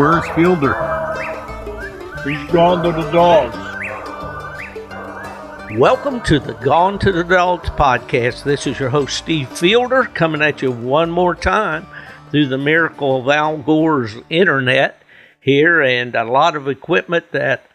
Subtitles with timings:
[0.00, 0.72] Where's Fielder?
[2.24, 3.54] He's gone to the dogs.
[5.78, 8.44] Welcome to the Gone to the Dogs podcast.
[8.44, 11.86] This is your host, Steve Fielder, coming at you one more time
[12.30, 15.02] through the miracle of Al Gore's internet
[15.38, 17.70] here and a lot of equipment that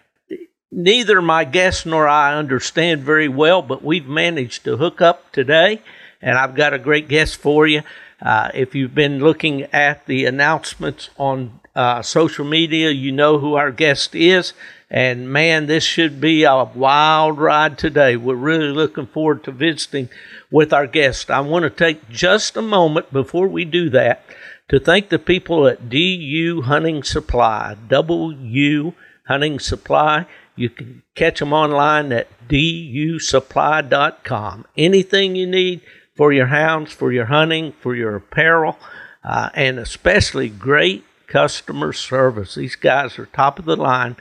[0.72, 5.80] neither my guest nor I understand very well, but we've managed to hook up today.
[6.24, 7.84] And I've got a great guest for you.
[8.20, 13.56] Uh, if you've been looking at the announcements on uh, social media, you know who
[13.56, 14.54] our guest is.
[14.90, 18.16] And man, this should be a wild ride today.
[18.16, 20.08] We're really looking forward to visiting
[20.52, 21.30] with our guest.
[21.30, 24.24] I want to take just a moment before we do that
[24.70, 28.94] to thank the people at DU Hunting Supply, W
[29.28, 30.26] Hunting Supply.
[30.56, 34.66] You can catch them online at dusupply.com.
[34.78, 35.82] Anything you need
[36.16, 38.80] for your hounds, for your hunting, for your apparel,
[39.24, 42.56] uh, and especially great customer service.
[42.56, 44.16] These guys are top of the line.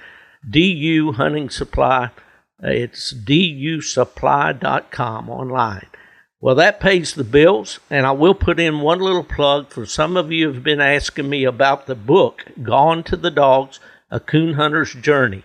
[0.48, 2.10] DU Hunting Supply.
[2.60, 5.86] It's dusupply.com online.
[6.40, 10.14] Well, that pays the bills, and I will put in one little plug for some
[10.16, 13.80] of you have been asking me about the book, Gone to the Dogs,
[14.10, 15.44] A Coon Hunter's Journey.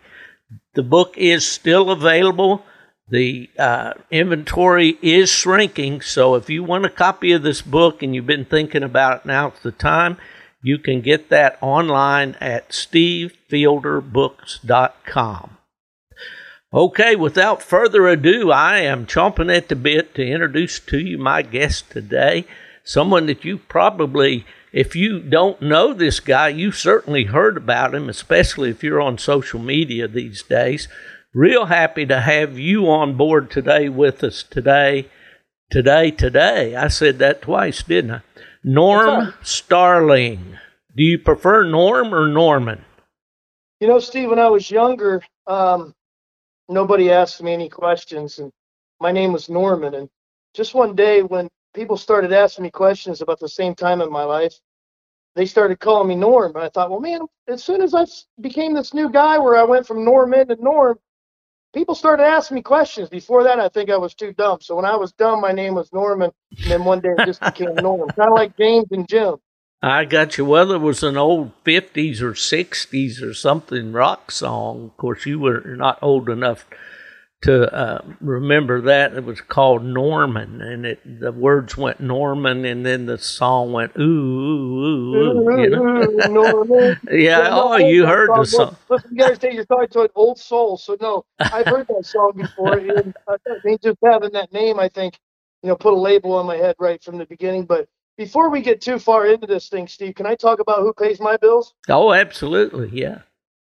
[0.73, 2.65] The book is still available.
[3.07, 8.13] The uh, inventory is shrinking, so if you want a copy of this book and
[8.13, 10.17] you've been thinking about it, now's the time.
[10.61, 15.57] You can get that online at stevefielderbooks.com.
[16.71, 21.41] Okay, without further ado, I am chomping at the bit to introduce to you my
[21.41, 22.45] guest today.
[22.83, 28.07] Someone that you probably, if you don't know this guy, you certainly heard about him,
[28.07, 30.87] especially if you're on social media these days.
[31.33, 35.09] Real happy to have you on board today with us today.
[35.71, 36.75] Today, today.
[36.75, 38.21] I said that twice, didn't I?
[38.63, 40.57] Norm Starling.
[40.95, 42.83] Do you prefer Norm or Norman?
[43.79, 45.93] You know, Steve, when I was younger, um,
[46.67, 48.51] nobody asked me any questions, and
[48.99, 49.95] my name was Norman.
[49.95, 50.09] And
[50.53, 54.23] just one day, when people started asking me questions about the same time in my
[54.23, 54.59] life,
[55.35, 56.55] they started calling me Norm.
[56.55, 58.05] And I thought, well, man, as soon as I
[58.41, 60.99] became this new guy where I went from Norm Norman to Norm,
[61.73, 63.09] people started asking me questions.
[63.09, 64.59] Before that, I think I was too dumb.
[64.61, 66.31] So when I was dumb, my name was Norman.
[66.61, 69.35] And then one day it just became Norm, kind of like James and Jim.
[69.81, 70.43] I got you.
[70.43, 74.85] Well, it was an old 50s or 60s or something rock song.
[74.85, 76.65] Of course, you were not old enough
[77.41, 79.13] to uh, remember that.
[79.13, 83.93] It was called Norman, and it the words went Norman, and then the song went
[83.97, 86.95] ooh, ooh, ooh, ooh you know?
[87.11, 88.75] yeah, oh, you heard the song.
[88.89, 92.33] Listen, you guys, you're talking to an old soul, so no, I've heard that song
[92.35, 92.77] before.
[92.77, 95.17] and, uh, they just having that name, I think,
[95.63, 98.61] you know, put a label on my head right from the beginning, but before we
[98.61, 101.73] get too far into this thing, Steve, can I talk about who pays my bills?
[101.87, 103.19] Oh, absolutely, yeah.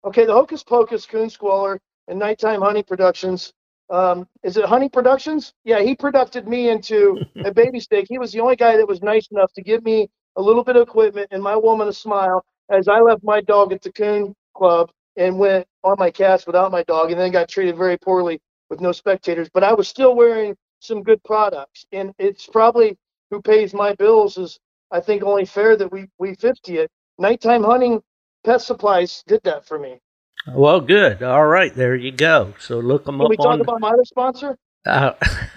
[0.04, 3.54] Okay, the Hocus Pocus Coon Squaller and Nighttime Honey Productions.
[3.90, 5.54] Um, is it Honey Productions?
[5.66, 8.08] Yeah, he produced me into a baby steak.
[8.10, 10.76] He was the only guy that was nice enough to give me a little bit
[10.78, 14.36] of equipment and my woman a smile as I left my dog at the Coon
[14.56, 18.40] Club and went on my cast without my dog and then got treated very poorly
[18.70, 19.50] with no spectators.
[19.54, 21.86] But I was still wearing some good products.
[21.92, 22.98] And it's probably
[23.30, 24.60] who pays my bills is
[24.92, 26.92] I think only fair that we we 50 it.
[27.18, 28.02] Nighttime hunting
[28.46, 30.00] pet supplies did that for me.
[30.48, 31.22] Well, good.
[31.22, 32.54] All right, there you go.
[32.60, 33.30] So look them Can up.
[33.30, 33.62] we talk on...
[33.62, 34.58] about my other sponsor?
[34.86, 35.14] Uh,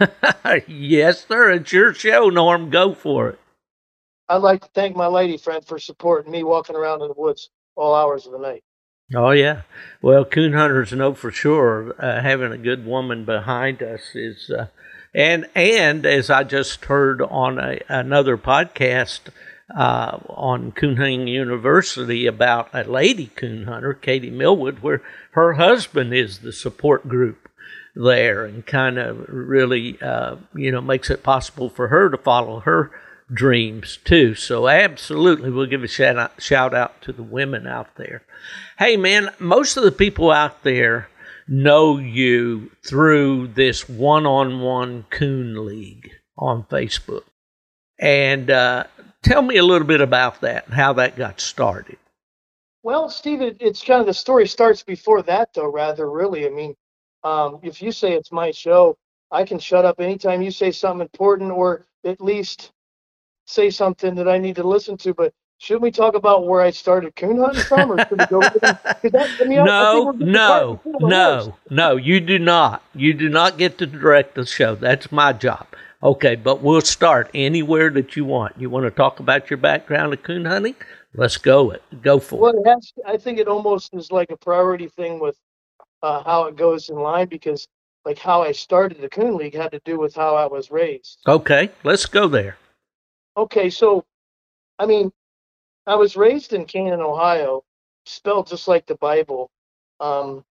[0.67, 1.53] yes, sir.
[1.53, 2.71] It's your show, Norm.
[2.71, 3.39] Go for it.
[4.29, 7.51] I'd like to thank my lady friend for supporting me walking around in the woods
[7.77, 8.63] all hours of the night.
[9.15, 9.63] Oh yeah,
[10.01, 14.69] well, coon hunters know for sure uh, having a good woman behind us is uh,
[15.15, 19.21] and and as I just heard on a, another podcast
[19.75, 25.03] uh, on Coon University about a lady coon hunter, Katie Millwood, where
[25.33, 27.49] her husband is the support group
[27.95, 32.61] there, and kind of really uh, you know makes it possible for her to follow
[32.61, 32.91] her
[33.33, 34.35] dreams too.
[34.35, 38.23] So absolutely, we'll give a shout out, shout out to the women out there.
[38.79, 41.09] Hey man, most of the people out there
[41.47, 47.25] know you through this one on one coon league on Facebook.
[47.99, 48.85] And uh,
[49.25, 51.97] tell me a little bit about that and how that got started.
[52.83, 56.47] Well, Steve, it, it's kind of the story starts before that, though, rather, really.
[56.47, 56.75] I mean,
[57.25, 58.97] um, if you say it's my show,
[59.31, 62.73] I can shut up anytime you say something important or at least
[63.47, 65.15] say something that I need to listen to.
[65.15, 65.33] But
[65.65, 68.41] should we talk about where I started coon hunting from, or should we go?
[68.41, 69.01] that,
[69.41, 71.97] I mean, no, no, no, no.
[71.97, 72.83] You do not.
[72.95, 74.75] You do not get to direct the show.
[74.75, 75.67] That's my job.
[76.03, 78.55] Okay, but we'll start anywhere that you want.
[78.59, 80.75] You want to talk about your background of coon hunting?
[81.15, 81.83] Let's go it.
[82.03, 82.61] Go for Well, it.
[82.63, 82.93] it has.
[83.07, 85.39] I think it almost is like a priority thing with
[86.03, 87.67] uh, how it goes in line because,
[88.05, 91.21] like, how I started the Coon League had to do with how I was raised.
[91.27, 92.59] Okay, let's go there.
[93.39, 94.05] Okay, so,
[94.79, 95.11] I mean,
[95.87, 97.65] I was raised in Canaan, Ohio,
[98.07, 99.51] spelled just like the Bible,
[100.01, 100.45] um,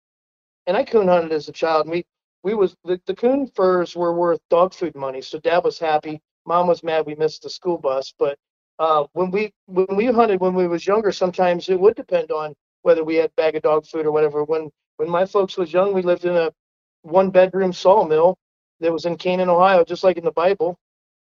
[0.68, 1.90] and I coon hunted as a child.
[1.90, 2.06] We
[2.44, 6.22] we was the, the coon furs were worth dog food money, so Dad was happy.
[6.46, 8.38] Mom was mad we missed the school bus, but
[8.80, 12.54] uh, when we when we hunted when we was younger, sometimes it would depend on
[12.84, 14.44] whether we had bag of dog food or whatever.
[14.44, 16.52] When when my folks was young, we lived in a
[17.02, 18.38] one bedroom sawmill
[18.82, 20.78] that was in Canaan, Ohio, just like in the Bible,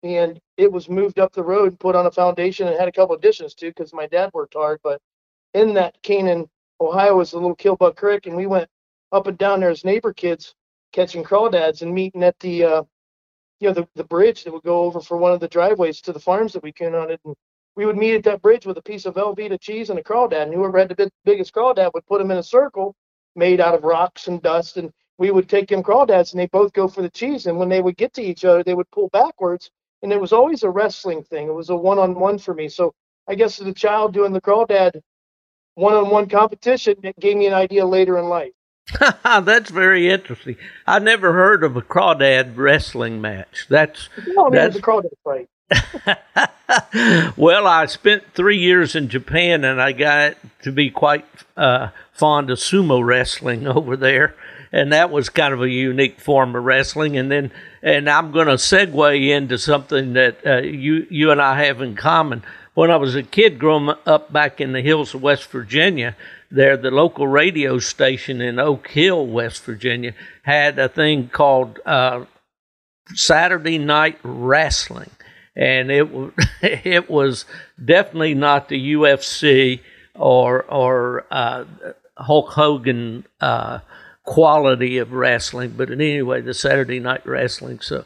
[0.04, 2.92] and it was moved up the road, and put on a foundation, and had a
[2.92, 4.80] couple additions too, because my dad worked hard.
[4.84, 5.02] But
[5.54, 6.50] in that Canaan,
[6.80, 8.70] Ohio, was a little Killbuck Creek, and we went
[9.12, 10.56] up and down there as neighbor kids
[10.92, 12.84] catching crawdads and meeting at the uh,
[13.60, 16.14] you know the, the bridge that would go over for one of the driveways to
[16.14, 17.36] the farms that we coon hunted and
[17.76, 20.44] we would meet at that bridge with a piece of Velveeta cheese and a crawdad
[20.44, 22.96] and whoever had the big, biggest crawdad would put them in a circle
[23.36, 26.74] made out of rocks and dust and we would take them crawdads and they both
[26.74, 29.10] go for the cheese and when they would get to each other they would pull
[29.10, 29.70] backwards
[30.02, 32.94] and it was always a wrestling thing it was a one-on-one for me so
[33.28, 35.00] i guess as a child doing the crawdad
[35.76, 38.52] one-on-one competition it gave me an idea later in life
[39.24, 40.56] That's very interesting.
[40.88, 43.68] I never heard of a crawdad wrestling match.
[43.70, 45.48] That's no, I mean, it was That's- a crawdad fight
[47.38, 51.26] well, I spent three years in Japan, and I got to be quite
[51.56, 54.36] uh, fond of sumo wrestling over there,
[54.72, 57.18] and that was kind of a unique form of wrestling.
[57.18, 61.64] And then, and I'm going to segue into something that uh, you you and I
[61.66, 62.44] have in common.
[62.74, 66.16] When I was a kid growing up back in the hills of West Virginia,
[66.52, 72.26] there the local radio station in Oak Hill, West Virginia, had a thing called uh,
[73.14, 75.12] Saturday Night Wrestling,
[75.56, 76.08] and it
[76.62, 77.46] it was
[77.84, 79.82] definitely not the UFC
[80.16, 81.66] or or uh,
[82.18, 83.80] Hulk Hogan uh,
[84.30, 87.80] quality of wrestling, but anyway, the Saturday Night Wrestling.
[87.80, 88.06] So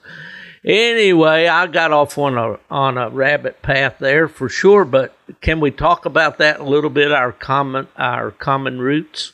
[0.63, 4.85] anyway, I got off on a on a rabbit path there for sure.
[4.85, 7.11] But can we talk about that a little bit?
[7.11, 9.33] Our common our common roots.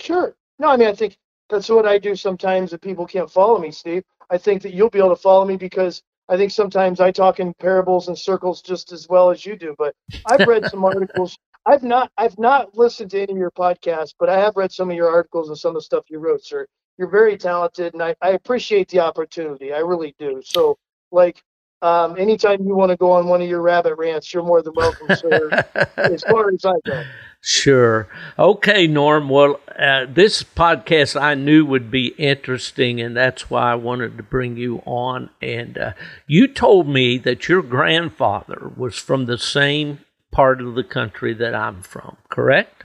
[0.00, 0.34] Sure.
[0.58, 1.16] No, I mean, I think
[1.48, 4.02] that's what I do sometimes if people can't follow me, Steve.
[4.30, 7.38] I think that you'll be able to follow me because I think sometimes I talk
[7.38, 9.76] in parables and circles just as well as you do.
[9.78, 9.94] But
[10.26, 11.38] I've read some articles.
[11.66, 14.90] I've not I've not listened to any of your podcasts, but I have read some
[14.90, 16.66] of your articles and some of the stuff you wrote, sir.
[16.98, 19.72] You're very talented and I, I appreciate the opportunity.
[19.72, 20.42] I really do.
[20.44, 20.78] So
[21.12, 21.42] like
[21.82, 24.74] um, anytime you want to go on one of your rabbit rants, you're more than
[24.74, 25.48] welcome, sir.
[25.96, 27.04] as far as I go.
[27.40, 28.06] Sure.
[28.38, 29.30] Okay, Norm.
[29.30, 34.22] Well, uh, this podcast I knew would be interesting, and that's why I wanted to
[34.22, 35.30] bring you on.
[35.40, 35.92] And uh,
[36.26, 41.54] you told me that your grandfather was from the same part of the country that
[41.54, 42.84] I'm from, correct?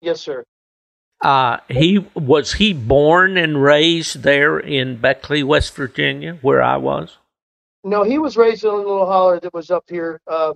[0.00, 0.44] Yes, sir.
[1.22, 7.18] Uh, he was he born and raised there in Beckley, West Virginia, where I was.
[7.84, 10.54] No, he was raised in a little holler that was up here, um,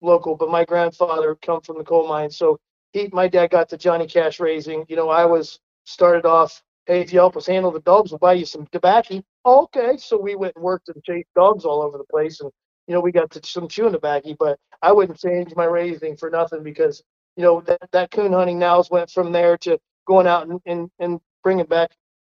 [0.00, 0.34] local.
[0.34, 2.58] But my grandfather come from the coal mine, so
[2.92, 4.86] he, my dad got the Johnny Cash raising.
[4.88, 6.62] You know, I was started off.
[6.86, 9.22] Hey, if you help us handle the dogs, we'll buy you some tobacco.
[9.44, 12.50] Okay, so we went and worked and chased dogs all over the place, and
[12.86, 14.34] you know, we got to some chewing tobacco.
[14.38, 17.02] But I wouldn't change my raising for nothing because
[17.36, 20.90] you know that that coon hunting nows went from there to going out and and,
[20.98, 21.90] and bringing back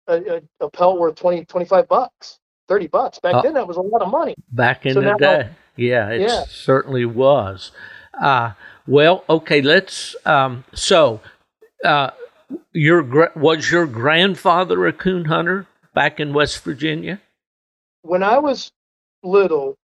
[0.08, 2.38] a, a, a pelt worth 20, 25 bucks,
[2.68, 3.18] thirty bucks.
[3.18, 4.34] Back Uh, then, that was a lot of money.
[4.52, 5.50] back in So the now- day.
[5.78, 6.44] Yeah, it Yeah.
[6.48, 7.70] certainly was.
[8.18, 8.52] Uh,
[8.86, 10.16] well, okay, let's.
[10.24, 11.20] Um, so,
[11.84, 12.12] uh,
[12.72, 13.02] your
[13.36, 17.20] was your grandfather a coon hunter back in West Virginia?
[18.02, 18.70] when I was
[19.24, 19.76] little,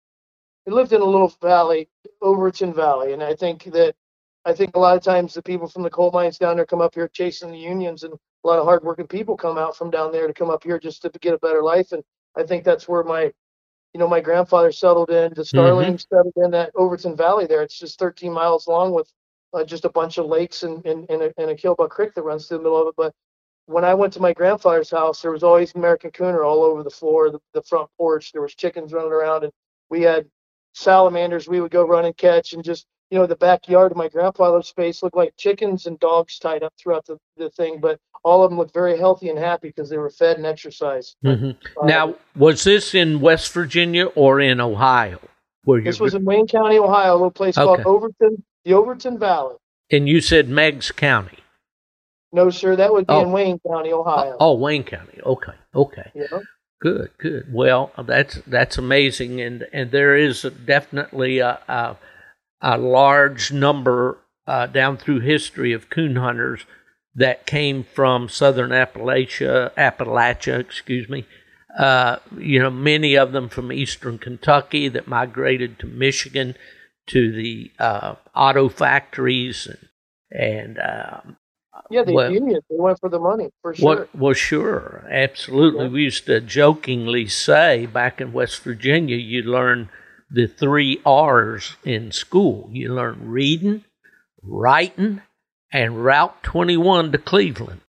[0.67, 1.89] I lived in a little valley,
[2.21, 3.95] Overton Valley, and I think that
[4.45, 6.81] I think a lot of times the people from the coal mines down there come
[6.81, 10.11] up here chasing the unions, and a lot of hardworking people come out from down
[10.11, 11.91] there to come up here just to get a better life.
[11.91, 12.03] And
[12.35, 13.31] I think that's where my,
[13.93, 15.33] you know, my grandfather settled in.
[15.35, 17.61] The Starlings settled in that Overton Valley there.
[17.61, 19.11] It's just 13 miles long with
[19.53, 22.23] uh, just a bunch of lakes and and, and, a, and a Killbuck Creek that
[22.23, 22.95] runs through the middle of it.
[22.97, 23.13] But
[23.67, 26.89] when I went to my grandfather's house, there was always American cooner all over the
[26.89, 28.31] floor, the, the front porch.
[28.31, 29.53] There was chickens running around, and
[29.89, 30.25] we had
[30.73, 31.47] salamanders.
[31.47, 34.67] We would go run and catch, and just you know, the backyard of my grandfather's
[34.69, 37.79] space looked like chickens and dogs tied up throughout the, the thing.
[37.81, 41.17] But all of them looked very healthy and happy because they were fed and exercised.
[41.21, 41.51] hmm
[41.81, 45.19] Uh, now, was this in West Virginia or in Ohio?
[45.65, 49.55] Where this was in Wayne County, Ohio, a little place called Overton, the Overton Valley.
[49.91, 51.37] and you said Meigs County.
[52.31, 53.23] No, sir, that would be Oh.
[53.23, 54.37] in Wayne County, Ohio.
[54.39, 55.19] Oh, Wayne County.
[55.23, 56.11] Okay, okay.
[56.15, 56.41] Know?
[56.81, 57.53] Good, good.
[57.53, 61.97] Well, that's that's amazing, and and there is definitely a, a
[62.59, 66.65] a large number uh, down through history of coon hunters
[67.13, 71.27] that came from southern Appalachia, Appalachia, excuse me.
[71.77, 76.55] Uh, you know, many of them from eastern Kentucky that migrated to Michigan
[77.07, 79.87] to the uh, auto factories and
[80.31, 81.37] and um,
[81.91, 83.85] yeah, the well, union they went for the money for sure.
[83.85, 85.85] Well, well sure, absolutely.
[85.85, 85.91] Yeah.
[85.91, 89.89] We used to jokingly say back in West Virginia, you learn
[90.29, 92.69] the three R's in school.
[92.71, 93.83] You learn reading,
[94.41, 95.21] writing,
[95.71, 97.81] and Route 21 to Cleveland.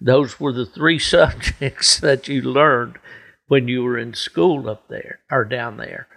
[0.00, 2.98] Those were the three subjects that you learned
[3.46, 6.08] when you were in school up there or down there.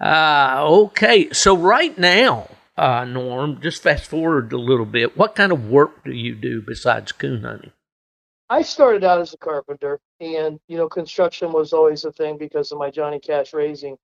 [0.00, 2.48] Uh, okay, so right now,
[2.80, 5.14] uh, Norm, just fast forward a little bit.
[5.16, 7.72] What kind of work do you do besides coon hunting?
[8.48, 12.72] I started out as a carpenter, and you know, construction was always a thing because
[12.72, 13.96] of my Johnny Cash raising.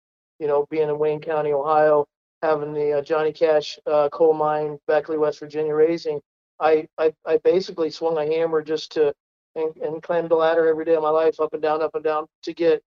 [0.40, 2.07] You know, being in Wayne County, Ohio,
[2.43, 6.21] having the uh, Johnny Cash uh, coal mine, Beckley, West Virginia raising.
[6.59, 9.14] I, I I basically swung a hammer just to
[9.54, 12.02] and, and climbed the ladder every day of my life, up and down, up and
[12.02, 12.83] down, to get,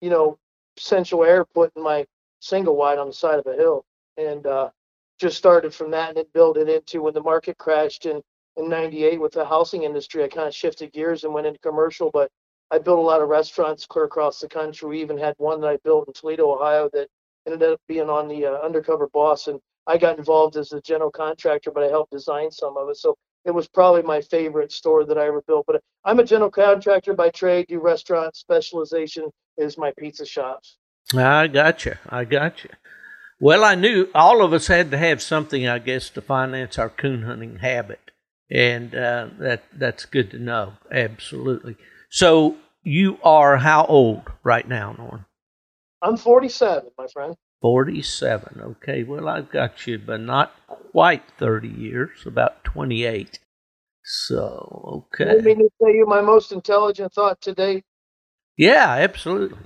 [0.00, 0.38] you know,
[0.78, 2.06] central air put in my
[2.40, 3.84] single wide on the side of a hill.
[4.16, 4.70] And uh,
[5.20, 8.22] just started from that and then built it into when the market crashed in
[8.56, 10.24] in 98 with the housing industry.
[10.24, 12.30] I kind of shifted gears and went into commercial but
[12.72, 14.88] i built a lot of restaurants clear across the country.
[14.88, 17.08] We even had one that i built in toledo ohio that
[17.46, 21.10] ended up being on the uh, undercover boss and i got involved as a general
[21.10, 22.96] contractor but i helped design some of it.
[22.96, 26.50] So it was probably my favorite store that i ever built but i'm a general
[26.50, 30.78] contractor by trade do restaurant specialization is my pizza shops.
[31.14, 31.98] I gotcha.
[32.08, 32.68] I gotcha
[33.40, 36.90] well, I knew all of us had to have something, I guess, to finance our
[36.90, 38.10] coon hunting habit,
[38.50, 40.74] and uh, that that's good to know.
[40.92, 41.76] Absolutely.
[42.10, 45.26] So you are how old right now, Norm?
[46.02, 47.34] I'm 47, my friend.
[47.62, 48.60] 47.
[48.62, 49.02] Okay.
[49.02, 50.52] Well, I've got you, but not
[50.92, 52.26] quite 30 years.
[52.26, 53.38] About 28.
[54.02, 55.36] So okay.
[55.36, 57.84] You mean to tell you my most intelligent thought to date?
[58.56, 59.58] Yeah, absolutely.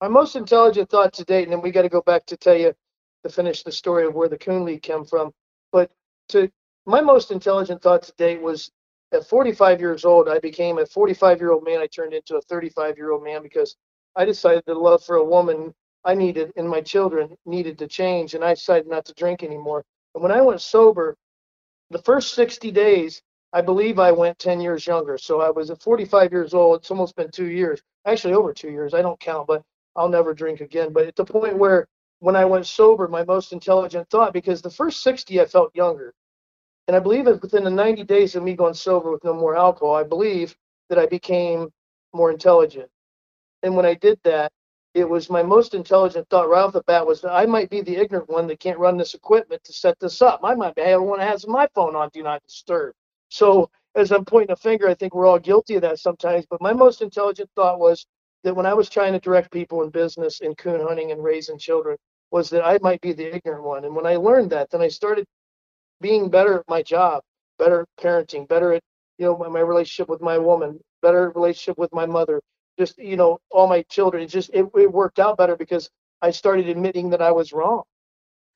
[0.00, 2.56] My most intelligent thought to date, and then we got to go back to tell
[2.56, 2.74] you
[3.22, 5.32] to finish the story of where the Coon League came from.
[5.72, 5.90] But
[6.30, 6.50] to
[6.86, 8.70] my most intelligent thought to date was
[9.12, 11.80] at 45 years old, I became a 45 year old man.
[11.80, 13.76] I turned into a 35 year old man because
[14.16, 18.34] I decided the love for a woman I needed and my children needed to change,
[18.34, 19.84] and I decided not to drink anymore.
[20.14, 21.16] And when I went sober,
[21.90, 23.22] the first 60 days,
[23.52, 25.16] I believe I went 10 years younger.
[25.16, 26.80] So I was at 45 years old.
[26.80, 28.94] It's almost been two years, actually over two years.
[28.94, 29.62] I don't count, but
[29.96, 30.92] I'll never drink again.
[30.92, 31.86] But at the point where
[32.20, 36.14] when I went sober, my most intelligent thought, because the first 60 I felt younger.
[36.86, 39.56] And I believe that within the 90 days of me going sober with no more
[39.56, 40.56] alcohol, I believe
[40.88, 41.70] that I became
[42.12, 42.90] more intelligent.
[43.62, 44.52] And when I did that,
[44.94, 47.82] it was my most intelligent thought right off the bat was that I might be
[47.82, 50.40] the ignorant one that can't run this equipment to set this up.
[50.42, 52.94] I might be the one that has my phone on do not disturb.
[53.28, 56.46] So as I'm pointing a finger, I think we're all guilty of that sometimes.
[56.48, 58.06] But my most intelligent thought was
[58.44, 61.58] that when I was trying to direct people in business in coon hunting and raising
[61.58, 61.98] children,
[62.30, 63.84] was that I might be the ignorant one.
[63.84, 65.24] And when I learned that, then I started
[66.00, 67.22] being better at my job,
[67.58, 68.82] better at parenting, better at
[69.18, 72.40] you know my, my relationship with my woman, better relationship with my mother,
[72.78, 74.22] just you know all my children.
[74.22, 75.90] It just it, it worked out better because
[76.22, 77.82] I started admitting that I was wrong.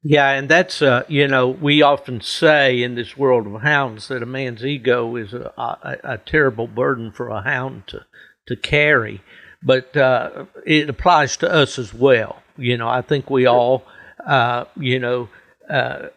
[0.04, 4.22] Yeah, and that's uh, you know we often say in this world of hounds that
[4.22, 8.04] a man's ego is a, a, a terrible burden for a hound to
[8.46, 9.22] to carry
[9.62, 12.41] but uh, it applies to us as well.
[12.56, 13.84] You know, I think we all,
[14.26, 15.28] uh, you know,
[15.68, 16.08] uh,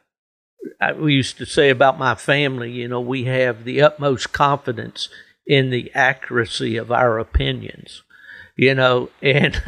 [0.98, 5.10] we used to say about my family, you know, we have the utmost confidence
[5.46, 8.04] in the accuracy of our opinions,
[8.56, 9.62] you know, and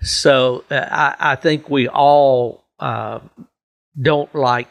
[0.00, 3.20] so uh, I, I, think we all uh,
[4.00, 4.68] don't like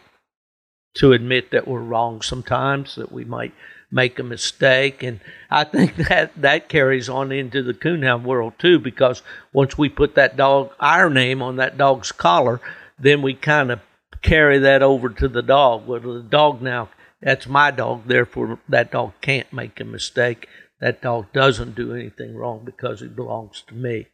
[0.95, 3.53] to admit that we're wrong sometimes, that we might
[3.91, 5.03] make a mistake.
[5.03, 5.19] And
[5.49, 9.21] I think that that carries on into the coonhound world too, because
[9.53, 12.61] once we put that dog, our name on that dog's collar,
[12.97, 13.79] then we kind of
[14.21, 15.87] carry that over to the dog.
[15.87, 16.89] Well, the dog now,
[17.21, 20.47] that's my dog, therefore that dog can't make a mistake.
[20.79, 24.07] That dog doesn't do anything wrong because it belongs to me.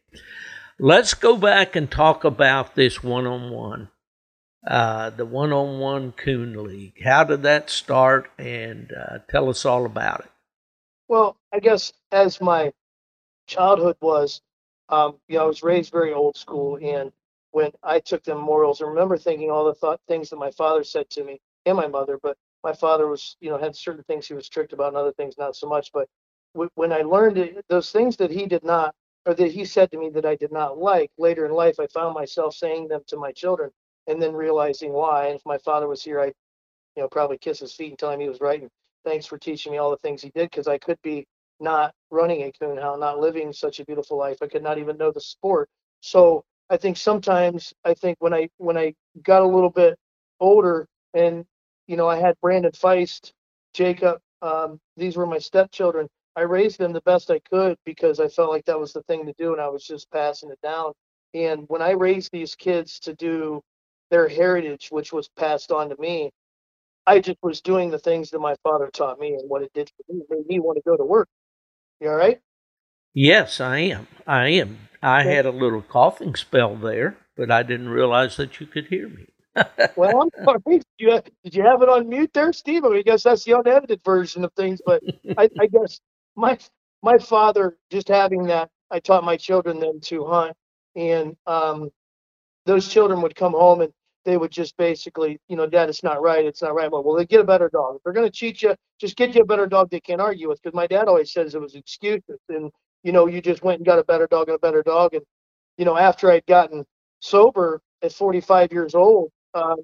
[0.78, 3.88] Let's go back and talk about this one on one
[4.66, 7.02] uh, the one on one Coon League.
[7.04, 8.30] How did that start?
[8.38, 10.30] And uh, tell us all about it.
[11.08, 12.72] Well, I guess as my
[13.48, 14.42] childhood was,
[14.90, 16.78] um, you know, I was raised very old school.
[16.82, 17.12] And
[17.52, 19.74] when I took the memorials, I remember thinking all the
[20.08, 22.18] things that my father said to me and my mother.
[22.22, 25.12] But my father was, you know, had certain things he was strict about and other
[25.14, 25.92] things not so much.
[25.94, 26.08] But
[26.54, 28.94] w- when I learned it, those things that he did not,
[29.26, 31.88] or that he said to me that I did not like later in life, I
[31.88, 33.70] found myself saying them to my children
[34.06, 35.26] and then realizing why.
[35.26, 36.34] And if my father was here, I'd,
[36.96, 38.60] you know, probably kiss his feet and tell him he was right.
[38.62, 38.70] And
[39.04, 41.26] thanks for teaching me all the things he did because I could be
[41.60, 44.38] not running a coon hound, not living such a beautiful life.
[44.42, 45.68] I could not even know the sport.
[46.00, 49.96] So I think sometimes I think when I when I got a little bit
[50.40, 51.44] older and
[51.86, 53.32] you know I had Brandon Feist,
[53.74, 56.08] Jacob, um, these were my stepchildren.
[56.36, 59.24] I raised them the best I could because I felt like that was the thing
[59.26, 60.92] to do, and I was just passing it down.
[61.34, 63.62] And when I raised these kids to do
[64.10, 66.30] their heritage, which was passed on to me,
[67.06, 69.90] I just was doing the things that my father taught me and what it did
[69.96, 70.22] for me.
[70.30, 71.28] Made me want to go to work.
[72.00, 72.40] You all right?
[73.14, 74.08] Yes, I am.
[74.26, 74.88] I am.
[75.02, 79.08] I had a little coughing spell there, but I didn't realize that you could hear
[79.08, 79.26] me.
[79.96, 80.60] well, I'm sorry.
[80.68, 82.84] Did you, have, did you have it on mute there, Steve?
[82.84, 85.02] I, mean, I guess that's the unedited version of things, but
[85.36, 86.00] I, I guess
[86.36, 86.58] my
[87.02, 90.56] my father just having that, I taught my children then to hunt,
[90.96, 91.90] and um,
[92.66, 93.92] those children would come home and
[94.26, 96.90] they would just basically, you know, Dad, it's not right, it's not right.
[96.90, 97.96] Well, they get a better dog.
[97.96, 100.48] If they're going to cheat you, just get you a better dog they can't argue
[100.48, 100.60] with.
[100.60, 102.70] Because my dad always says it was excuses, and
[103.04, 105.14] you know, you just went and got a better dog and a better dog.
[105.14, 105.22] And
[105.78, 106.84] you know, after I'd gotten
[107.20, 109.78] sober at 45 years old, um,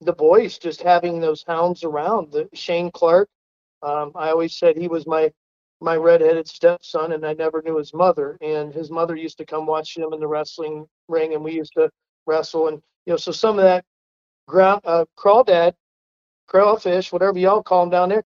[0.00, 2.32] the boys just having those hounds around.
[2.32, 3.28] The Shane Clark,
[3.82, 5.30] um, I always said he was my
[5.80, 8.36] my redheaded stepson, and I never knew his mother.
[8.40, 11.74] And his mother used to come watch him in the wrestling ring, and we used
[11.74, 11.88] to
[12.26, 12.66] wrestle.
[12.68, 13.84] And you know, so some of that
[14.48, 15.74] ground uh, crawdad,
[16.48, 18.24] crawfish, whatever y'all call them down there,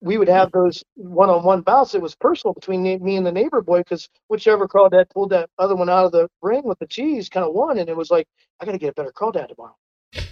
[0.00, 1.94] we would have those one-on-one bouts.
[1.94, 5.76] It was personal between me and the neighbor boy because whichever crawdad pulled that other
[5.76, 8.28] one out of the ring with the cheese kind of won, and it was like
[8.60, 9.76] I got to get a better crawdad tomorrow.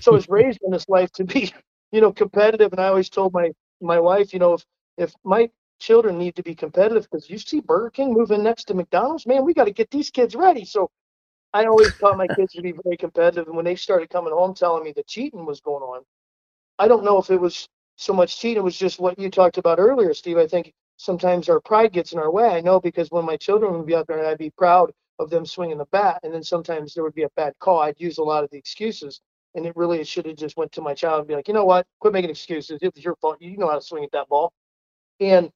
[0.01, 1.53] So I was raised in this life to be,
[1.93, 4.65] you know, competitive, and I always told my my wife, you know, if
[4.99, 8.75] if my children need to be competitive because you see Burger King moving next to
[8.75, 10.65] McDonald's, man, we got to get these kids ready.
[10.65, 10.91] So
[11.55, 13.47] I always taught my kids to be very competitive.
[13.47, 16.03] And when they started coming home telling me the cheating was going on,
[16.81, 18.59] I don't know if it was so much cheating.
[18.59, 20.37] It was just what you talked about earlier, Steve.
[20.37, 22.49] I think sometimes our pride gets in our way.
[22.49, 25.47] I know because when my children would be out there, I'd be proud of them
[25.47, 27.79] swinging the bat, and then sometimes there would be a bad call.
[27.79, 29.21] I'd use a lot of the excuses,
[29.55, 31.65] and it really should have just went to my child and be like, you know
[31.65, 32.81] what, quit making excuses.
[32.83, 33.41] It was your fault.
[33.41, 34.53] You know how to swing at that ball,
[35.21, 35.51] and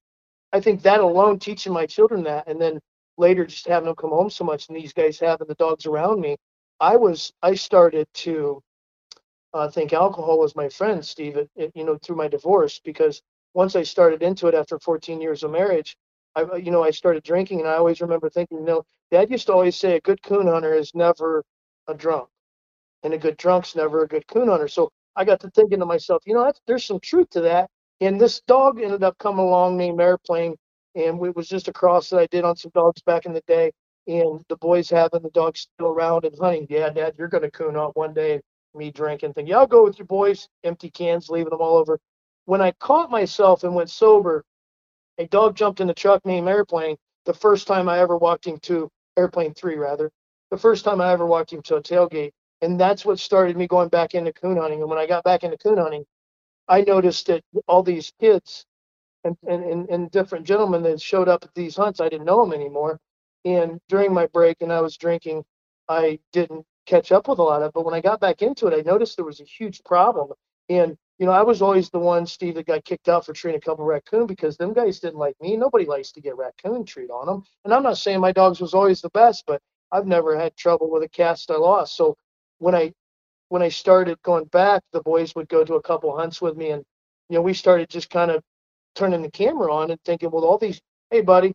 [0.52, 2.78] I think that alone, teaching my children that, and then
[3.18, 6.20] later just having them come home so much and these guys having the dogs around
[6.20, 6.37] me,
[6.81, 8.62] I was I started to
[9.54, 11.37] uh, think alcohol was my friend, Steve.
[11.37, 13.22] It, it, you know, through my divorce because
[13.54, 15.96] once I started into it after 14 years of marriage,
[16.37, 19.31] I uh, you know I started drinking and I always remember thinking, you know, Dad
[19.31, 21.44] used to always say a good coon hunter is never
[21.88, 22.28] a drunk,
[23.04, 24.68] and a good drunk's never a good coon hunter.
[24.68, 27.70] So I got to thinking to myself, you know, there's some truth to that.
[28.00, 30.57] And this dog ended up coming along named Airplane
[30.98, 33.42] and it was just a cross that I did on some dogs back in the
[33.46, 33.72] day.
[34.06, 36.66] And the boys having the dogs still around and hunting.
[36.70, 38.40] Yeah, Dad, you're going to coon out one day.
[38.74, 40.48] Me drinking, thinking, yeah, I'll go with your boys.
[40.64, 41.98] Empty cans, leaving them all over.
[42.44, 44.44] When I caught myself and went sober,
[45.18, 46.96] a dog jumped in the truck named Airplane.
[47.24, 50.11] The first time I ever walked him to Airplane Three, rather,
[50.50, 52.32] the first time I ever walked him to a tailgate,
[52.62, 54.80] and that's what started me going back into coon hunting.
[54.80, 56.04] And when I got back into coon hunting,
[56.68, 58.64] I noticed that all these kids
[59.47, 62.01] and, and, and different gentlemen that showed up at these hunts.
[62.01, 62.99] I didn't know them anymore.
[63.45, 65.45] And during my break and I was drinking,
[65.88, 67.75] I didn't catch up with a lot of it.
[67.75, 70.33] But when I got back into it, I noticed there was a huge problem.
[70.69, 73.59] And, you know, I was always the one, Steve, that got kicked out for treating
[73.59, 75.57] a couple raccoon because them guys didn't like me.
[75.57, 77.43] Nobody likes to get raccoon treat on them.
[77.64, 79.61] And I'm not saying my dogs was always the best, but
[79.91, 81.97] I've never had trouble with a cast I lost.
[81.97, 82.17] So
[82.59, 82.93] when I
[83.49, 86.71] when I started going back, the boys would go to a couple hunts with me
[86.71, 86.85] and
[87.29, 88.43] you know, we started just kind of
[88.98, 90.80] turning the camera on and thinking, well, all these,
[91.11, 91.54] hey, buddy,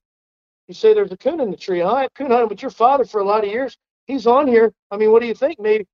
[0.68, 1.84] you say there's a coon in the tree.
[1.84, 3.78] I coon hunted with your father for a lot of years.
[4.06, 4.72] He's on here.
[4.92, 5.60] I mean, what do you think?
[5.60, 5.86] Maybe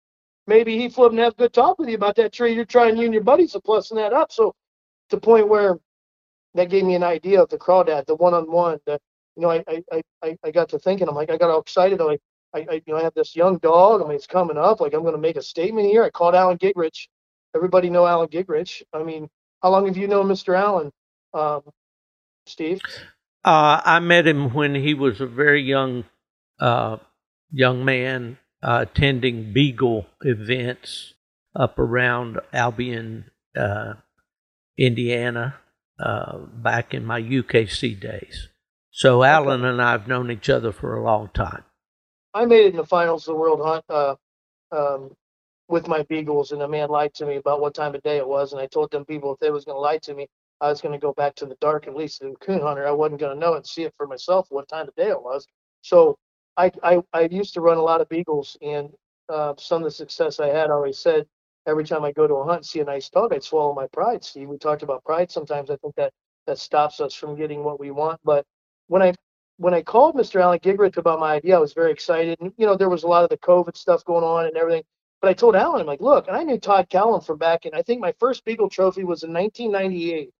[0.45, 2.53] maybe he flipped and have a good talk with you about that tree.
[2.53, 4.31] You're trying you and your buddies are plussing that up.
[4.31, 4.53] So
[5.09, 5.79] to the point where
[6.53, 8.79] that gave me an idea of the crawdad, the one-on-one.
[8.85, 8.99] The
[9.35, 11.07] you know, I I I I got to thinking.
[11.07, 11.99] I'm like, I got all excited.
[11.99, 12.21] I'm like,
[12.53, 14.01] I, I you know, I have this young dog.
[14.01, 14.81] I mean, it's coming up.
[14.81, 16.03] Like, I'm going to make a statement here.
[16.03, 17.07] I called Alan Gigrich.
[17.55, 18.83] Everybody know Alan Gigrich.
[18.93, 19.27] I mean,
[19.63, 20.55] how long have you known Mr.
[20.55, 20.91] Allen?
[21.33, 21.61] Um,
[22.45, 22.81] Steve?
[23.43, 26.03] Uh, I met him when he was a very young
[26.59, 26.97] uh,
[27.51, 31.13] young man uh, attending Beagle events
[31.55, 33.93] up around Albion, uh,
[34.77, 35.55] Indiana,
[35.99, 38.49] uh, back in my UKC days.
[38.91, 41.63] So Alan and I have known each other for a long time.
[42.33, 44.15] I made it in the finals of the World Hunt uh,
[44.71, 45.11] um,
[45.67, 48.27] with my Beagles, and a man lied to me about what time of day it
[48.27, 50.27] was, and I told them people if they was going to lie to me,
[50.61, 52.87] I was going to go back to the dark, at least in coon hunter.
[52.87, 55.21] I wasn't going to know and see it for myself what time of day it
[55.21, 55.47] was.
[55.81, 56.17] So
[56.57, 58.89] I, I, I used to run a lot of beagles, and
[59.29, 60.69] uh, some of the success I had.
[60.69, 61.25] I always said
[61.65, 63.87] every time I go to a hunt, and see a nice dog, I'd swallow my
[63.87, 64.23] pride.
[64.23, 65.31] See, we talked about pride.
[65.31, 66.11] Sometimes I think that
[66.47, 68.19] that stops us from getting what we want.
[68.23, 68.45] But
[68.87, 69.13] when I
[69.57, 70.41] when I called Mr.
[70.41, 72.37] Alan Gigrich about my idea, I was very excited.
[72.41, 74.83] And you know, there was a lot of the COVID stuff going on and everything.
[75.21, 77.73] But I told Alan, I'm like, look, and I knew Todd Callum from back in.
[77.73, 80.31] I think my first Beagle Trophy was in 1998.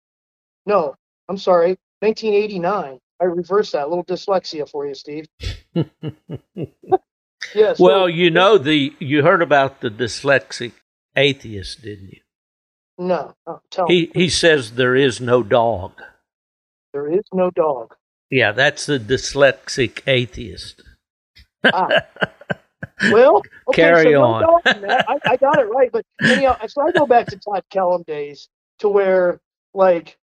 [0.69, 0.95] No,
[1.27, 2.99] I'm sorry, 1989.
[3.19, 3.87] I reversed that.
[3.87, 5.25] A little dyslexia for you, Steve.
[5.73, 7.73] yeah.
[7.73, 10.73] So, well, you know the you heard about the dyslexic
[11.15, 12.19] atheist, didn't you?
[12.99, 13.33] No.
[13.47, 14.11] Oh, tell he me.
[14.13, 15.93] he says there is no dog.
[16.93, 17.95] There is no dog.
[18.29, 20.83] Yeah, that's the dyslexic atheist.
[21.65, 22.01] ah.
[23.11, 24.43] Well, okay, carry so on.
[24.65, 28.49] I, I, got it right, but anyhow, so I go back to Todd Kellum days
[28.79, 29.39] to where,
[29.73, 30.18] like,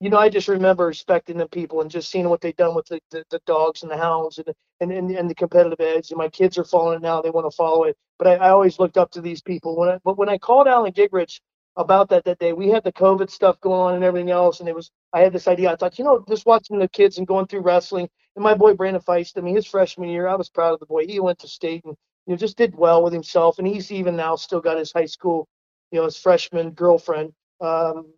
[0.00, 2.86] you know, I just remember respecting the people and just seeing what they've done with
[2.86, 4.48] the, the, the dogs and the hounds and,
[4.80, 6.10] and, and, and the competitive edge.
[6.10, 7.96] And my kids are following it now; they want to follow it.
[8.18, 9.76] But I, I always looked up to these people.
[9.76, 11.40] When I, but when I called Alan Gigrich
[11.76, 14.68] about that that day, we had the COVID stuff going on and everything else, and
[14.68, 15.72] it was I had this idea.
[15.72, 18.74] I thought, you know, just watching the kids and going through wrestling, and my boy
[18.74, 19.36] Brandon Feist.
[19.36, 21.06] I mean, his freshman year, I was proud of the boy.
[21.06, 24.14] He went to state and you know just did well with himself, and he's even
[24.14, 25.48] now still got his high school,
[25.90, 27.32] you know, his freshman girlfriend.
[27.60, 28.12] Um,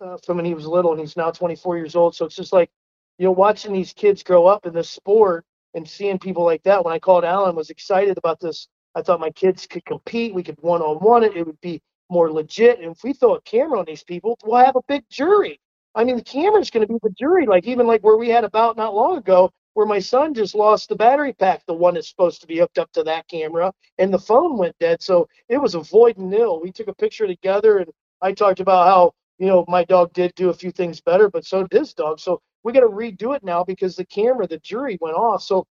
[0.00, 2.14] uh, from when he was little, and he's now 24 years old.
[2.14, 2.70] So it's just like,
[3.18, 6.84] you know, watching these kids grow up in this sport and seeing people like that.
[6.84, 8.68] When I called Alan, was excited about this.
[8.94, 10.34] I thought my kids could compete.
[10.34, 11.36] We could one on one it.
[11.36, 11.80] It would be
[12.10, 12.80] more legit.
[12.80, 15.60] And if we throw a camera on these people, we'll have a big jury.
[15.94, 17.46] I mean, the camera's going to be the jury.
[17.46, 20.88] Like even like where we had about not long ago, where my son just lost
[20.88, 24.12] the battery pack, the one that's supposed to be hooked up to that camera, and
[24.12, 25.02] the phone went dead.
[25.02, 26.60] So it was a void nil.
[26.62, 27.90] We took a picture together, and
[28.22, 31.44] I talked about how you know, my dog did do a few things better, but
[31.44, 32.20] so did his dog.
[32.20, 35.42] So we got to redo it now because the camera, the jury went off.
[35.42, 35.66] So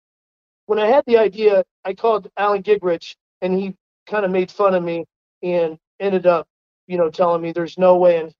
[0.67, 3.75] when I had the idea, I called Alan Gigrich and he
[4.07, 5.05] kind of made fun of me
[5.43, 6.47] and ended up,
[6.87, 8.33] you know, telling me there's no way in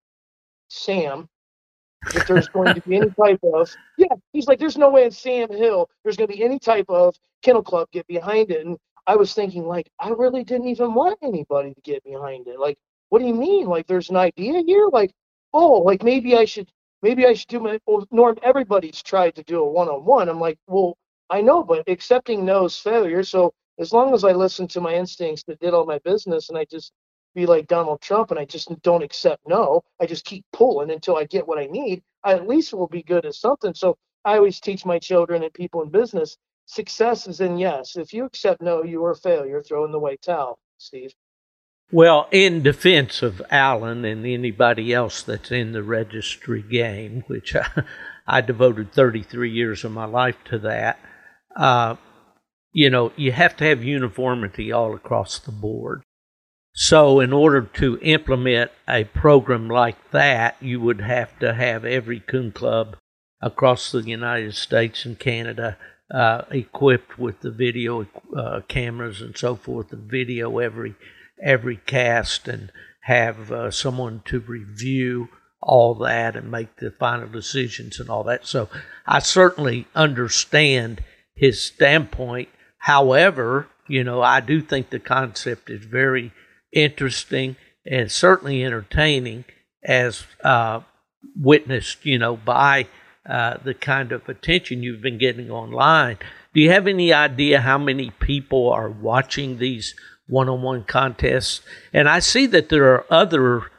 [0.69, 1.29] Sam
[2.13, 4.15] that there's going to be any type of yeah.
[4.33, 7.15] He's like, there's no way in Sam Hill there's going to be any type of
[7.43, 8.67] kennel club get behind it.
[8.67, 12.59] And I was thinking like, I really didn't even want anybody to get behind it.
[12.59, 12.79] Like
[13.11, 13.67] what do you mean?
[13.67, 14.89] Like there's an idea here?
[14.93, 15.13] Like,
[15.53, 16.71] oh, like maybe I should
[17.03, 20.29] maybe I should do my well, Norm, everybody's tried to do a one on one.
[20.29, 20.97] I'm like, well,
[21.31, 23.23] I know, but accepting no is failure.
[23.25, 26.59] So as long as I listen to my instincts that did all my business and
[26.59, 26.93] I just
[27.35, 31.17] be like Donald Trump and I just don't accept no, I just keep pulling until
[31.17, 33.75] I get what I need, I at least will be good at something.
[33.75, 36.37] So I always teach my children and people in business
[36.67, 37.97] success is in yes.
[37.97, 39.63] If you accept no, you are a failure.
[39.63, 41.13] Throw in the white towel, Steve.
[41.93, 47.85] Well, in defense of Alan and anybody else that's in the registry game, which I,
[48.27, 50.99] I devoted 33 years of my life to that,
[51.57, 51.97] uh,
[52.73, 56.03] you know, you have to have uniformity all across the board.
[56.77, 62.19] So, in order to implement a program like that, you would have to have every
[62.19, 62.97] coon club
[63.41, 65.77] across the United States and Canada
[66.13, 70.97] uh, equipped with the video uh, cameras and so forth, and video every
[71.43, 72.71] every cast and
[73.01, 75.29] have uh, someone to review
[75.61, 78.47] all that and make the final decisions and all that.
[78.47, 78.69] So
[79.07, 81.03] I certainly understand
[81.35, 82.49] his standpoint.
[82.79, 86.33] However, you know, I do think the concept is very
[86.73, 89.45] interesting and certainly entertaining
[89.83, 90.81] as uh,
[91.37, 92.87] witnessed, you know, by
[93.29, 96.19] uh, the kind of attention you've been getting online.
[96.55, 99.95] Do you have any idea how many people are watching these
[100.27, 101.61] one on one contests.
[101.93, 103.71] And I see that there are other,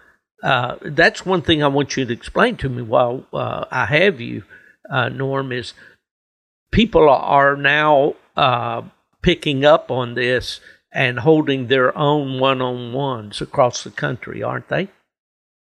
[0.44, 4.22] uh, that's one thing I want you to explain to me while uh, I have
[4.22, 4.44] you,
[4.90, 5.74] uh, Norm, is
[6.72, 8.84] people are now uh,
[9.22, 10.60] picking up on this
[10.92, 14.88] and holding their own one on ones across the country, aren't they?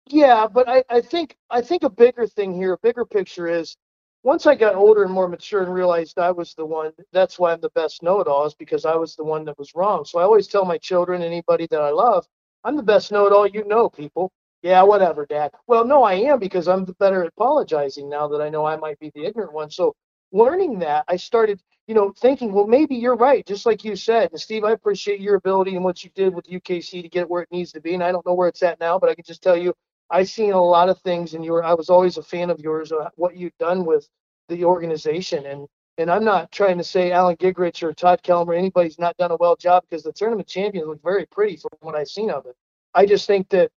[0.06, 3.76] Yeah, but I, I think I think a bigger thing here, a bigger picture is
[4.24, 7.52] once I got older and more mature and realized I was the one, that's why
[7.52, 10.04] I'm the best know it all, is because I was the one that was wrong.
[10.06, 12.26] So I always tell my children, anybody that I love,
[12.64, 14.32] I'm the best know it all you know, people.
[14.62, 15.52] Yeah, whatever, Dad.
[15.66, 18.76] Well, no, I am because I'm the better at apologizing now that I know I
[18.76, 19.70] might be the ignorant one.
[19.70, 19.94] So
[20.32, 24.30] learning that, I started, you know, thinking, well, maybe you're right, just like you said.
[24.30, 27.42] And Steve, I appreciate your ability and what you did with UKC to get where
[27.42, 27.92] it needs to be.
[27.92, 29.74] And I don't know where it's at now, but I can just tell you
[30.14, 32.61] I've seen a lot of things, and you were I was always a fan of
[32.61, 34.09] yours, uh, what you've done with
[34.48, 35.44] the organization.
[35.44, 35.66] And
[35.98, 39.33] and I'm not trying to say Alan Gigrich or Todd Kelmer or anybody's not done
[39.33, 42.46] a well job because the tournament champions look very pretty from what I've seen of
[42.46, 42.55] it.
[42.94, 43.72] I just think that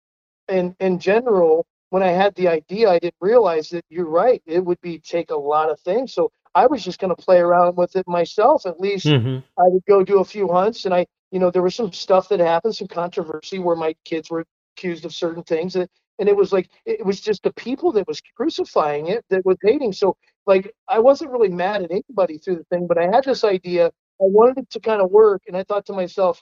[0.48, 4.42] in in general, when I had the idea, I didn't realize that you're right.
[4.46, 6.14] It would be take a lot of things.
[6.14, 8.68] So I was just going to play around with it myself.
[8.68, 9.40] At least mm-hmm.
[9.60, 12.30] I would go do a few hunts, and I you know, there was some stuff
[12.30, 14.46] that happened, some controversy where my kids were
[14.78, 15.76] accused of certain things.
[15.76, 19.46] And, and it was like, it was just the people that was crucifying it that
[19.46, 19.94] was hating.
[19.94, 23.44] So, like, I wasn't really mad at anybody through the thing, but I had this
[23.44, 23.88] idea.
[23.88, 25.44] I wanted it to kind of work.
[25.48, 26.42] And I thought to myself,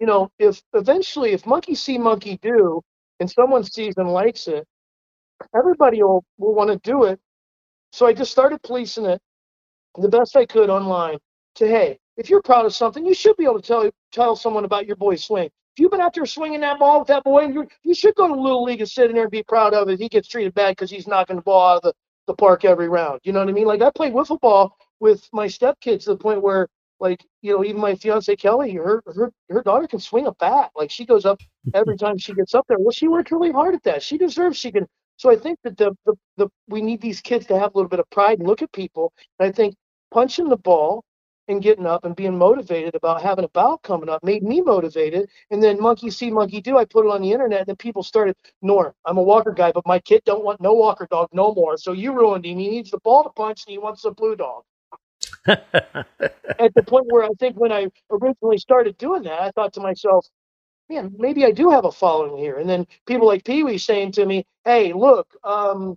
[0.00, 2.80] you know, if eventually, if monkey see, monkey do,
[3.20, 4.66] and someone sees and likes it,
[5.56, 7.20] everybody will, will want to do it.
[7.92, 9.20] So I just started policing it
[9.98, 11.18] the best I could online
[11.56, 14.64] to, hey, if you're proud of something, you should be able to tell tell someone
[14.64, 15.50] about your boy swing.
[15.74, 18.28] If you've been out there swinging that ball with that boy, you you should go
[18.28, 19.98] to Little League and sit in there and be proud of it.
[19.98, 21.92] He gets treated bad because he's knocking the ball out of the,
[22.28, 23.20] the park every round.
[23.24, 23.66] You know what I mean?
[23.66, 26.68] Like I played wiffle ball with my stepkids to the point where,
[27.00, 30.70] like, you know, even my fiance Kelly, her her her daughter can swing a bat.
[30.76, 31.40] Like she goes up
[31.74, 32.78] every time she gets up there.
[32.78, 34.00] Well, she worked really hard at that.
[34.00, 34.56] She deserves.
[34.56, 34.86] She can.
[35.16, 37.88] So I think that the, the the we need these kids to have a little
[37.88, 39.12] bit of pride and look at people.
[39.40, 39.74] And I think
[40.12, 41.02] punching the ball
[41.48, 45.28] and getting up and being motivated about having a bout coming up made me motivated.
[45.50, 46.78] And then monkey see, monkey do.
[46.78, 48.36] I put it on the internet, and then people started.
[48.62, 51.76] Norm, I'm a walker guy, but my kid don't want no walker dog no more.
[51.76, 52.58] So you ruined him.
[52.58, 54.64] He needs the ball to punch, and he wants a blue dog.
[56.58, 59.80] At the point where I think when I originally started doing that, I thought to
[59.80, 60.26] myself,
[60.88, 62.58] man, maybe I do have a following here.
[62.58, 65.96] And then people like Pee Wee saying to me, hey, look, um,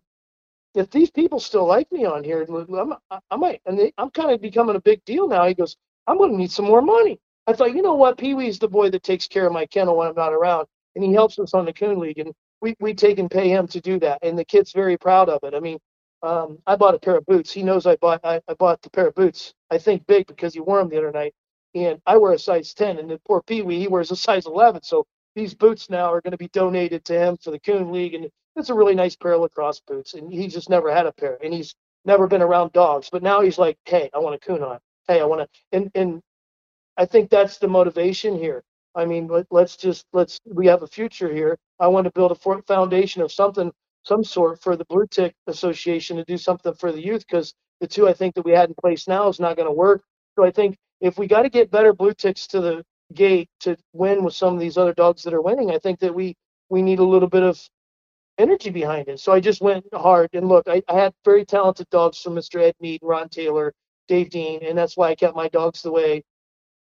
[0.77, 2.93] if these people still like me on here, I'm,
[3.31, 5.45] I might, and they, I'm kind of becoming a big deal now.
[5.47, 7.19] He goes, I'm going to need some more money.
[7.47, 8.17] I thought, you know what?
[8.17, 11.03] Pee Wee's the boy that takes care of my kennel when I'm not around, and
[11.03, 13.81] he helps us on the Coon League, and we, we take and pay him to
[13.81, 14.19] do that.
[14.21, 15.55] And the kid's very proud of it.
[15.55, 15.79] I mean,
[16.21, 17.51] um, I bought a pair of boots.
[17.51, 19.53] He knows I bought I, I bought the pair of boots.
[19.71, 21.33] I think big because he wore them the other night,
[21.75, 24.45] and I wear a size 10, and the poor Pee Wee he wears a size
[24.45, 24.83] 11.
[24.83, 28.13] So these boots now are going to be donated to him for the Coon League,
[28.13, 31.11] and it's a really nice pair of lacrosse boots, and he just never had a
[31.11, 33.09] pair, and he's never been around dogs.
[33.11, 34.79] But now he's like, hey, I want a on.
[35.07, 36.21] Hey, I want to, and and
[36.97, 38.63] I think that's the motivation here.
[38.95, 41.57] I mean, let, let's just let's we have a future here.
[41.79, 43.71] I want to build a foundation of something,
[44.03, 47.87] some sort for the Blue Tick Association to do something for the youth because the
[47.87, 50.03] two I think that we had in place now is not going to work.
[50.35, 53.77] So I think if we got to get better Blue Ticks to the gate to
[53.93, 56.35] win with some of these other dogs that are winning, I think that we
[56.69, 57.61] we need a little bit of
[58.38, 59.19] energy behind it.
[59.19, 62.62] So I just went hard and look, I, I had very talented dogs from Mr.
[62.62, 63.73] Ed Mead, Ron Taylor,
[64.08, 66.23] Dave Dean, and that's why I kept my dogs the way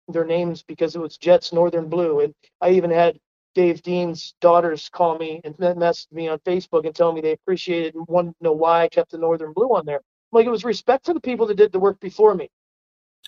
[0.08, 2.22] their names because it was Jets Northern Blue.
[2.22, 3.18] And I even had
[3.56, 7.96] Dave Dean's daughters call me and message me on Facebook and tell me they appreciated
[7.96, 10.02] and wanted to know why I kept the Northern Blue on there.
[10.32, 12.50] Like it was respect for the people that did the work before me.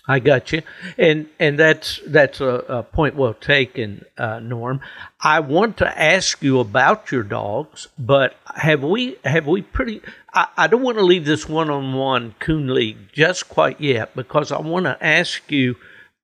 [0.08, 0.62] I got you,
[0.96, 4.80] and and that's that's a, a point well taken, uh, Norm.
[5.20, 10.02] I want to ask you about your dogs, but have we have we pretty?
[10.32, 14.14] I, I don't want to leave this one on one Coon League just quite yet
[14.14, 15.74] because I want to ask you: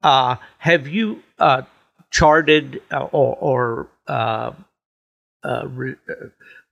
[0.03, 1.63] uh, Have you uh,
[2.13, 4.53] charted uh, or, or uh,
[5.43, 5.97] uh, re,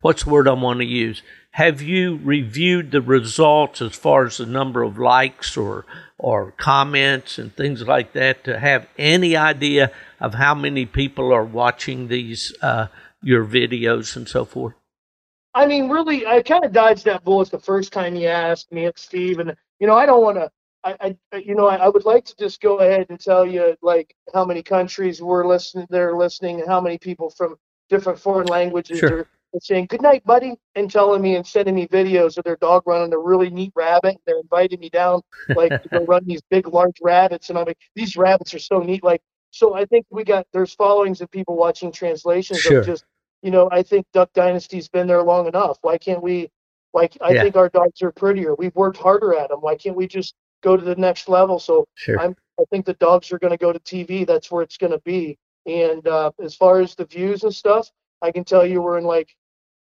[0.01, 1.23] what's the word I want to use?
[1.53, 5.85] Have you reviewed the results as far as the number of likes or
[6.17, 11.45] or comments and things like that to have any idea of how many people are
[11.45, 12.87] watching these uh,
[13.23, 14.75] your videos and so forth?
[15.55, 18.91] I mean, really, I kind of dodged that bullet the first time you asked me,
[18.95, 20.51] Steve, and you know, I don't want to.
[20.83, 23.77] I, I, you know, I, I, would like to just go ahead and tell you
[23.83, 27.57] like how many countries were listening, they're listening, and how many people from
[27.91, 29.19] different foreign languages sure.
[29.19, 32.57] are and saying good night, buddy, and telling me and sending me videos of their
[32.57, 34.19] dog running a really neat rabbit.
[34.27, 37.79] They're inviting me down like to go run these big large rabbits, and I'm like,
[37.95, 39.03] these rabbits are so neat.
[39.03, 42.81] Like, so I think we got there's followings of people watching translations sure.
[42.81, 43.05] of just
[43.43, 45.79] you know I think Duck Dynasty's been there long enough.
[45.83, 46.51] Why can't we?
[46.93, 47.43] Like I yeah.
[47.43, 48.55] think our dogs are prettier.
[48.57, 49.61] We've worked harder at them.
[49.61, 51.61] Why can't we just go to the next level?
[51.61, 52.19] So sure.
[52.19, 54.27] I'm I think the dogs are going to go to TV.
[54.27, 55.39] That's where it's going to be.
[55.67, 57.91] And uh, as far as the views and stuff,
[58.23, 59.35] I can tell you we're in like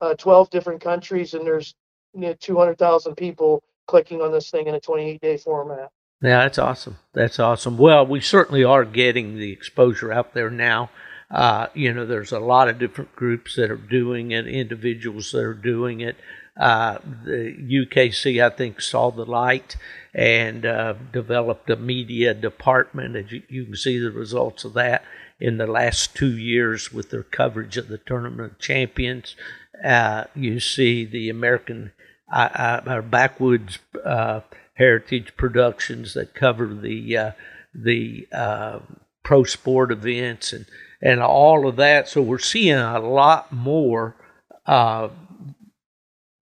[0.02, 1.76] uh, 12 different countries, and there's
[2.14, 5.90] you know, 200,000 people clicking on this thing in a 28 day format.
[6.22, 6.98] Yeah, that's awesome.
[7.14, 7.78] That's awesome.
[7.78, 10.90] Well, we certainly are getting the exposure out there now.
[11.32, 15.44] Uh, you know, there's a lot of different groups that are doing it, individuals that
[15.44, 16.18] are doing it.
[16.60, 17.56] Uh, the
[17.88, 19.78] UKC, I think, saw the light
[20.14, 23.16] and uh, developed a media department.
[23.16, 25.04] As you, you, can see the results of that
[25.40, 29.36] in the last two years with their coverage of the Tournament of Champions
[29.84, 31.92] uh, you see the American
[32.32, 34.42] uh, uh, backwoods uh,
[34.76, 37.32] heritage productions that cover the uh,
[37.74, 38.80] the uh,
[39.24, 40.66] pro sport events and
[41.02, 42.08] and all of that.
[42.08, 44.16] So we're seeing a lot more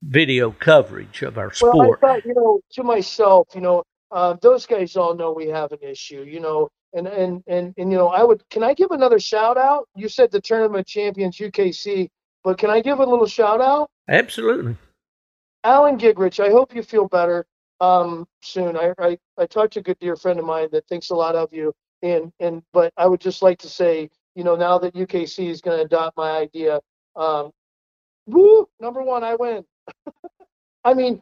[0.04, 1.76] video coverage of our sport.
[1.76, 3.84] Well, I thought, you know, to myself, you know,
[4.42, 6.24] those guys all know we have an issue.
[6.24, 8.48] You know, And, and and and you know, I would.
[8.50, 9.88] Can I give another shout out?
[9.96, 12.10] You said the tournament champions UKC,
[12.44, 13.90] but can I give a little shout out?
[14.10, 14.78] Absolutely.
[15.64, 17.46] Alan Gigrich, I hope you feel better
[17.82, 18.78] um, soon.
[18.78, 21.36] I, I I talked to a good dear friend of mine that thinks a lot
[21.36, 24.96] of you, and and but I would just like to say, you know, now that
[24.96, 26.80] UKC is going to adopt my idea,
[27.16, 27.52] um,
[28.28, 29.66] woo, number one, I win.
[30.84, 31.22] I mean,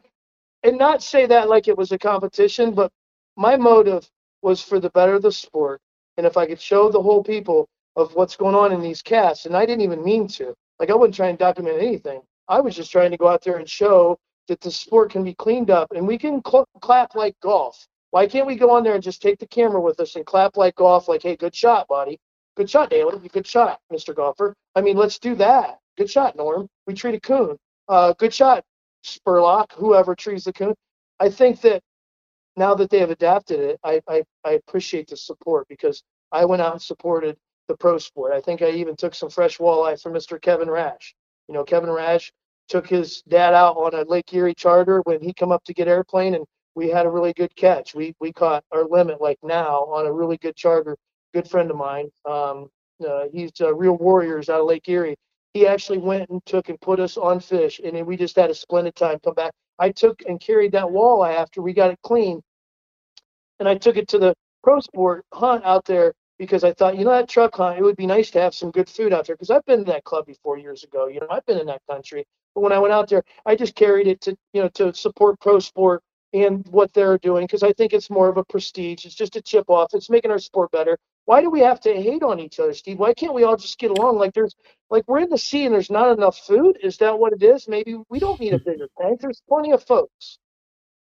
[0.62, 2.92] and not say that like it was a competition, but
[3.36, 4.08] my motive
[4.42, 5.80] was for the better of the sport.
[6.16, 9.46] And if I could show the whole people of what's going on in these casts,
[9.46, 12.20] and I didn't even mean to, like I wasn't trying to document anything.
[12.48, 14.18] I was just trying to go out there and show
[14.48, 17.86] that the sport can be cleaned up and we can cl- clap like golf.
[18.10, 20.56] Why can't we go on there and just take the camera with us and clap
[20.56, 21.08] like golf?
[21.08, 22.18] Like, hey, good shot, buddy.
[22.56, 23.18] Good shot, Dalen.
[23.32, 24.14] Good shot, Mr.
[24.14, 24.54] Golfer.
[24.74, 25.78] I mean, let's do that.
[25.98, 26.68] Good shot, Norm.
[26.86, 27.58] We treat a coon.
[27.88, 28.64] Uh, good shot,
[29.04, 29.72] Spurlock.
[29.72, 30.74] Whoever trees the coon.
[31.20, 31.82] I think that
[32.56, 36.62] now that they have adapted it, I, I, I appreciate the support because I went
[36.62, 37.36] out and supported
[37.68, 38.32] the pro sport.
[38.32, 40.40] I think I even took some fresh walleye from Mr.
[40.40, 41.14] Kevin Rash.
[41.48, 42.32] You know, Kevin Rash
[42.68, 45.88] took his dad out on a Lake Erie charter when he come up to get
[45.88, 47.94] airplane, and we had a really good catch.
[47.94, 50.96] We we caught our limit like now on a really good charter.
[51.34, 52.08] Good friend of mine.
[52.24, 52.68] Um,
[53.06, 55.16] uh, he's uh, Real Warriors out of Lake Erie.
[55.54, 58.50] He actually went and took and put us on fish, and then we just had
[58.50, 59.18] a splendid time.
[59.24, 59.52] Come back.
[59.78, 62.42] I took and carried that walleye after we got it clean,
[63.58, 67.04] and I took it to the pro sport hunt out there because I thought, you
[67.04, 69.36] know, that truck hunt, it would be nice to have some good food out there
[69.36, 71.08] because I've been to that club before years ago.
[71.08, 72.24] You know, I've been in that country.
[72.54, 75.40] But when I went out there, I just carried it to, you know, to support
[75.40, 79.06] pro sport and what they're doing because I think it's more of a prestige.
[79.06, 79.94] It's just a chip off.
[79.94, 80.98] It's making our sport better.
[81.26, 82.98] Why do we have to hate on each other, Steve?
[82.98, 84.18] Why can't we all just get along?
[84.18, 84.54] Like there's
[84.90, 86.78] like we're in the sea and there's not enough food.
[86.82, 87.68] Is that what it is?
[87.68, 89.20] Maybe we don't need a bigger tank.
[89.20, 90.38] There's plenty of folks.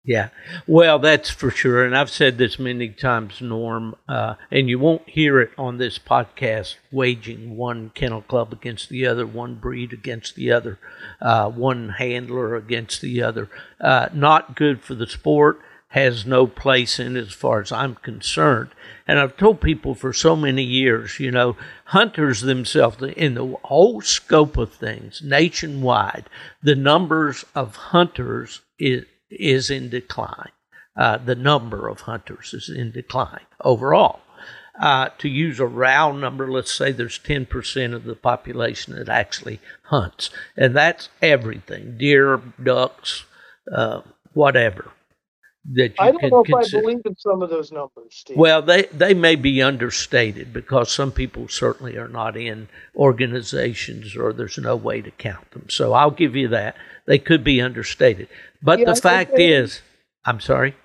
[0.05, 0.29] Yeah,
[0.65, 1.83] well, that's for sure.
[1.83, 5.99] And I've said this many times, Norm, uh, and you won't hear it on this
[5.99, 10.79] podcast waging one kennel club against the other, one breed against the other,
[11.21, 13.49] uh, one handler against the other.
[13.79, 18.69] Uh, not good for the sport, has no place in as far as I'm concerned.
[19.07, 24.01] And I've told people for so many years, you know, hunters themselves, in the whole
[24.01, 26.29] scope of things nationwide,
[26.61, 30.51] the numbers of hunters is is in decline.
[30.95, 34.21] Uh, the number of hunters is in decline overall.
[34.79, 39.59] Uh, to use a round number, let's say there's 10% of the population that actually
[39.83, 43.25] hunts, and that's everything deer, ducks,
[43.71, 44.01] uh,
[44.33, 44.91] whatever.
[45.73, 46.77] That you I don't know if consider.
[46.77, 48.37] I believe in some of those numbers, Steve.
[48.37, 54.33] Well, they, they may be understated because some people certainly are not in organizations or
[54.33, 55.69] there's no way to count them.
[55.69, 56.75] So I'll give you that.
[57.05, 58.29] They could be understated.
[58.63, 59.81] But Yeah, the I- fact I- is,
[60.25, 60.75] I'm sorry.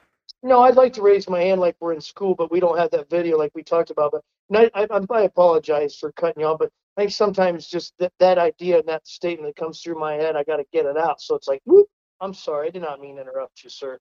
[0.42, 2.90] No, I'd like to raise my hand like we're in school, but we don't have
[2.90, 4.12] that video like we talked about.
[4.12, 8.12] But I, I, I apologize for cutting you off, but I think sometimes just that,
[8.18, 10.98] that idea and that statement that comes through my head, I got to get it
[10.98, 11.22] out.
[11.22, 11.86] So it's like, whoop,
[12.20, 12.68] I'm sorry.
[12.68, 13.98] I did not mean to interrupt you, sir.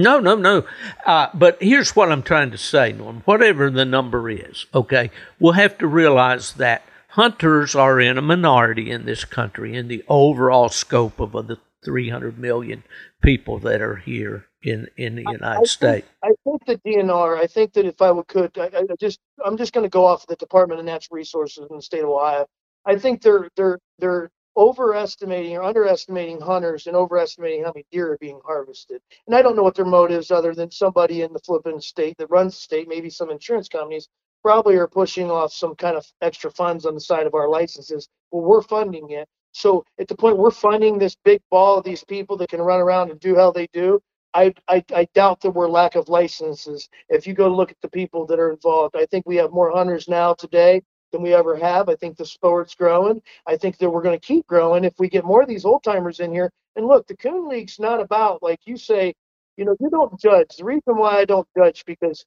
[0.00, 0.64] No, no, no.
[1.04, 3.22] Uh, but here's what I'm trying to say, Norm.
[3.24, 8.90] Whatever the number is, okay, we'll have to realize that hunters are in a minority
[8.90, 12.82] in this country in the overall scope of the 300 million
[13.22, 16.08] people that are here in, in the United I States.
[16.22, 17.38] I think the DNR.
[17.38, 20.26] I think that if I could, I, I just I'm just going to go off
[20.26, 22.46] the Department of Natural Resources in the state of Ohio.
[22.84, 28.18] I think they're they're they're overestimating or underestimating hunters and overestimating how many deer are
[28.18, 29.00] being harvested.
[29.26, 32.30] And I don't know what their motives, other than somebody in the flipping state that
[32.30, 34.08] runs the state, maybe some insurance companies,
[34.42, 38.08] probably are pushing off some kind of extra funds on the side of our licenses.
[38.30, 39.28] Well, we're funding it.
[39.52, 42.80] So at the point we're funding this big ball of these people that can run
[42.80, 44.00] around and do how they do,
[44.32, 46.88] I, I, I doubt that we're lack of licenses.
[47.08, 49.72] If you go look at the people that are involved, I think we have more
[49.72, 50.82] hunters now today
[51.12, 51.88] than we ever have.
[51.88, 53.22] I think the sport's growing.
[53.46, 55.82] I think that we're going to keep growing if we get more of these old
[55.82, 56.50] timers in here.
[56.76, 59.14] And look, the Coon League's not about like you say,
[59.56, 60.56] you know, you don't judge.
[60.56, 62.24] The reason why I don't judge because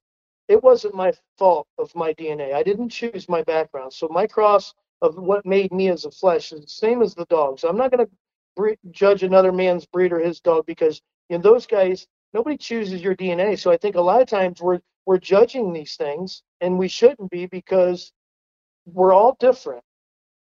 [0.48, 2.54] it wasn't my fault of my DNA.
[2.54, 3.94] I didn't choose my background.
[3.94, 7.26] So my cross of what made me as a flesh is the same as the
[7.26, 7.60] dog.
[7.60, 8.12] So I'm not going to
[8.56, 13.16] bre- judge another man's breed or his dog because in those guys, nobody chooses your
[13.16, 13.58] DNA.
[13.58, 17.30] So I think a lot of times we're we're judging these things, and we shouldn't
[17.30, 18.14] be because
[18.86, 19.84] we're all different.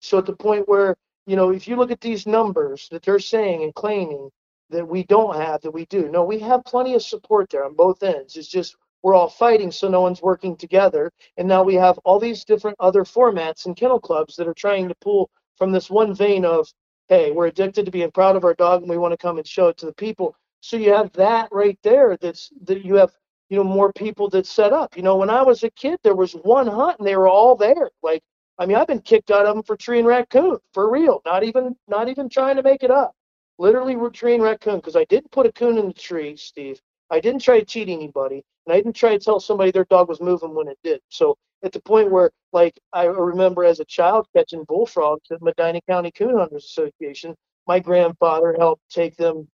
[0.01, 0.97] So at the point where
[1.29, 4.31] you know, if you look at these numbers that they're saying and claiming
[4.71, 7.75] that we don't have, that we do, no, we have plenty of support there on
[7.75, 8.35] both ends.
[8.37, 11.13] It's just we're all fighting, so no one's working together.
[11.37, 14.89] And now we have all these different other formats and kennel clubs that are trying
[14.89, 16.67] to pull from this one vein of,
[17.09, 19.47] hey, we're addicted to being proud of our dog and we want to come and
[19.47, 20.35] show it to the people.
[20.61, 22.17] So you have that right there.
[22.17, 23.13] That's that you have
[23.49, 24.97] you know, more people that set up.
[24.97, 27.57] You know, when I was a kid, there was one hunt and they were all
[27.57, 27.91] there.
[28.03, 28.23] Like,
[28.59, 31.23] I mean, I've been kicked out of them for tree and raccoon for real.
[31.25, 33.15] Not even, not even trying to make it up.
[33.59, 36.81] Literally, we're tree and raccoon because I didn't put a coon in the tree, Steve.
[37.11, 40.09] I didn't try to cheat anybody, and I didn't try to tell somebody their dog
[40.09, 41.01] was moving when it did.
[41.09, 45.81] So at the point where, like, I remember as a child catching bullfrogs at Medina
[45.89, 47.35] County Coon Hunters Association.
[47.67, 49.49] My grandfather helped take them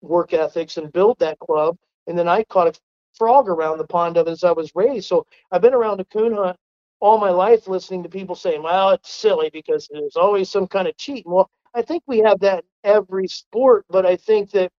[0.00, 1.76] work ethics and build that club,
[2.06, 2.80] and then I caught a
[3.18, 5.08] frog around the pond of as I was raised.
[5.08, 6.56] So I've been around a coon hunt
[7.00, 10.88] all my life, listening to people saying, "Well, it's silly because there's always some kind
[10.88, 14.72] of cheating." Well, I think we have that in every sport, but I think that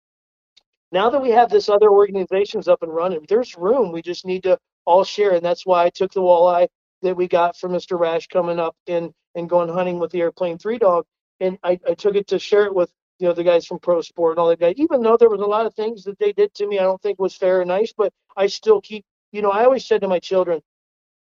[0.93, 3.93] now that we have this other organizations up and running, there's room.
[3.93, 6.69] We just need to all share, and that's why I took the walleye
[7.03, 7.99] that we got from Mr.
[7.99, 11.05] Rash coming up and and going hunting with the airplane three dog,
[11.41, 14.01] and I, I took it to share it with you know the guys from Pro
[14.01, 14.75] Sport and all that guys.
[14.77, 17.01] Even though there was a lot of things that they did to me, I don't
[17.03, 19.05] think was fair and nice, but I still keep.
[19.33, 20.61] You know, I always said to my children,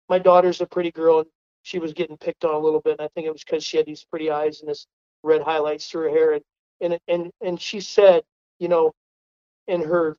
[0.09, 1.29] my daughter's a pretty girl, and
[1.63, 3.77] she was getting picked on a little bit, and I think it was because she
[3.79, 4.87] had these pretty eyes and this
[5.23, 6.45] red highlights through her hair, and
[6.81, 8.23] and and and she said,
[8.59, 8.93] you know,
[9.69, 10.17] in her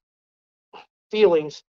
[1.12, 1.64] feelings,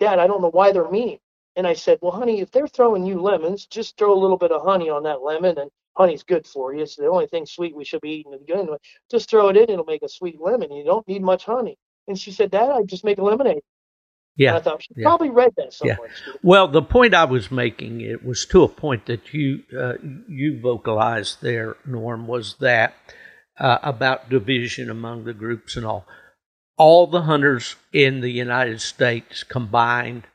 [0.00, 1.18] Dad, I don't know why they're mean.
[1.56, 4.52] And I said, Well, honey, if they're throwing you lemons, just throw a little bit
[4.52, 6.82] of honey on that lemon, and honey's good for you.
[6.82, 8.80] It's the only thing sweet we should be eating to begin with.
[9.10, 10.72] Just throw it in, it'll make a sweet lemon.
[10.72, 11.76] You don't need much honey.
[12.06, 13.62] And she said, Dad, I just make lemonade.
[14.36, 14.50] Yeah.
[14.50, 15.08] And I thought she yeah.
[15.08, 15.98] probably read that somewhere.
[16.02, 16.32] Yeah.
[16.42, 19.94] Well, the point I was making it was to a point that you uh,
[20.28, 22.94] you vocalized there, Norm, was that
[23.58, 26.06] uh, about division among the groups and all.
[26.76, 30.28] All the hunters in the United States combined,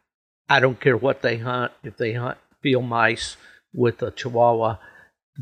[0.49, 3.37] I don't care what they hunt, if they hunt field mice
[3.73, 4.77] with a Chihuahua,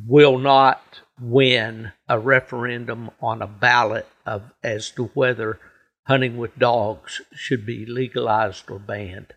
[0.07, 5.59] will not win a referendum on a ballot of as to whether
[6.03, 9.33] hunting with dogs should be legalized or banned.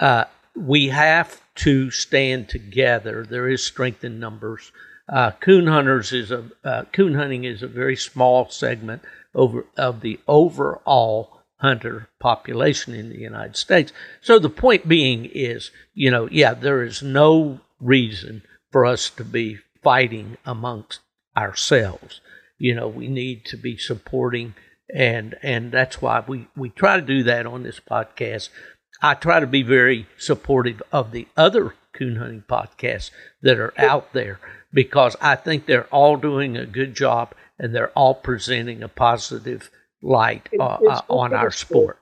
[0.00, 0.24] Uh,
[0.54, 3.26] we have to stand together.
[3.28, 4.72] There is strength in numbers.
[5.08, 9.02] Uh, coon hunters is a uh, coon hunting is a very small segment
[9.34, 13.92] over of the overall hunter population in the United States.
[14.20, 19.24] So the point being is, you know, yeah, there is no reason for us to
[19.24, 20.98] be fighting amongst
[21.36, 22.20] ourselves.
[22.58, 24.56] You know, we need to be supporting
[24.92, 28.48] and and that's why we we try to do that on this podcast.
[29.00, 33.12] I try to be very supportive of the other coon hunting podcasts
[33.42, 34.40] that are out there
[34.72, 39.70] because I think they're all doing a good job and they're all presenting a positive
[40.02, 42.00] light uh, uh, on our sport.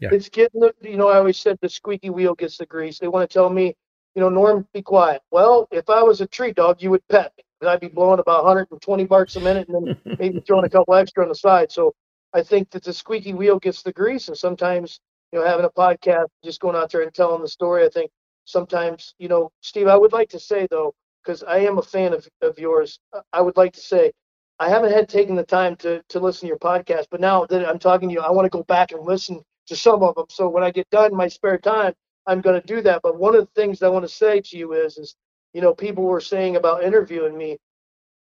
[0.00, 0.08] Yeah.
[0.12, 2.98] It's getting the, you know, I always said the squeaky wheel gets the grease.
[2.98, 3.76] They want to tell me,
[4.16, 5.22] you know, Norm, be quiet.
[5.30, 7.44] Well, if I was a tree dog, you would pet me.
[7.60, 10.94] And I'd be blowing about 120 barks a minute and then maybe throwing a couple
[10.94, 11.70] extra on the side.
[11.70, 11.94] So
[12.34, 15.00] I think that the squeaky wheel gets the grease, and sometimes
[15.32, 17.84] you know having a podcast, just going out there and telling the story.
[17.84, 18.10] I think
[18.46, 20.94] sometimes you know, Steve, I would like to say though,
[21.24, 24.12] because I am a fan of of yours, uh, I would like to say.
[24.58, 27.68] I haven't had taken the time to to listen to your podcast, but now that
[27.68, 30.26] I'm talking to you, I want to go back and listen to some of them.
[30.30, 31.94] So when I get done in my spare time,
[32.26, 33.02] I'm going to do that.
[33.02, 35.14] But one of the things I want to say to you is, is
[35.52, 37.58] you know, people were saying about interviewing me.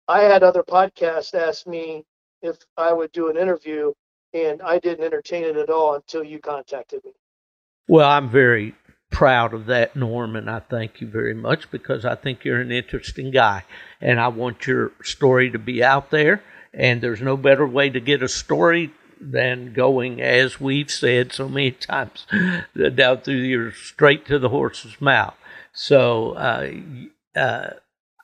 [0.07, 2.03] I had other podcasts ask me
[2.41, 3.93] if I would do an interview,
[4.33, 7.11] and I didn't entertain it at all until you contacted me.
[7.87, 8.75] Well, I'm very
[9.11, 12.71] proud of that, Norm, and I thank you very much because I think you're an
[12.71, 13.63] interesting guy,
[13.99, 16.43] and I want your story to be out there.
[16.73, 21.47] And there's no better way to get a story than going, as we've said so
[21.47, 22.25] many times,
[22.95, 25.35] down through your straight to the horse's mouth.
[25.73, 26.71] So uh,
[27.35, 27.69] uh,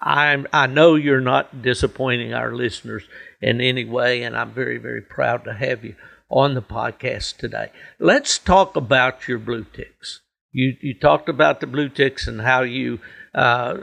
[0.01, 3.03] I'm, I know you're not disappointing our listeners
[3.41, 5.95] in any way, and I'm very, very proud to have you
[6.29, 7.71] on the podcast today.
[7.99, 10.21] Let's talk about your blue ticks.
[10.51, 12.99] You you talked about the blue ticks and how you
[13.35, 13.77] uh,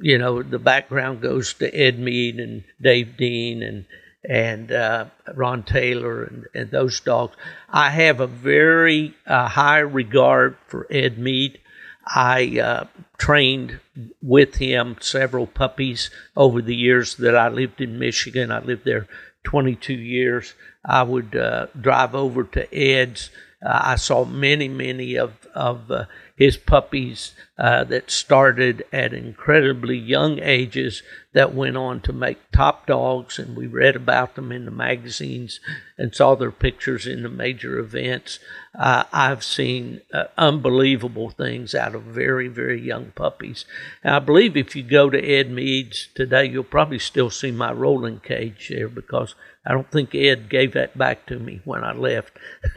[0.00, 3.86] you know the background goes to Ed Mead and Dave Dean and
[4.28, 7.36] and uh, Ron Taylor and, and those dogs.
[7.68, 11.58] I have a very uh, high regard for Ed Mead.
[12.06, 12.84] I uh,
[13.18, 13.80] trained
[14.22, 18.52] with him several puppies over the years that I lived in Michigan.
[18.52, 19.08] I lived there
[19.44, 20.54] 22 years.
[20.84, 23.30] I would uh, drive over to Ed's.
[23.64, 26.04] Uh, I saw many, many of, of uh,
[26.36, 32.86] his puppies uh, that started at incredibly young ages that went on to make top
[32.86, 35.60] dogs, and we read about them in the magazines
[35.96, 38.38] and saw their pictures in the major events.
[38.78, 43.64] uh, I've seen uh, unbelievable things out of very, very young puppies.
[44.04, 47.72] And I believe if you go to Ed Mead's today, you'll probably still see my
[47.72, 49.34] rolling cage there because
[49.66, 52.38] I don't think Ed gave that back to me when I left.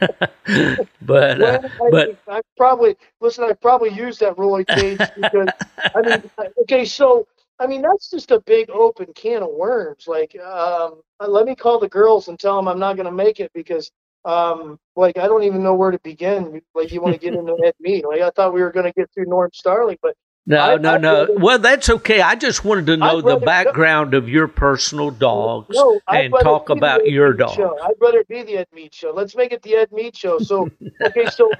[1.02, 3.44] but uh, I, but I probably listen.
[3.44, 5.48] I probably used that rolling cage because
[5.94, 6.30] I mean,
[6.62, 7.28] okay, so
[7.60, 10.08] I mean that's just a big open can of worms.
[10.08, 13.12] Like, um, uh, let me call the girls and tell them I'm not going to
[13.12, 13.92] make it because,
[14.24, 16.60] um, like I don't even know where to begin.
[16.74, 18.04] Like, you want to get into Ed Mead?
[18.04, 20.16] Like, I thought we were going to get through Norm Starling, but
[20.46, 21.12] no, I- no, I'd no.
[21.26, 22.20] rather- Well, that's okay.
[22.20, 27.06] I just wanted to know the background of your personal dogs No, and talk about
[27.06, 27.54] your dog.
[27.56, 27.78] Show.
[27.82, 29.12] I'd rather be the Ed Mead show.
[29.12, 30.38] Let's make it the Ed Mead show.
[30.38, 30.68] So,
[31.02, 31.50] okay, so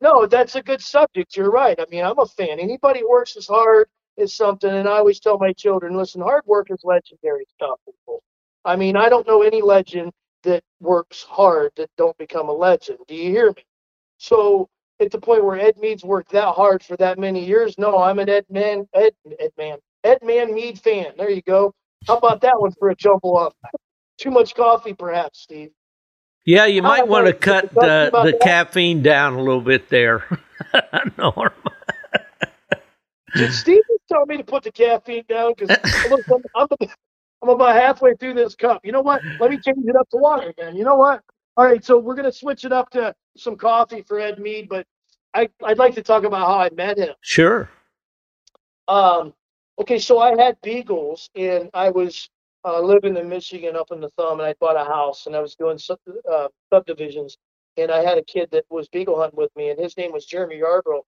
[0.00, 1.36] no, that's a good subject.
[1.36, 1.78] You're right.
[1.78, 2.58] I mean, I'm a fan.
[2.58, 6.42] Anybody who works as hard as something, and I always tell my children, listen, hard
[6.46, 7.78] work is legendary stuff.
[7.86, 8.22] people.
[8.64, 10.12] I mean, I don't know any legend
[10.44, 12.98] that works hard that don't become a legend.
[13.08, 13.64] Do you hear me?
[14.18, 14.68] So
[15.00, 18.18] at the point where Ed Mead's worked that hard for that many years, no, I'm
[18.18, 21.12] an Ed Man, Ed, Ed Man, Ed Man Mead fan.
[21.16, 21.74] There you go.
[22.06, 23.56] How about that one for a jumble up?
[24.18, 25.70] Too much coffee, perhaps, Steve.
[26.44, 28.38] Yeah, you might want to cut the that?
[28.42, 30.24] caffeine down a little bit there,
[31.18, 31.52] Norm.
[33.34, 35.76] Did Steve was telling me to put the caffeine down because
[36.10, 36.88] look, I'm, I'm,
[37.42, 38.84] I'm about halfway through this cup.
[38.84, 39.22] You know what?
[39.40, 40.76] Let me change it up to water again.
[40.76, 41.22] You know what?
[41.56, 44.86] All right, so we're gonna switch it up to some coffee for Ed Mead, but
[45.34, 47.14] I, I'd like to talk about how I met him.
[47.20, 47.68] Sure.
[48.86, 49.34] Um,
[49.80, 52.28] okay, so I had beagles, and I was
[52.64, 55.40] uh, living in Michigan up in the thumb, and I bought a house, and I
[55.40, 55.98] was doing sub,
[56.30, 57.36] uh, subdivisions,
[57.76, 60.26] and I had a kid that was beagle hunting with me, and his name was
[60.26, 61.02] Jeremy Yarbrough,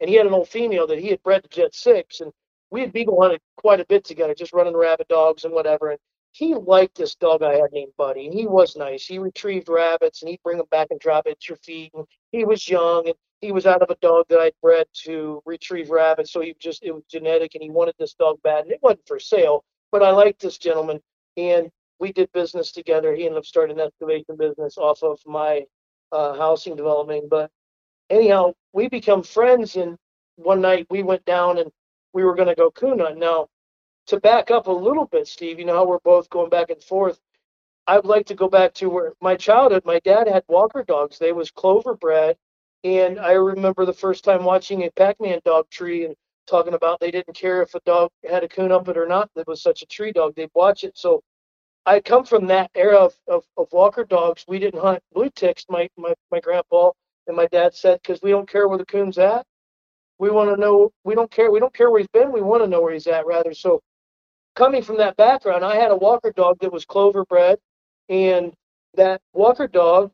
[0.00, 2.32] and he had an old female that he had bred to Jet Six, and
[2.70, 5.90] we had beagle hunted quite a bit together, just running the rabbit dogs and whatever,
[5.90, 5.98] and
[6.36, 9.06] he liked this dog I had named Buddy, and he was nice.
[9.06, 12.04] He retrieved rabbits, and he'd bring them back and drop it at your feet, and
[12.30, 15.88] he was young, and he was out of a dog that I'd bred to retrieve
[15.88, 18.80] rabbits, so he just it was genetic, and he wanted this dog bad, and it
[18.82, 19.64] wasn't for sale.
[19.90, 21.00] But I liked this gentleman,
[21.38, 21.70] and
[22.00, 23.14] we did business together.
[23.14, 25.64] He ended up starting an excavation business off of my
[26.12, 27.30] uh, housing development.
[27.30, 27.50] But
[28.10, 29.96] anyhow, we become friends, and
[30.34, 31.70] one night we went down and
[32.12, 33.16] we were going to go coon hunt.
[33.16, 33.48] Now,
[34.06, 36.82] to back up a little bit, Steve, you know how we're both going back and
[36.82, 37.20] forth.
[37.86, 39.84] I'd like to go back to where my childhood.
[39.84, 41.18] My dad had Walker dogs.
[41.18, 42.36] They was clover bred,
[42.84, 46.14] and I remember the first time watching a Pac-Man dog tree and
[46.46, 49.30] talking about they didn't care if a dog had a coon up it or not.
[49.36, 50.34] That was such a tree dog.
[50.34, 50.96] They'd watch it.
[50.98, 51.22] So
[51.86, 54.44] I come from that era of, of, of Walker dogs.
[54.48, 55.64] We didn't hunt blue ticks.
[55.68, 56.90] My my my grandpa
[57.28, 59.44] and my dad said because we don't care where the coon's at.
[60.18, 60.90] We want to know.
[61.04, 61.50] We don't care.
[61.50, 62.32] We don't care where he's been.
[62.32, 63.26] We want to know where he's at.
[63.26, 63.80] Rather, so
[64.56, 67.58] coming from that background, I had a Walker dog that was clover bred,
[68.08, 68.52] and
[68.94, 70.10] that Walker dog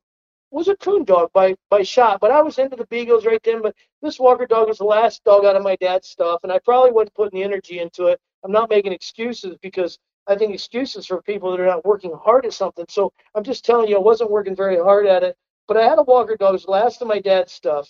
[0.51, 2.21] was a coon dog by by shot.
[2.21, 3.63] But I was into the beagles right then.
[3.63, 6.59] But this Walker dog was the last dog out of my dad's stuff, and I
[6.59, 8.21] probably wasn't putting the energy into it.
[8.45, 12.45] I'm not making excuses because I think excuses for people that are not working hard
[12.45, 12.87] at something.
[12.89, 15.37] So I'm just telling you, I wasn't working very hard at it.
[15.69, 17.89] But I had a Walker dog, it was last of my dad's stuff,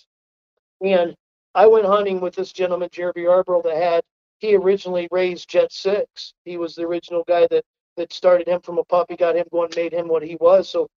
[0.81, 1.15] and
[1.55, 4.03] I went hunting with this gentleman, Jeremy Yarbrough, that had
[4.43, 6.33] he originally raised Jet Six.
[6.43, 7.63] He was the original guy that
[7.95, 10.69] that started him from a puppy, got him going, made him what he was.
[10.69, 10.89] So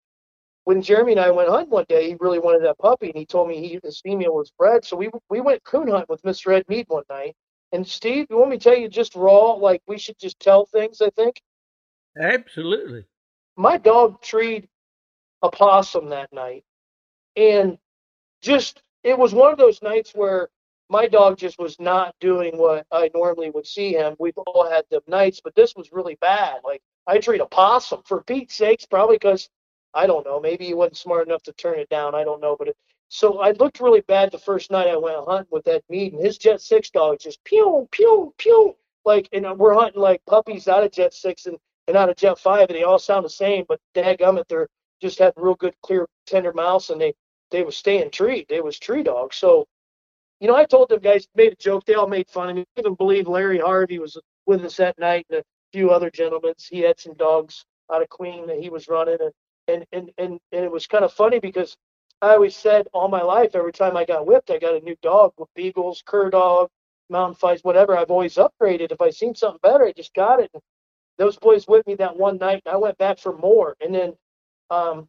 [0.65, 3.25] when Jeremy and I went hunting one day, he really wanted that puppy, and he
[3.25, 4.85] told me he his female was bred.
[4.85, 6.55] So we we went coon hunt with Mr.
[6.55, 7.37] Ed Mead one night.
[7.71, 10.67] And Steve, you want me to tell you just raw, like we should just tell
[10.67, 11.01] things?
[11.01, 11.41] I think
[12.21, 13.05] Absolutely.
[13.57, 14.67] my dog treed
[15.43, 16.65] a possum that night,
[17.37, 17.79] and
[18.43, 20.49] just it was one of those nights where
[20.89, 24.17] my dog just was not doing what I normally would see him.
[24.19, 26.61] We've all had them nights, but this was really bad.
[26.65, 29.49] Like I treat a possum for Pete's sakes, probably because
[29.95, 32.15] I don't know, maybe he wasn't smart enough to turn it down.
[32.15, 32.77] I don't know, but it,
[33.09, 36.23] so I looked really bad the first night I went hunting with Ed Mead, and
[36.23, 40.83] his Jet Six dog just pew pew pew like, and we're hunting like puppies out
[40.83, 41.57] of Jet Six and
[41.89, 44.69] and out of Jet Five, and they all sound the same, but dadgummit, they're
[45.01, 47.15] just had real good, clear, tender mouths, and they
[47.51, 48.45] they were staying tree.
[48.49, 49.37] They was tree dogs.
[49.37, 49.67] So,
[50.41, 51.85] you know, I told them guys, made a joke.
[51.87, 52.65] They all made fun of me.
[52.77, 56.55] I even believe Larry Harvey was with us that night, and a few other gentlemen.
[56.59, 59.33] He had some dogs out of Queen that he was running, and
[59.69, 61.77] and and and, and it was kind of funny because
[62.23, 64.97] I always said all my life, every time I got whipped, I got a new
[65.03, 66.69] dog with beagles, cur dog,
[67.11, 67.97] mountain feists, whatever.
[67.97, 68.93] I've always upgraded.
[68.93, 70.51] If I seen something better, I just got it.
[70.55, 70.63] And
[71.19, 73.77] those boys with me that one night, and I went back for more.
[73.81, 74.15] And then,
[74.71, 75.09] um,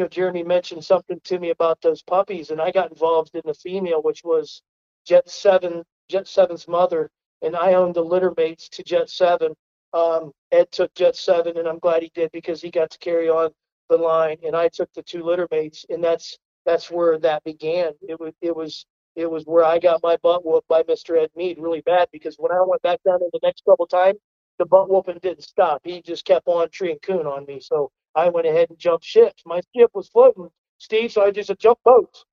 [0.00, 3.42] you know, Jeremy mentioned something to me about those puppies, and I got involved in
[3.44, 4.62] the female, which was
[5.06, 7.10] Jet Seven, Jet Seven's mother,
[7.42, 9.52] and I owned the litter mates to Jet Seven.
[9.92, 13.28] Um, Ed took Jet Seven, and I'm glad he did because he got to carry
[13.28, 13.50] on
[13.90, 17.92] the line, and I took the two litter mates, and that's that's where that began.
[18.00, 18.86] It was it was
[19.16, 21.22] it was where I got my butt whooped by Mr.
[21.22, 24.18] Ed Mead really bad because when I went back down there the next couple times,
[24.58, 25.82] the butt whooping didn't stop.
[25.84, 27.60] He just kept on treeing coon on me.
[27.60, 29.42] So I went ahead and jumped ships.
[29.46, 32.24] My ship was floating, Steve, so I just jumped boats.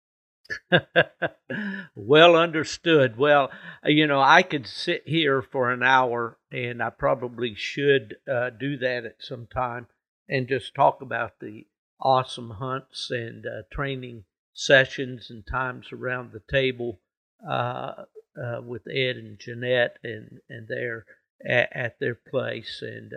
[1.95, 3.17] well understood.
[3.17, 3.51] Well,
[3.83, 8.77] you know, I could sit here for an hour, and I probably should uh, do
[8.77, 9.87] that at some time
[10.29, 11.67] and just talk about the
[11.99, 14.23] awesome hunts and uh, training
[14.53, 16.99] sessions and times around the table
[17.47, 17.93] uh,
[18.41, 21.05] uh with Ed and Jeanette and and their
[21.45, 22.81] at, at their place.
[22.81, 23.13] And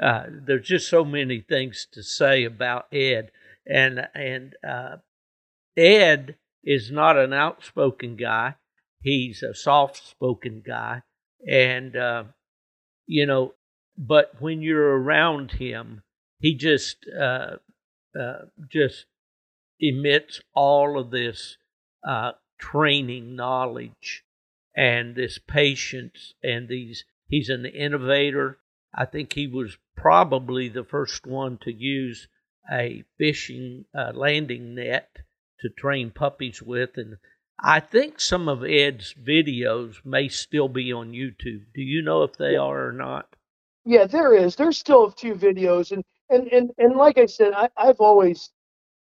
[0.00, 3.30] uh, uh, there's just so many things to say about Ed
[3.66, 4.54] and and
[5.76, 8.54] Ed is not an outspoken guy.
[9.02, 11.02] He's a soft spoken guy.
[11.48, 12.24] And, uh,
[13.06, 13.54] you know,
[13.96, 16.02] but when you're around him,
[16.38, 17.56] he just, uh,
[18.18, 19.06] uh, just
[19.78, 21.56] emits all of this
[22.06, 24.24] uh, training knowledge
[24.76, 28.58] and this patience and these, he's an innovator.
[28.94, 32.28] I think he was probably the first one to use
[32.70, 35.08] a fishing uh, landing net
[35.60, 36.96] to train puppies with.
[36.96, 37.16] And
[37.62, 41.64] I think some of Ed's videos may still be on YouTube.
[41.74, 43.36] Do you know if they are or not?
[43.84, 44.56] Yeah, there is.
[44.56, 48.50] There's still a few videos, and and and, and like I said, I, I've always,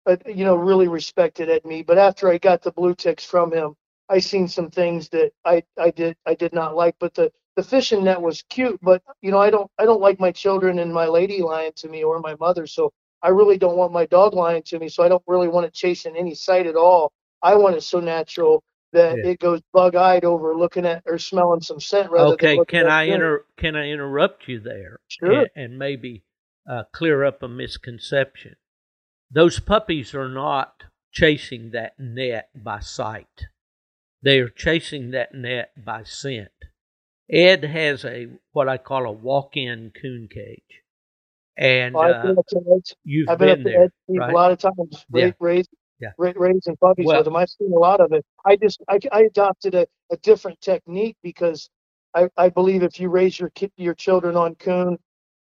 [0.06, 1.82] uh, you know, really respected Ed Me.
[1.82, 3.76] But after I got the blue ticks from him,
[4.08, 6.96] I seen some things that I I did I did not like.
[6.98, 10.18] But the the fishing net was cute, but you know, I don't I don't like
[10.20, 12.66] my children and my lady lying to me or my mother.
[12.66, 12.92] So
[13.22, 15.72] I really don't want my dog lying to me, so I don't really want it
[15.72, 17.12] chasing any sight at all.
[17.42, 19.32] I want it so natural that yeah.
[19.32, 22.10] it goes bug-eyed over looking at or smelling some scent.
[22.10, 24.98] Rather than okay, can I inter can I interrupt you there?
[25.08, 25.32] Sure.
[25.32, 26.24] And, and maybe
[26.68, 28.56] uh, clear up a misconception.
[29.30, 33.46] Those puppies are not chasing that net by sight.
[34.22, 36.50] They are chasing that net by scent.
[37.30, 40.60] Ed has a what I call a walk-in coon cage.
[41.56, 42.42] And well, uh,
[43.04, 44.30] you've I've been, been there right?
[44.30, 45.30] a lot of times, yeah.
[45.38, 45.70] raised,
[46.00, 46.10] yeah.
[46.18, 47.36] raising puppies well, with them.
[47.36, 48.24] I've seen a lot of it.
[48.44, 51.70] I just I, I adopted a, a different technique because
[52.14, 54.98] I, I believe if you raise your your children on coon,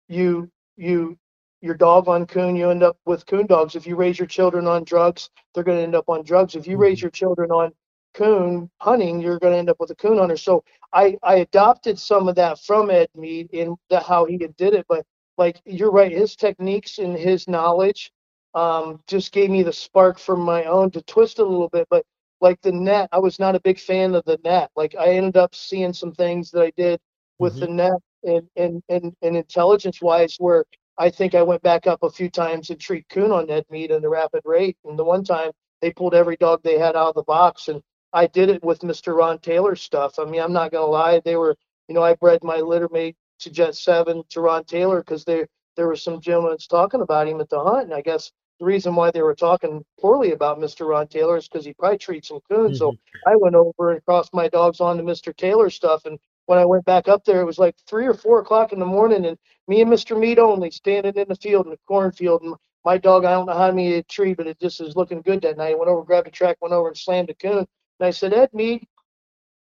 [0.07, 1.17] you you
[1.61, 3.75] your dog on coon, you end up with coon dogs.
[3.75, 6.55] If you raise your children on drugs, they're going to end up on drugs.
[6.55, 7.05] If you raise mm-hmm.
[7.05, 7.71] your children on
[8.13, 10.37] coon hunting, you're going to end up with a coon hunter.
[10.37, 14.73] So I, I adopted some of that from Ed Mead in the, how he did
[14.73, 15.05] it, but
[15.37, 18.11] like you're right, his techniques and his knowledge
[18.53, 21.87] um, just gave me the spark from my own to twist a little bit.
[21.89, 22.05] But
[22.41, 24.69] like the net, I was not a big fan of the net.
[24.75, 26.99] Like I ended up seeing some things that I did
[27.39, 27.61] with mm-hmm.
[27.61, 30.65] the net and and and, and intelligence wise where
[30.97, 33.91] I think I went back up a few times and treat coon on Ed Mead
[33.91, 34.77] in the rapid rate.
[34.85, 35.51] And the one time
[35.81, 37.81] they pulled every dog they had out of the box and
[38.13, 39.15] I did it with Mr.
[39.15, 40.19] Ron Taylor stuff.
[40.19, 41.55] I mean, I'm not gonna lie, they were,
[41.87, 45.47] you know, I bred my litter mate to Jet Seven to Ron Taylor because there
[45.75, 48.95] there were some gentlemen talking about him at the hunt, and I guess the reason
[48.95, 50.87] why they were talking poorly about Mr.
[50.87, 52.79] Ron Taylor is because he probably treats some coons.
[52.79, 52.95] Mm-hmm.
[52.95, 52.95] So
[53.25, 55.35] I went over and crossed my dogs on to Mr.
[55.35, 58.39] Taylor stuff, and when I went back up there, it was like three or four
[58.39, 59.37] o'clock in the morning, and
[59.67, 60.19] me and Mr.
[60.19, 62.55] Mead only standing in the field in the cornfield, and
[62.85, 65.41] my dog, I don't know how many a tree, but it just is looking good
[65.41, 65.71] that night.
[65.71, 67.65] I went over, grabbed a track, went over and slammed a coon.
[67.99, 68.85] And I said, Ed Mead,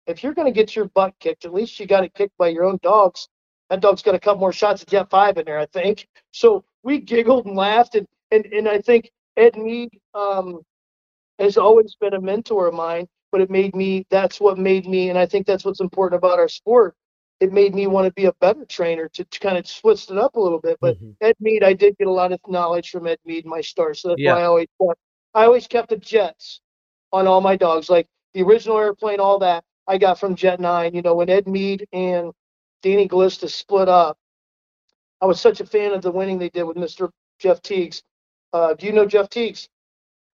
[0.06, 2.48] if you're going to get your butt kicked, at least you got it kicked by
[2.48, 3.28] your own dogs
[3.70, 6.08] that dog's got a couple more shots at Jet 5 in there, I think.
[6.32, 7.94] So we giggled and laughed.
[7.94, 10.60] And, and, and I think Ed Mead um,
[11.38, 15.08] has always been a mentor of mine, but it made me, that's what made me,
[15.08, 16.96] and I think that's what's important about our sport.
[17.38, 20.18] It made me want to be a better trainer to, to kind of twist it
[20.18, 20.76] up a little bit.
[20.80, 21.12] But mm-hmm.
[21.20, 23.96] Ed Mead, I did get a lot of knowledge from Ed Mead my start.
[23.96, 24.34] So that's yeah.
[24.34, 25.00] why I always kept,
[25.32, 26.60] I always kept the jets
[27.12, 27.88] on all my dogs.
[27.88, 30.94] Like the original airplane, all that I got from Jet 9.
[30.94, 32.32] You know, when Ed Mead and
[32.82, 34.18] Danny Glista split up.
[35.20, 37.10] I was such a fan of the winning they did with Mr.
[37.38, 38.02] Jeff Teagues.
[38.52, 39.68] Uh, do you know Jeff Teagues?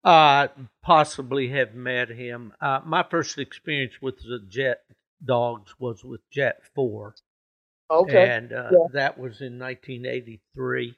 [0.04, 0.48] Uh,
[0.82, 2.54] possibly have met him.
[2.60, 4.80] Uh, my first experience with the Jet
[5.24, 7.16] Dogs was with Jet 4.
[7.92, 8.30] Okay.
[8.30, 8.88] And uh, yeah.
[8.94, 10.98] that was in 1983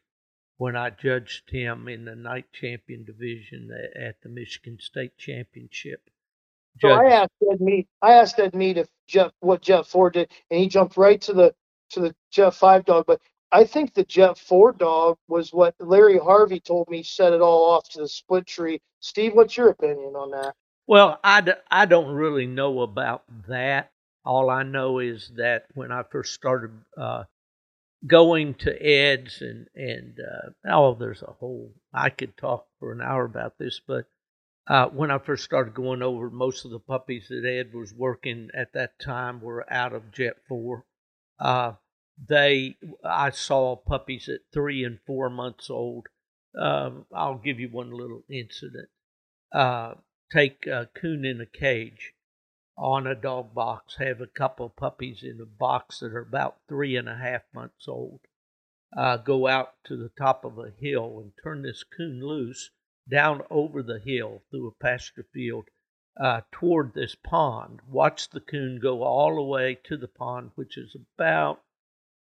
[0.58, 3.70] when I judged him in the night champion division
[4.00, 6.10] at the Michigan State Championship.
[6.82, 7.88] So I asked Ed Mead.
[8.02, 11.34] I asked Ed Mead if Jeff what Jet Four did, and he jumped right to
[11.34, 11.56] the
[11.92, 13.06] to the Jet Five dog.
[13.08, 13.22] But
[13.52, 17.66] I think the Jet Four dog was what Larry Harvey told me set it all
[17.72, 18.82] off to the split tree.
[19.00, 20.56] Steve, what's your opinion on that?
[20.88, 23.92] Well, I d- I don't really know about that.
[24.26, 27.26] All I know is that when I first started uh,
[28.08, 33.02] going to Ed's and and uh, oh, there's a whole I could talk for an
[33.02, 34.06] hour about this, but
[34.68, 38.50] uh, when I first started going over, most of the puppies that Ed was working
[38.54, 40.86] at that time were out of Jet Four.
[41.38, 41.74] Uh,
[42.30, 46.08] they, I saw puppies at three and four months old.
[46.58, 48.90] Um, I'll give you one little incident.
[49.52, 49.96] Uh,
[50.32, 52.14] take a coon in a cage
[52.78, 56.96] on a dog box, have a couple puppies in a box that are about three
[56.96, 58.22] and a half months old.
[58.96, 62.72] Uh, go out to the top of a hill and turn this coon loose
[63.10, 65.66] down over the hill through a pasture field
[66.20, 67.80] uh, toward this pond.
[67.88, 71.62] Watch the coon go all the way to the pond, which is about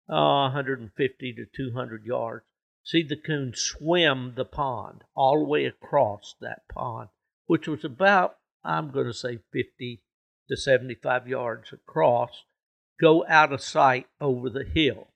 [0.09, 2.45] uh, 150 to 200 yards.
[2.83, 7.09] See the coon swim the pond all the way across that pond,
[7.45, 10.01] which was about, I'm going to say, 50
[10.49, 12.43] to 75 yards across.
[12.99, 15.07] Go out of sight over the hill.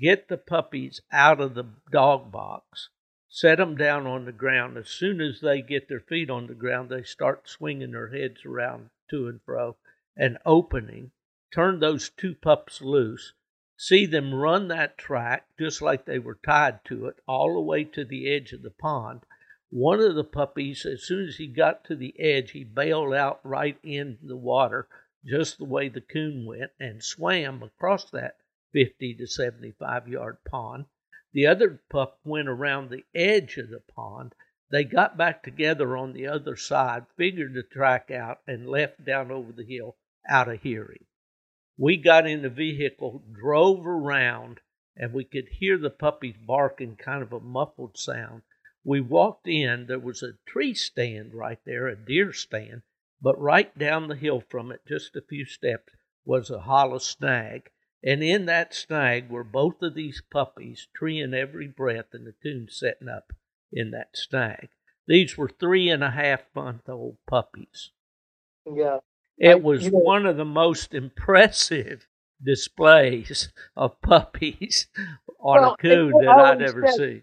[0.00, 2.88] Get the puppies out of the dog box
[3.30, 4.78] set them down on the ground.
[4.78, 8.46] As soon as they get their feet on the ground, they start swinging their heads
[8.46, 9.76] around to and fro
[10.16, 11.12] and opening.
[11.52, 13.34] Turn those two pups loose.
[13.76, 17.84] See them run that track just like they were tied to it all the way
[17.84, 19.26] to the edge of the pond.
[19.68, 23.40] One of the puppies, as soon as he got to the edge, he bailed out
[23.44, 24.88] right in the water,
[25.22, 28.38] just the way the coon went, and swam across that
[28.72, 30.86] 50 to 75 yard pond
[31.38, 34.34] the other pup went around the edge of the pond.
[34.72, 39.30] They got back together on the other side, figured the track out, and left down
[39.30, 39.96] over the hill
[40.28, 41.04] out of hearing.
[41.76, 44.58] We got in the vehicle, drove around,
[44.96, 48.42] and we could hear the puppies barking, kind of a muffled sound.
[48.82, 52.82] We walked in, there was a tree stand right there, a deer stand,
[53.22, 55.92] but right down the hill from it, just a few steps,
[56.24, 57.70] was a hollow snag.
[58.02, 62.68] And in that snag were both of these puppies, treeing every breath, and the coon
[62.70, 63.32] setting up
[63.72, 64.68] in that snag.
[65.06, 67.90] These were three and a half month old puppies.
[68.66, 68.98] Yeah.
[69.38, 72.06] It was one of the most impressive
[72.42, 74.88] displays of puppies
[75.40, 77.22] on well, a coon that I'd ever said, seen.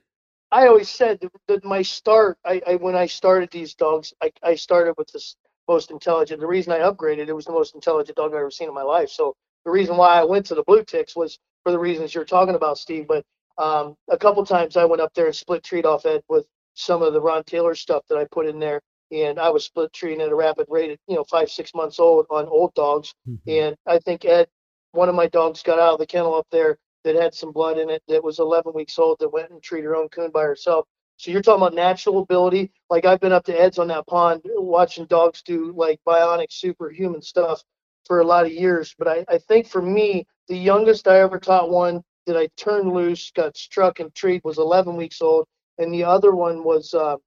[0.51, 4.55] I always said that my start, I, I when I started these dogs, I, I
[4.55, 5.21] started with the
[5.67, 6.39] most intelligent.
[6.39, 8.84] The reason I upgraded, it was the most intelligent dog I've ever seen in my
[8.84, 9.09] life.
[9.09, 9.36] So
[9.66, 12.55] the reason why I went to the Blue Ticks was for the reasons you're talking
[12.55, 13.07] about, Steve.
[13.07, 13.26] But
[13.57, 16.45] um, a couple times I went up there and split treat off Ed with
[16.76, 19.91] some of the Ron Taylor stuff that I put in there, and I was split
[19.93, 23.13] treating at a rapid rate at you know five six months old on old dogs,
[23.28, 23.49] mm-hmm.
[23.49, 24.47] and I think Ed,
[24.91, 27.78] one of my dogs got out of the kennel up there that had some blood
[27.78, 30.41] in it that was 11 weeks old that went and treated her own coon by
[30.41, 30.88] herself.
[31.18, 32.72] So you're talking about natural ability.
[32.89, 37.22] Like I've been up to Ed's on that pond watching dogs do like bionic superhuman
[37.22, 37.63] stuff
[38.06, 38.95] for a lot of years.
[38.97, 42.91] But I, I think for me, the youngest I ever taught one that I turned
[42.91, 45.45] loose, got struck and treated was 11 weeks old,
[45.78, 47.18] and the other one was uh,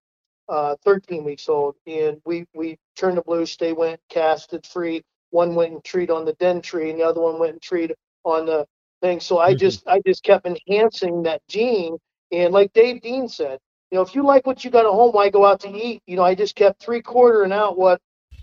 [0.48, 1.76] uh, 13 weeks old.
[1.86, 3.56] And we we turned them loose.
[3.56, 5.02] They went casted free.
[5.30, 7.92] One went and treat on the den tree, and the other one went and treat
[8.24, 8.66] on the
[9.02, 9.20] thing.
[9.20, 9.58] So I mm-hmm.
[9.58, 11.98] just I just kept enhancing that gene.
[12.32, 13.58] And like Dave Dean said,
[13.90, 16.02] you know, if you like what you got at home, why go out to eat?
[16.06, 18.00] You know, I just kept three quartering out what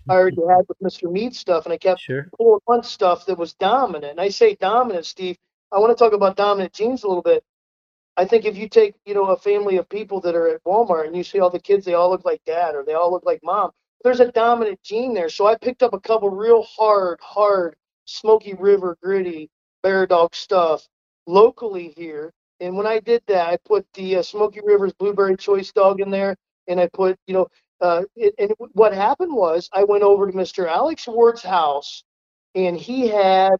[0.09, 1.11] I already had with Mr.
[1.11, 2.29] Mead stuff, and I kept sure.
[2.37, 4.11] pulling on stuff that was dominant.
[4.11, 5.37] And I say dominant, Steve.
[5.71, 7.43] I want to talk about dominant genes a little bit.
[8.17, 11.07] I think if you take, you know, a family of people that are at Walmart
[11.07, 13.25] and you see all the kids, they all look like dad or they all look
[13.25, 13.71] like mom.
[14.03, 15.29] There's a dominant gene there.
[15.29, 17.75] So I picked up a couple real hard, hard
[18.05, 19.49] Smoky River gritty
[19.83, 20.87] bear dog stuff
[21.27, 22.31] locally here.
[22.59, 26.09] And when I did that, I put the uh, Smoky Rivers Blueberry Choice dog in
[26.09, 26.35] there,
[26.67, 27.47] and I put, you know,
[27.81, 30.67] uh, it, and what happened was I went over to Mr.
[30.67, 32.03] Alex Ward's house,
[32.55, 33.55] and he had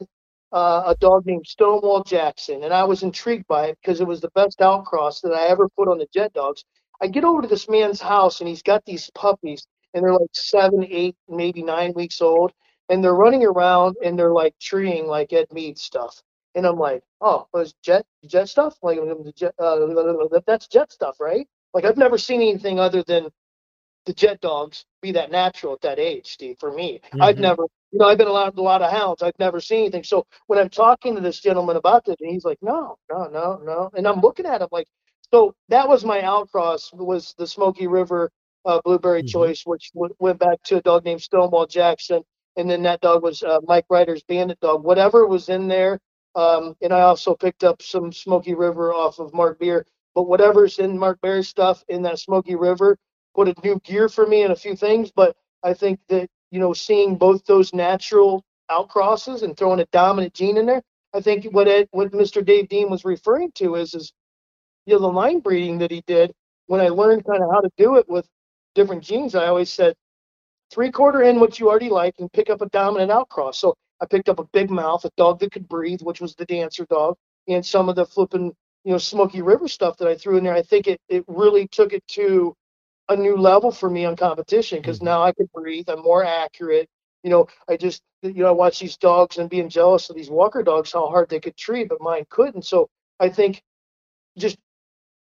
[0.52, 4.22] uh, a dog named Stonewall Jackson, and I was intrigued by it because it was
[4.22, 6.64] the best outcross that I ever put on the Jet Dogs.
[7.02, 10.30] I get over to this man's house, and he's got these puppies, and they're like
[10.34, 12.54] seven, eight, maybe nine weeks old,
[12.90, 16.22] and they're running around and they're like treeing like Ed Mead stuff.
[16.54, 18.78] And I'm like, oh, was jet jet stuff?
[18.82, 21.48] Like uh, that's jet stuff, right?
[21.74, 23.28] Like I've never seen anything other than
[24.06, 26.58] the jet dogs be that natural at that age, Steve.
[26.60, 27.22] For me, mm-hmm.
[27.22, 29.22] I've never, you know, I've been around a lot of hounds.
[29.22, 30.04] I've never seen anything.
[30.04, 33.62] So when I'm talking to this gentleman about this, and he's like, no, no, no,
[33.64, 34.88] no, and I'm looking at him like,
[35.34, 38.32] so that was my outcross was the Smoky River
[38.66, 39.28] uh, Blueberry mm-hmm.
[39.28, 42.22] Choice, which w- went back to a dog named Stonewall Jackson,
[42.58, 44.84] and then that dog was uh, Mike Ryder's Bandit dog.
[44.84, 46.00] Whatever was in there,
[46.36, 49.86] um, and I also picked up some Smoky River off of Mark Beer.
[50.14, 52.98] But whatever's in Mark Beer's stuff in that Smoky River,
[53.36, 55.12] put a new gear for me and a few things.
[55.12, 60.34] But I think that you know, seeing both those natural outcrosses and throwing a dominant
[60.34, 60.82] gene in there,
[61.14, 62.46] I think what what Mr.
[62.46, 64.14] Dave Dean was referring to is is
[64.86, 66.34] you know the line breeding that he did
[66.68, 68.28] when I learned kind of how to do it with
[68.74, 69.96] different genes, I always said
[70.72, 73.56] three quarter in what you already like and pick up a dominant outcross.
[73.56, 76.46] So I picked up a big mouth, a dog that could breathe, which was the
[76.46, 77.16] dancer dog,
[77.48, 80.54] and some of the flipping, you know, Smoky River stuff that I threw in there.
[80.54, 82.56] I think it, it really took it to
[83.10, 85.04] a new level for me on competition because Mhm.
[85.06, 85.90] now I could breathe.
[85.90, 86.90] I'm more accurate.
[87.24, 90.30] You know, I just, you know, I watch these dogs and being jealous of these
[90.30, 92.64] Walker dogs, how hard they could treat, but mine couldn't.
[92.66, 92.90] So
[93.20, 93.62] I think
[94.38, 94.58] just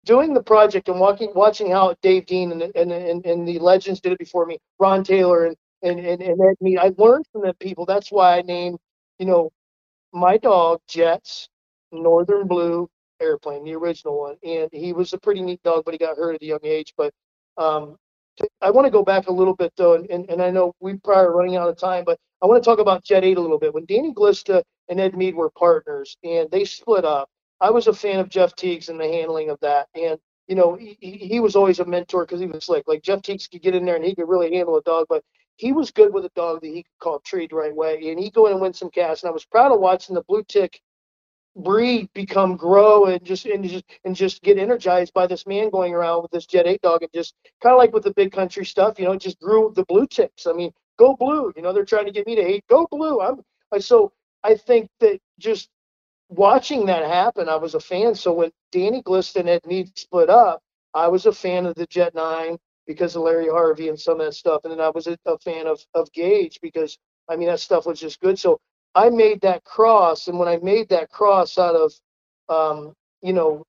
[0.04, 4.00] doing the project and walking, watching how Dave Dean and, and, and, and the legends
[4.00, 7.42] did it before me, Ron Taylor and, and, and, and Ed Mead, I learned from
[7.42, 7.86] the people.
[7.86, 8.78] That's why I named,
[9.18, 9.50] you know,
[10.12, 11.48] my dog Jets,
[11.92, 12.88] Northern Blue
[13.20, 14.36] Airplane, the original one.
[14.44, 16.94] And he was a pretty neat dog, but he got hurt at a young age.
[16.96, 17.12] But
[17.56, 17.96] um,
[18.60, 20.94] I want to go back a little bit though, and, and, and I know we
[20.94, 23.40] probably are running out of time, but I want to talk about Jet 8 a
[23.40, 23.72] little bit.
[23.72, 27.28] When Danny Glista and Ed Mead were partners and they split up,
[27.60, 29.86] I was a fan of Jeff Teagues and the handling of that.
[29.94, 32.84] And, you know, he, he was always a mentor because he was slick.
[32.86, 35.22] Like Jeff Teagues could get in there and he could really handle a dog, but
[35.56, 38.10] he was good with a dog that he could call treat the right way.
[38.10, 39.22] And he'd go in and win some cash.
[39.22, 40.80] And I was proud of watching the blue tick
[41.56, 45.94] breed become grow and just and just and just get energized by this man going
[45.94, 48.64] around with this jet eight dog and just kind of like with the big country
[48.64, 50.46] stuff, you know, just grew the blue ticks.
[50.46, 51.52] I mean, go blue.
[51.56, 53.20] You know, they're trying to get me to hate go blue.
[53.20, 53.40] I'm
[53.72, 55.68] I so I think that just
[56.28, 58.14] watching that happen, I was a fan.
[58.14, 60.60] So when Danny Glista and Ed Mead split up,
[60.92, 64.26] I was a fan of the Jet Nine because of Larry Harvey and some of
[64.26, 66.98] that stuff, and then I was a, a fan of of Gage because
[67.28, 68.38] I mean that stuff was just good.
[68.38, 68.60] So
[68.94, 71.92] I made that cross, and when I made that cross out of,
[72.48, 73.64] um, you know,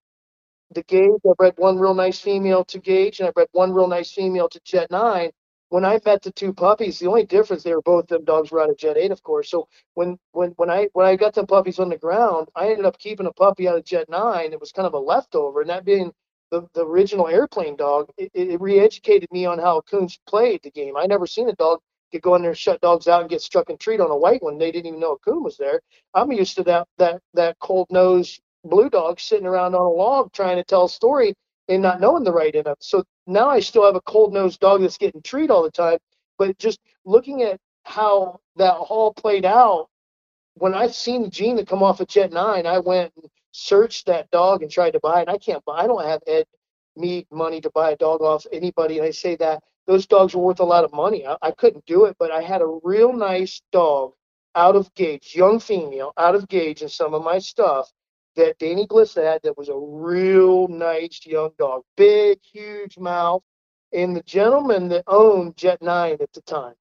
[0.72, 3.88] the Gage, I bred one real nice female to Gage, and I bred one real
[3.88, 5.32] nice female to Jet Nine.
[5.70, 8.62] When I met the two puppies, the only difference they were both them dogs were
[8.62, 9.50] out of Jet Eight, of course.
[9.50, 12.86] So when when when I when I got the puppies on the ground, I ended
[12.86, 14.54] up keeping a puppy out of Jet Nine.
[14.54, 16.12] It was kind of a leftover, and that being
[16.52, 20.96] the, the original airplane dog, it, it re-educated me on how coons played the game.
[20.98, 21.80] I never seen a dog
[22.16, 24.42] could go in there, shut dogs out, and get struck and treat on a white
[24.44, 24.58] one.
[24.58, 25.82] They didn't even know a coon was there.
[26.14, 30.32] I'm used to that that that cold nosed blue dog sitting around on a log
[30.32, 31.36] trying to tell a story
[31.68, 32.84] and not knowing the right end of it.
[32.84, 35.98] So now I still have a cold nosed dog that's getting treat all the time.
[36.38, 39.88] But just looking at how that all played out,
[40.56, 44.06] when I seen the gene that come off of Jet Nine, I went and searched
[44.08, 45.30] that dog and tried to buy it.
[45.30, 45.84] I can't buy.
[45.84, 46.46] I don't have Ed
[46.98, 50.42] Mead money to buy a dog off anybody, and I say that those dogs were
[50.42, 51.26] worth a lot of money.
[51.26, 54.14] I, I couldn't do it, but I had a real nice dog
[54.56, 57.92] out of Gage, young female, out of Gage in some of my stuff
[58.36, 63.44] that Danny Gliss had that was a real nice young dog, big, huge mouth.
[63.94, 66.74] And the gentleman that owned Jet 9 at the time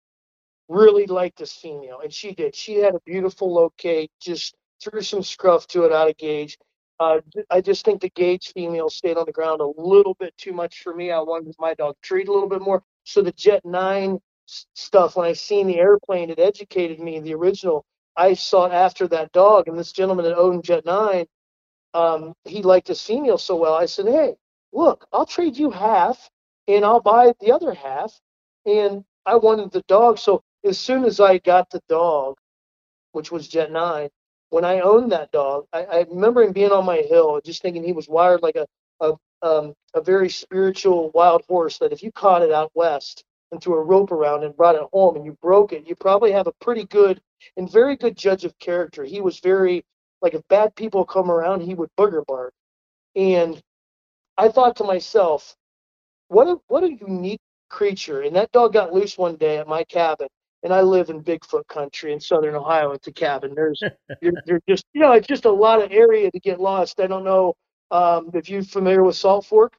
[0.69, 2.55] really liked this female, and she did.
[2.57, 6.59] She had a beautiful locate, just threw some scruff to it out of Gage.
[6.99, 10.53] Uh, I just think the Gage female stayed on the ground a little bit too
[10.53, 11.11] much for me.
[11.11, 12.83] I wanted my dog treat a little bit more.
[13.05, 17.21] So the Jet 9 stuff, when I seen the airplane, it educated me.
[17.21, 17.85] The original,
[18.17, 21.27] I sought after that dog, and this gentleman that owned Jet 9,
[21.95, 23.75] um, he liked his female so well.
[23.75, 24.35] I said, hey,
[24.73, 26.29] look, I'll trade you half,
[26.67, 28.19] and I'll buy the other half.
[28.67, 30.19] And I wanted the dog.
[30.19, 32.37] So as soon as I got the dog,
[33.13, 34.09] which was Jet 9,
[34.51, 37.85] when I owned that dog, I, I remember him being on my hill, just thinking
[37.85, 38.67] he was wired like a,
[39.01, 43.63] a, um, a very spiritual wild horse that if you caught it out west and
[43.63, 46.47] threw a rope around and brought it home and you broke it, you probably have
[46.47, 47.21] a pretty good
[47.57, 49.05] and very good judge of character.
[49.05, 49.85] He was very,
[50.23, 52.53] like, if bad people come around, he would booger bark.
[53.15, 53.61] And
[54.37, 55.55] I thought to myself,
[56.29, 58.23] what a, what a unique creature.
[58.23, 60.29] And that dog got loose one day at my cabin.
[60.63, 62.93] And I live in Bigfoot country in southern Ohio.
[62.93, 63.55] It's a cabin.
[63.55, 63.81] There's,
[64.23, 67.01] you're, you're just, you know, it's just a lot of area to get lost.
[67.01, 67.55] I don't know
[67.95, 69.75] um, if you're familiar with Salt Fork.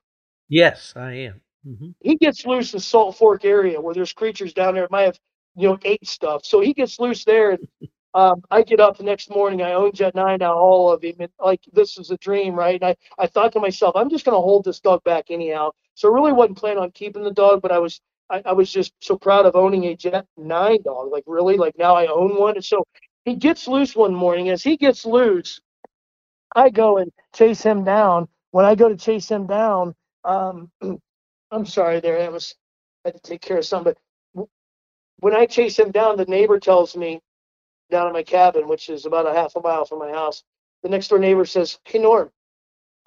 [0.50, 1.42] Yes, I am.
[1.64, 4.86] hmm He gets loose in Salt Fork area where there's creatures down there.
[4.86, 5.20] It might have,
[5.56, 6.46] you know, ate stuff.
[6.46, 7.52] So he gets loose there.
[7.52, 7.68] And
[8.14, 9.62] um, I get up the next morning.
[9.62, 11.16] I own Jet 9 now, all of him.
[11.20, 12.82] And like, this is a dream, right?
[12.82, 15.72] And I, I thought to myself, I'm just going to hold this dog back anyhow.
[15.96, 18.00] So I really wasn't planning on keeping the dog, but I was
[18.30, 21.12] I, I was just so proud of owning a Jet 9 dog.
[21.12, 21.58] Like, really?
[21.58, 22.56] Like, now I own one.
[22.56, 22.86] And so
[23.26, 24.50] he gets loose one morning.
[24.50, 25.60] As he gets loose,
[26.56, 28.30] I go and chase him down.
[28.52, 29.96] When I go to chase him down,
[30.26, 30.72] um,
[31.52, 32.20] I'm sorry there.
[32.20, 32.56] That was,
[33.06, 33.96] I had to take care of something.
[34.36, 34.48] But
[35.20, 37.22] when I chase him down, the neighbor tells me
[37.92, 40.44] down at my cabin, which is about a half a mile from my house,
[40.84, 42.32] the next door neighbor says, Hey, Norm,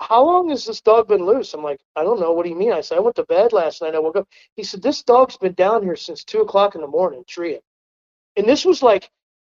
[0.01, 1.55] how long has this dog been loose?
[1.55, 2.33] I'm like, I don't know.
[2.33, 2.73] What do you mean?
[2.73, 3.95] I said, I went to bed last night.
[3.95, 4.29] I woke up.
[4.57, 7.61] He said, This dog's been down here since two o'clock in the morning, treeing.
[8.37, 9.11] And this was like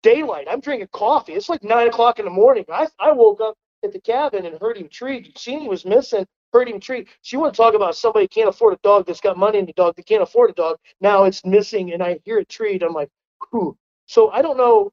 [0.03, 0.47] daylight.
[0.51, 1.35] I'm drinking coffee.
[1.35, 2.65] It's like nine o'clock in the morning.
[2.73, 5.33] I, I woke up at the cabin and heard him tree.
[5.37, 6.27] Seen he was missing.
[6.53, 7.07] hurting tree.
[7.23, 9.67] So you want to talk about somebody can't afford a dog that's got money in
[9.67, 10.79] the dog that can't afford a dog.
[11.01, 12.83] Now it's missing, and I hear a treat.
[12.83, 13.11] I'm like,
[13.53, 13.77] whew.
[14.07, 14.93] So I don't know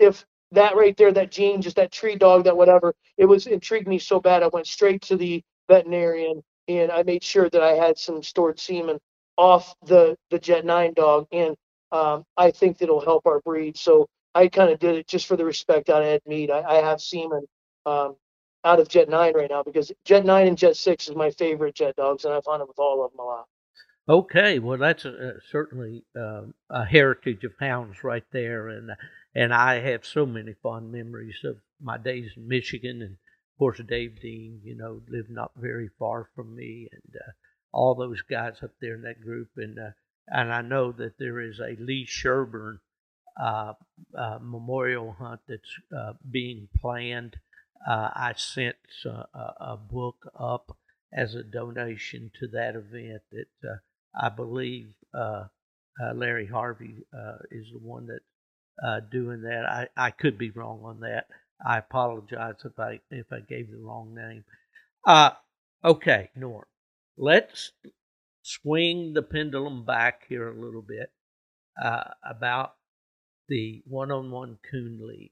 [0.00, 3.88] if that right there, that gene, just that tree dog, that whatever, it was intrigued
[3.88, 4.44] me so bad.
[4.44, 8.60] I went straight to the veterinarian and I made sure that I had some stored
[8.60, 8.98] semen
[9.38, 11.56] off the the Jet Nine dog, and
[11.92, 13.78] um, I think that it'll help our breed.
[13.78, 16.50] So I kind of did it just for the respect out of Ed Mead.
[16.50, 17.44] I, I have semen
[17.86, 18.16] um,
[18.64, 21.74] out of Jet Nine right now because Jet Nine and Jet Six is my favorite
[21.74, 23.46] Jet dogs, and I've hunted with all of them a lot.
[24.06, 28.90] Okay, well that's a, certainly um, a heritage of hounds right there, and
[29.34, 33.80] and I have so many fond memories of my days in Michigan, and of course
[33.88, 37.32] Dave Dean, you know, lived not very far from me, and uh,
[37.72, 39.90] all those guys up there in that group, and uh,
[40.28, 42.80] and I know that there is a Lee Sherburne
[43.40, 43.72] uh,
[44.16, 47.36] uh memorial hunt that's uh, being planned.
[47.86, 50.76] Uh, I sent a, a, book up
[51.12, 53.80] as a donation to that event that
[54.18, 54.88] I believe
[56.14, 57.04] Larry Harvey
[57.50, 58.20] is the one that
[58.82, 59.64] uh, doing that.
[59.64, 61.26] I, I could be wrong on that.
[61.64, 64.44] I apologize if I if I gave the wrong name.
[65.06, 65.30] Uh,
[65.84, 66.64] okay, Norm.
[67.16, 67.72] Let's
[68.42, 71.12] swing the pendulum back here a little bit
[71.82, 72.74] uh, about
[73.48, 75.30] the one-on-one coon league.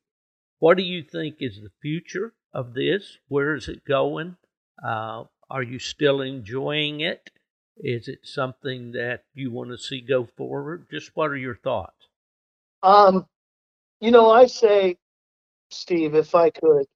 [0.59, 3.19] What do you think is the future of this?
[3.29, 4.37] Where is it going?
[4.83, 7.31] Uh, are you still enjoying it?
[7.77, 10.87] Is it something that you want to see go forward?
[10.91, 12.09] Just what are your thoughts?
[12.83, 13.27] Um,
[14.01, 14.99] you know, I say,
[15.71, 16.87] Steve, if I could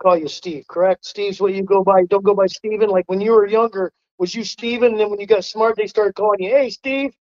[0.00, 1.04] call you Steve, correct?
[1.04, 2.04] Steve's what you go by.
[2.04, 2.88] Don't go by Steven.
[2.88, 4.92] Like when you were younger, was you Steven?
[4.92, 7.14] And then when you got smart, they started calling you, hey, Steve.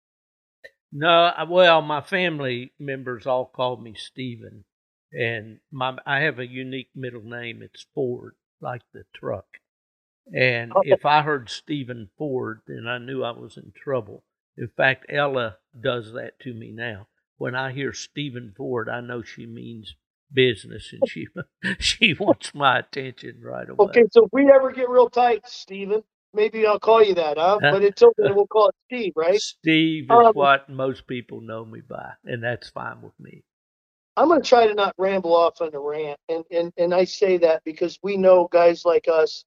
[0.93, 4.65] No, well, my family members all called me Steven.
[5.13, 7.63] And my I have a unique middle name.
[7.63, 9.47] It's Ford, like the truck.
[10.35, 10.91] And okay.
[10.91, 14.25] if I heard Stephen Ford, then I knew I was in trouble.
[14.59, 17.07] In fact, Ella does that to me now
[17.39, 19.95] when I hear Stephen Ford, I know she means
[20.31, 21.27] business and she
[21.79, 23.87] she wants my attention right away.
[23.89, 26.03] Okay, so if we ever get real tight, Stephen,
[26.35, 27.59] maybe I'll call you that, huh?
[27.61, 29.41] But until then, we'll call it Steve, right?
[29.41, 33.45] Steve is um, what most people know me by, and that's fine with me.
[34.19, 37.05] I'm going to try to not ramble off on a rant, and and and I
[37.05, 39.45] say that because we know guys like us,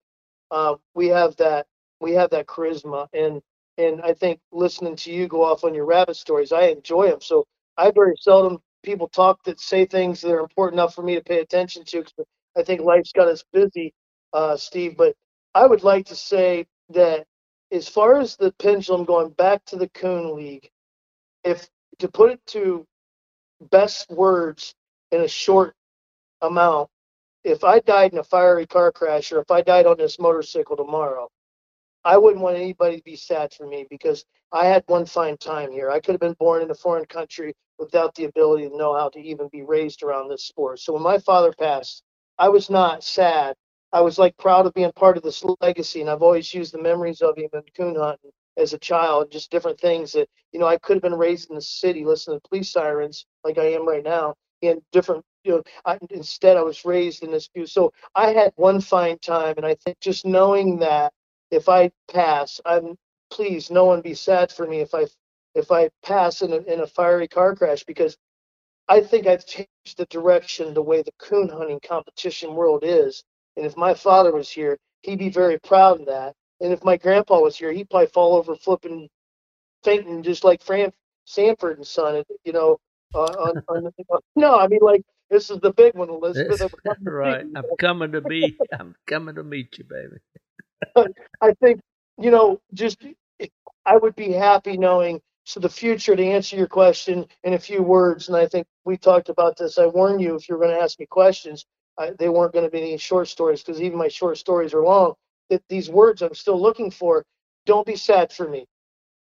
[0.51, 1.67] uh, we have that
[1.99, 3.41] we have that charisma, and
[3.77, 7.21] and I think listening to you go off on your rabbit stories, I enjoy them.
[7.21, 7.45] So
[7.77, 11.21] I very seldom people talk that say things that are important enough for me to
[11.23, 12.03] pay attention to.
[12.03, 12.25] Cause
[12.57, 13.93] I think life's got us busy,
[14.33, 14.95] uh, Steve.
[14.97, 15.15] But
[15.53, 17.25] I would like to say that
[17.73, 20.69] as far as the pendulum going back to the Coon League,
[21.43, 21.69] if
[21.99, 22.85] to put it to
[23.69, 24.73] best words
[25.11, 25.75] in a short
[26.41, 26.89] amount,
[27.43, 30.77] if I died in a fiery car crash or if I died on this motorcycle
[30.77, 31.29] tomorrow,
[32.03, 35.71] I wouldn't want anybody to be sad for me because I had one fine time
[35.71, 35.91] here.
[35.91, 39.09] I could have been born in a foreign country without the ability to know how
[39.09, 40.79] to even be raised around this sport.
[40.79, 42.03] So when my father passed,
[42.37, 43.55] I was not sad.
[43.93, 46.81] I was like proud of being part of this legacy, and I've always used the
[46.81, 50.67] memories of him and coon hunting as a child, just different things that you know
[50.67, 53.87] I could have been raised in the city, listening to police sirens like I am
[53.87, 55.23] right now, and different.
[55.43, 57.65] You know, I, instead I was raised in this view.
[57.65, 61.13] So I had one fine time, and I think just knowing that
[61.51, 62.97] if I pass, I'm
[63.31, 65.07] please no one be sad for me if I
[65.55, 68.17] if I pass in a, in a fiery car crash because
[68.89, 73.23] I think I've changed the direction the way the coon hunting competition world is.
[73.57, 76.35] And if my father was here, he'd be very proud of that.
[76.61, 79.09] And if my grandpa was here, he'd probably fall over flipping,
[79.83, 80.93] fainting, just like Fred
[81.25, 82.23] Sanford and Son.
[82.45, 82.77] You know,
[83.13, 83.91] uh, on, on,
[84.35, 86.73] no, I mean like this is the big one, Elizabeth.
[87.03, 88.59] right, I'm coming to meet.
[88.79, 90.17] I'm coming to meet you, baby.
[91.41, 91.81] I think,
[92.19, 93.03] you know, just
[93.85, 95.21] I would be happy knowing.
[95.45, 98.97] So the future, to answer your question in a few words, and I think we
[98.97, 99.79] talked about this.
[99.79, 101.65] I warn you if you're going to ask me questions,
[101.97, 104.83] I, they weren't going to be any short stories because even my short stories are
[104.83, 105.15] long.
[105.51, 107.23] That these words I'm still looking for.
[107.67, 108.65] Don't be sad for me,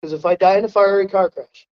[0.01, 1.67] because if I die in a fiery car crash,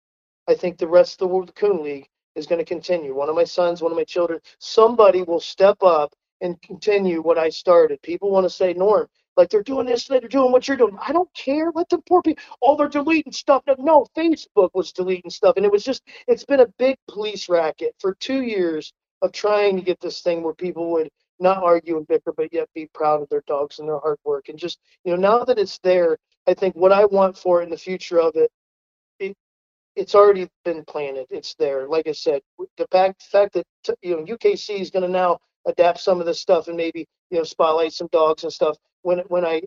[0.49, 3.15] I think the rest of the world, the Coon League is going to continue.
[3.15, 7.39] One of my sons, one of my children, somebody will step up and continue what
[7.39, 8.01] I started.
[8.03, 10.97] People want to say, Norm, like they're doing this, they're doing what you're doing.
[11.07, 11.71] I don't care.
[11.75, 12.43] Let them poor people.
[12.63, 13.63] Oh, they're deleting stuff.
[13.79, 16.03] No, Facebook was deleting stuff, and it was just.
[16.29, 20.43] It's been a big police racket for two years of trying to get this thing
[20.43, 21.11] where people would
[21.41, 24.49] not argue and bicker, but yet be proud of their dogs and their hard work.
[24.49, 27.71] And just you know, now that it's there, I think what I want for in
[27.71, 28.51] the future of it,
[29.19, 29.37] it
[29.97, 31.27] it's already been planted.
[31.31, 31.89] It's there.
[31.89, 32.43] Like I said,
[32.77, 33.67] the fact, fact that
[34.03, 37.39] you know UKC is going to now adapt some of this stuff and maybe you
[37.39, 39.63] know spotlight some dogs and stuff when when I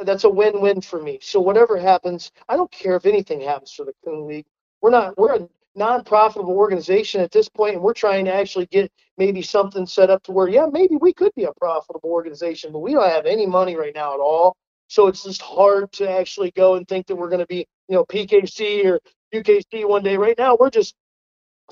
[0.00, 1.18] that's a win-win for me.
[1.22, 4.44] So whatever happens, I don't care if anything happens for the Coon League.
[4.82, 8.90] We're not we're a non-profitable organization at this point, and we're trying to actually get
[9.18, 12.80] maybe something set up to where yeah maybe we could be a profitable organization, but
[12.80, 14.56] we don't have any money right now at all.
[14.88, 17.96] So it's just hard to actually go and think that we're going to be you
[17.96, 19.00] know PKC or
[19.34, 20.16] UKC one day.
[20.16, 20.94] Right now we're just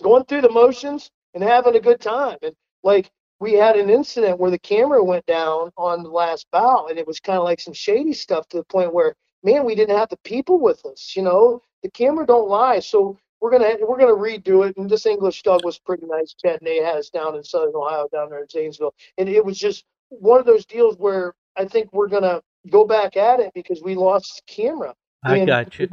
[0.02, 2.38] going through the motions and having a good time.
[2.42, 6.90] And like we had an incident where the camera went down on the last bout
[6.90, 9.74] and it was kind of like some shady stuff to the point where man we
[9.74, 13.76] didn't have the people with us you know the camera don't lie so we're gonna
[13.86, 17.36] we're gonna redo it and this english dog was pretty nice chad Nay has down
[17.36, 20.96] in southern ohio down there in zanesville and it was just one of those deals
[20.96, 22.40] where i think we're gonna
[22.70, 24.94] go back at it because we lost camera
[25.26, 25.88] I got you.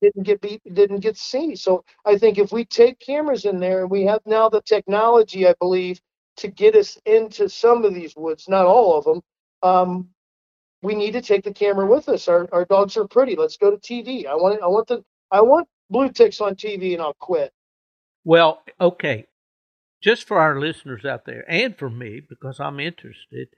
[0.00, 1.54] Didn't get beat, didn't get seen.
[1.54, 5.46] So I think if we take cameras in there, and we have now the technology,
[5.46, 6.00] I believe,
[6.38, 9.22] to get us into some of these woods, not all of them,
[9.62, 10.08] um,
[10.82, 12.26] we need to take the camera with us.
[12.26, 13.36] Our, our dogs are pretty.
[13.36, 14.26] Let's go to TV.
[14.26, 17.52] I want I want the I want blue ticks on TV, and I'll quit.
[18.24, 19.26] Well, okay.
[20.02, 23.48] Just for our listeners out there, and for me, because I'm interested,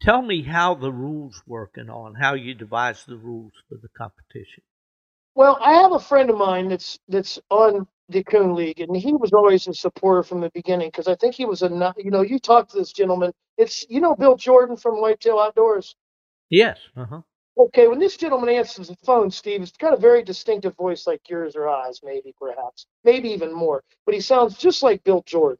[0.00, 3.88] tell me how the rules work and on how you devise the rules for the
[3.96, 4.62] competition.
[5.34, 9.12] Well, I have a friend of mine that's that's on the Coon League, and he
[9.12, 12.22] was always a supporter from the beginning because I think he was a you know
[12.22, 13.32] you talk to this gentleman.
[13.58, 15.96] It's you know Bill Jordan from Whitetail Outdoors.
[16.50, 16.78] Yes.
[16.96, 17.22] Uh-huh.
[17.56, 21.28] Okay, when this gentleman answers the phone, Steve, it's got a very distinctive voice like
[21.28, 23.84] yours or ours, maybe perhaps, maybe even more.
[24.06, 25.58] But he sounds just like Bill Jordan,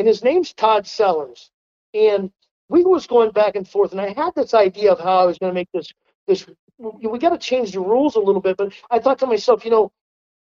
[0.00, 1.50] and his name's Todd Sellers.
[1.94, 2.32] And
[2.68, 5.38] we was going back and forth, and I had this idea of how I was
[5.38, 5.92] going to make this
[6.26, 6.46] this.
[6.78, 9.70] We got to change the rules a little bit, but I thought to myself, you
[9.70, 9.92] know,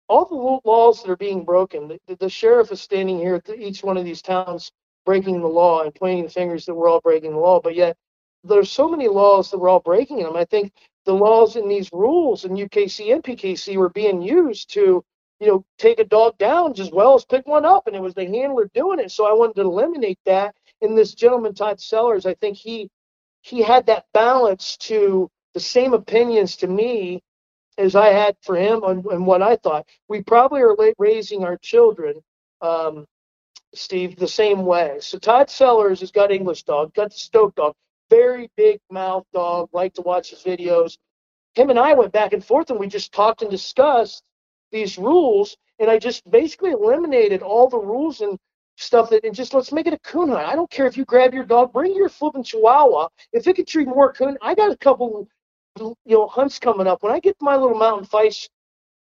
[0.08, 1.88] all the laws that are being broken.
[2.08, 4.72] The, the sheriff is standing here at each one of these towns
[5.06, 7.60] breaking the law and pointing the fingers that we're all breaking the law.
[7.60, 7.96] But yet
[8.44, 10.36] there's so many laws that we're all breaking them.
[10.36, 10.72] I think
[11.04, 15.04] the laws in these rules in UKC and PKC were being used to,
[15.40, 18.14] you know, take a dog down as well as pick one up, and it was
[18.14, 19.10] the handler doing it.
[19.10, 20.54] So I wanted to eliminate that.
[20.82, 22.88] And this gentleman, Todd Sellers, I think he
[23.42, 27.22] he had that balance to the same opinions to me
[27.78, 29.86] as I had for him and, and what I thought.
[30.08, 32.20] We probably are raising our children,
[32.60, 33.06] um,
[33.74, 34.98] Steve, the same way.
[35.00, 37.74] So Todd Sellers has got English dog, got the Stoke dog,
[38.10, 40.98] very big mouth dog, like to watch his videos.
[41.54, 44.22] Him and I went back and forth and we just talked and discussed
[44.72, 45.56] these rules.
[45.78, 48.38] And I just basically eliminated all the rules and
[48.76, 50.46] stuff that and just let's make it a coon hunt.
[50.46, 53.08] I don't care if you grab your dog, bring your flipping chihuahua.
[53.32, 55.28] If it can treat more coon, I got a couple
[55.78, 57.02] you know hunts coming up.
[57.02, 58.48] When I get my little mountain feists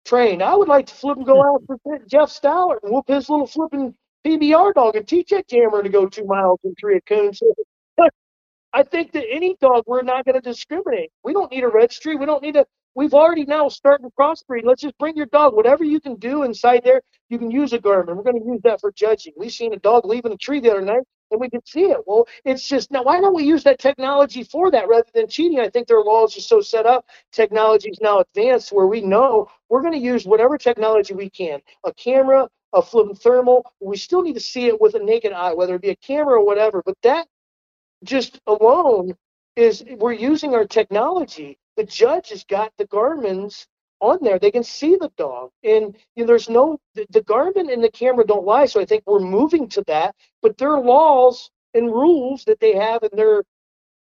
[0.05, 1.77] trained, I would like to flip and go out for
[2.07, 3.93] Jeff Stallard and whoop his little flipping
[4.25, 7.33] PBR dog and teach that jammer to go two miles and three a coon.
[7.33, 7.53] So
[8.73, 11.11] I think that any dog, we're not going to discriminate.
[11.23, 12.15] We don't need a registry.
[12.15, 12.65] We don't need a.
[12.95, 14.63] We've already now started crossbreed.
[14.63, 15.55] Let's just bring your dog.
[15.55, 18.15] Whatever you can do inside there, you can use a Garmin.
[18.17, 19.33] We're going to use that for judging.
[19.37, 21.99] We seen a dog leaving a tree the other night and we can see it.
[22.05, 25.59] Well, it's just now, why don't we use that technology for that rather than cheating?
[25.59, 27.05] I think their laws are so set up.
[27.31, 31.61] Technology is now advanced where we know we're going to use whatever technology we can
[31.85, 33.65] a camera, a flipping thermal.
[33.79, 36.39] We still need to see it with a naked eye, whether it be a camera
[36.39, 36.83] or whatever.
[36.85, 37.27] But that
[38.03, 39.15] just alone
[39.55, 41.57] is we're using our technology.
[41.77, 43.67] The judge has got the Garmin's
[43.99, 44.39] on there.
[44.39, 47.91] They can see the dog, and you know, there's no the, the Garmin and the
[47.91, 48.65] camera don't lie.
[48.65, 50.15] So I think we're moving to that.
[50.41, 53.43] But their laws and rules that they have in their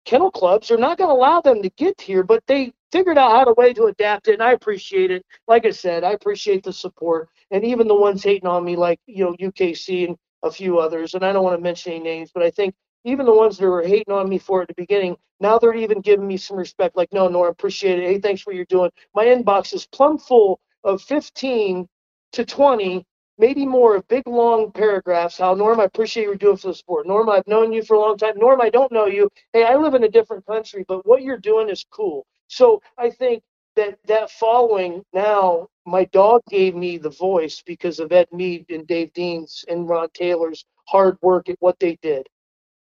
[0.04, 2.22] kennel clubs are not going to allow them to get here.
[2.22, 5.24] But they figured out how to way to adapt it, and I appreciate it.
[5.48, 9.00] Like I said, I appreciate the support, and even the ones hating on me, like
[9.06, 11.14] you know UKC and a few others.
[11.14, 12.74] And I don't want to mention any names, but I think
[13.04, 15.74] even the ones that were hating on me for it at the beginning, now they're
[15.74, 16.96] even giving me some respect.
[16.96, 18.06] Like, no, Norm, appreciate it.
[18.06, 18.90] Hey, thanks for what you're doing.
[19.14, 21.86] My inbox is plumb full of 15
[22.32, 23.04] to 20,
[23.38, 25.38] maybe more of big long paragraphs.
[25.38, 27.06] How Norm, I appreciate you're doing for the sport.
[27.06, 28.34] Norm, I've known you for a long time.
[28.36, 29.28] Norm, I don't know you.
[29.52, 32.26] Hey, I live in a different country, but what you're doing is cool.
[32.48, 33.42] So I think
[33.76, 38.86] that that following now, my dog gave me the voice because of Ed Mead and
[38.86, 42.26] Dave Deans and Ron Taylor's hard work at what they did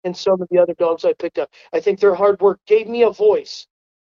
[0.04, 1.50] and some of the other dogs I picked up.
[1.74, 3.68] I think their hard work gave me a voice.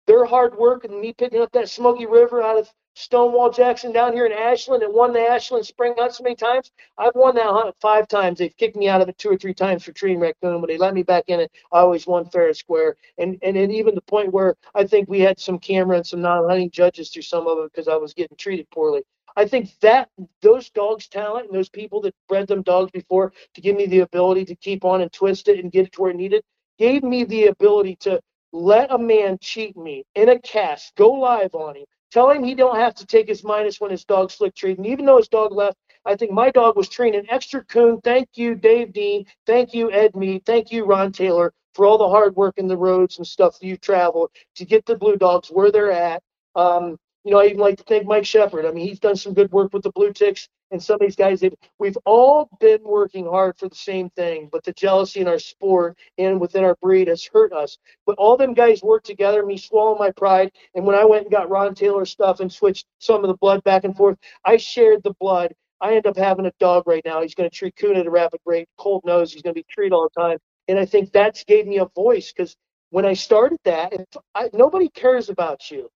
[0.06, 4.12] Their hard work and me picking up that Smoky River out of Stonewall Jackson down
[4.12, 6.72] here in Ashland and won the Ashland Spring Hunt so many times.
[6.98, 8.38] I've won that hunt five times.
[8.38, 10.78] They've kicked me out of it two or three times for treating raccoon, but they
[10.78, 11.52] let me back in it.
[11.70, 12.96] I always won fair and square.
[13.18, 16.22] And and, and even the point where I think we had some camera and some
[16.22, 19.02] non-hunting judges through some of it because I was getting treated poorly.
[19.38, 20.08] I think that
[20.42, 24.00] those dogs' talent and those people that bred them dogs before to give me the
[24.00, 26.42] ability to keep on and twist it and get it to where it needed
[26.76, 28.20] gave me the ability to
[28.52, 32.56] let a man cheat me in a cast, go live on him, tell him he
[32.56, 34.78] don't have to take his minus when his dog slick treated.
[34.78, 38.00] And even though his dog left, I think my dog was training extra coon.
[38.02, 39.24] Thank you, Dave Dean.
[39.46, 40.46] Thank you, Ed Mead.
[40.46, 43.66] Thank you, Ron Taylor, for all the hard work in the roads and stuff that
[43.66, 46.24] you traveled to get the Blue Dogs where they're at.
[46.56, 48.64] Um, you know, I even like to thank Mike Shepard.
[48.64, 51.16] I mean, he's done some good work with the Blue Ticks and some of these
[51.16, 51.42] guys.
[51.78, 55.98] We've all been working hard for the same thing, but the jealousy in our sport
[56.16, 57.78] and within our breed has hurt us.
[58.06, 60.52] But all them guys worked together, me swallowing my pride.
[60.74, 63.62] And when I went and got Ron Taylor stuff and switched some of the blood
[63.64, 65.52] back and forth, I shared the blood.
[65.80, 67.22] I end up having a dog right now.
[67.22, 69.32] He's going to treat coon at a rapid rate, cold nose.
[69.32, 70.38] He's going to be treated all the time.
[70.68, 72.56] And I think that's gave me a voice because
[72.90, 73.92] when I started that,
[74.34, 75.88] I, nobody cares about you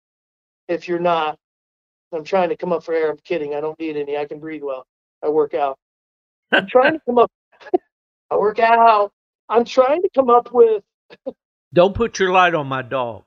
[0.69, 1.39] if you're not.
[2.13, 3.11] I'm trying to come up for air.
[3.11, 3.55] I'm kidding.
[3.55, 4.17] I don't need any.
[4.17, 4.87] I can breathe well.
[5.25, 5.79] I work out.
[6.53, 7.31] I'm trying to come up.
[8.31, 9.13] I work out.
[9.49, 10.83] I'm trying to come up with.
[11.75, 13.25] don't put your light on my dog.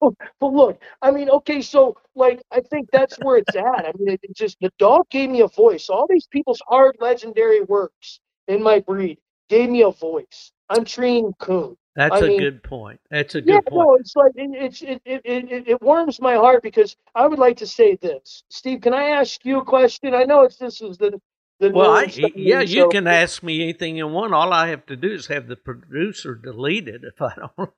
[0.00, 3.86] but look, I mean, okay, so like I think that's where it's at.
[3.86, 5.88] I mean, it, it just the dog gave me a voice.
[5.88, 9.18] All these people's hard legendary works in my breed
[9.48, 10.52] gave me a voice.
[10.68, 11.76] I'm treating coon.
[11.98, 13.00] That's I a mean, good point.
[13.10, 13.88] That's a good yeah, point.
[13.88, 17.40] no, it's like it, it's it, it, it, it warms my heart because I would
[17.40, 18.82] like to say this, Steve.
[18.82, 20.14] Can I ask you a question?
[20.14, 21.20] I know it's this is the
[21.60, 22.04] the Well, I,
[22.36, 24.34] yeah, you so- can ask me anything you want.
[24.34, 27.70] All I have to do is have the producer delete it if I don't.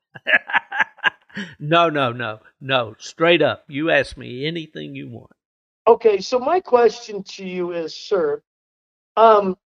[1.60, 2.97] no, no, no, no.
[2.98, 5.32] Straight up, you ask me anything you want.
[5.88, 8.42] Okay, so my question to you is, sir,
[9.16, 9.56] um,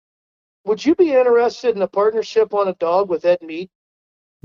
[0.64, 3.70] would you be interested in a partnership on a dog with Ed Mead?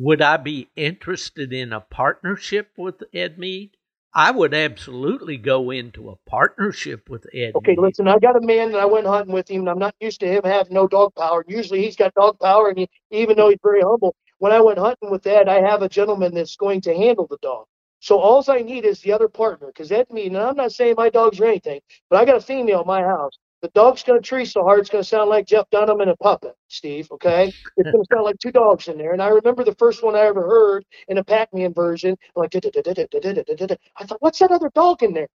[0.01, 3.71] Would I be interested in a partnership with Ed Mead?
[4.13, 7.47] I would absolutely go into a partnership with Ed.
[7.47, 7.55] Mead.
[7.55, 7.79] Okay, Mead.
[7.81, 10.21] listen, I got a man that I went hunting with him, and I'm not used
[10.21, 11.43] to him having no dog power.
[11.49, 14.79] Usually he's got dog power, and he, even though he's very humble, when I went
[14.79, 17.65] hunting with Ed, I have a gentleman that's going to handle the dog.
[17.99, 20.95] So all I need is the other partner, because Ed Mead, and I'm not saying
[20.97, 23.37] my dogs are anything, but I got a female in my house.
[23.61, 26.09] The dog's going to tree so hard it's going to sound like Jeff Dunham and
[26.09, 27.09] a puppet, Steve.
[27.11, 29.11] Okay, it's going to sound like two dogs in there.
[29.11, 32.59] And I remember the first one I ever heard in a Pac-Man version, like I
[34.05, 35.27] thought, what's that other dog in there?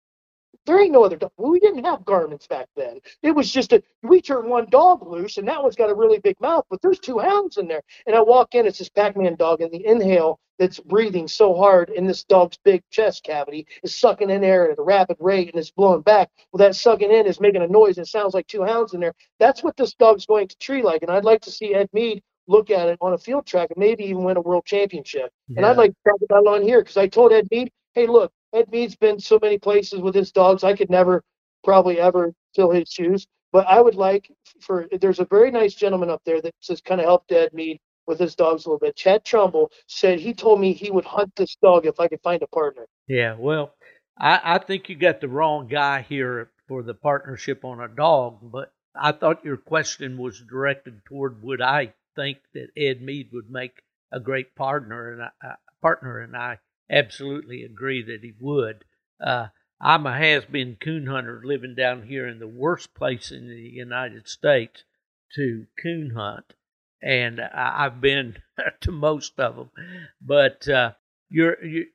[0.65, 1.33] There ain't no other dog.
[1.37, 3.01] We didn't have Garmins back then.
[3.23, 6.19] It was just a we turned one dog loose, and that one's got a really
[6.19, 7.83] big mouth, but there's two hounds in there.
[8.07, 11.91] And I walk in, it's this Pac-Man dog, and the inhale that's breathing so hard
[11.91, 15.59] in this dog's big chest cavity is sucking in air at a rapid rate, and
[15.59, 16.31] it's blowing back.
[16.53, 19.01] Well, that sucking in is making a noise, and it sounds like two hounds in
[19.01, 19.15] there.
[19.41, 22.23] That's what this dog's going to tree like, and I'd like to see Ed Mead
[22.47, 25.31] look at it on a field track and maybe even win a world championship.
[25.57, 28.07] And I'd like to talk about it on here because I told Ed Mead, hey,
[28.07, 30.65] look, Ed Mead's been so many places with his dogs.
[30.65, 31.25] I could never,
[31.65, 33.27] probably ever fill his shoes.
[33.53, 34.31] But I would like
[34.61, 37.79] for there's a very nice gentleman up there that just kind of helped Ed Mead
[38.07, 38.97] with his dogs a little bit.
[38.97, 42.43] Chad Trumbull said he told me he would hunt this dog if I could find
[42.43, 42.87] a partner.
[43.07, 43.75] Yeah, well,
[44.19, 48.39] I, I think you got the wrong guy here for the partnership on a dog,
[48.43, 53.51] but I thought your question was directed toward would I think that Ed Mead would
[53.51, 56.59] make a great partner, and I, partner, and I
[56.91, 58.85] absolutely agree that he would.
[59.25, 59.49] Uh,
[59.81, 64.29] I'm a has-been coon hunter living down here in the worst place in the United
[64.29, 64.85] States
[65.35, 66.55] to coon hunt,
[67.03, 68.37] and I, I've been
[68.83, 69.71] to most of them.
[70.21, 70.93] But uh,
[71.31, 71.87] you're you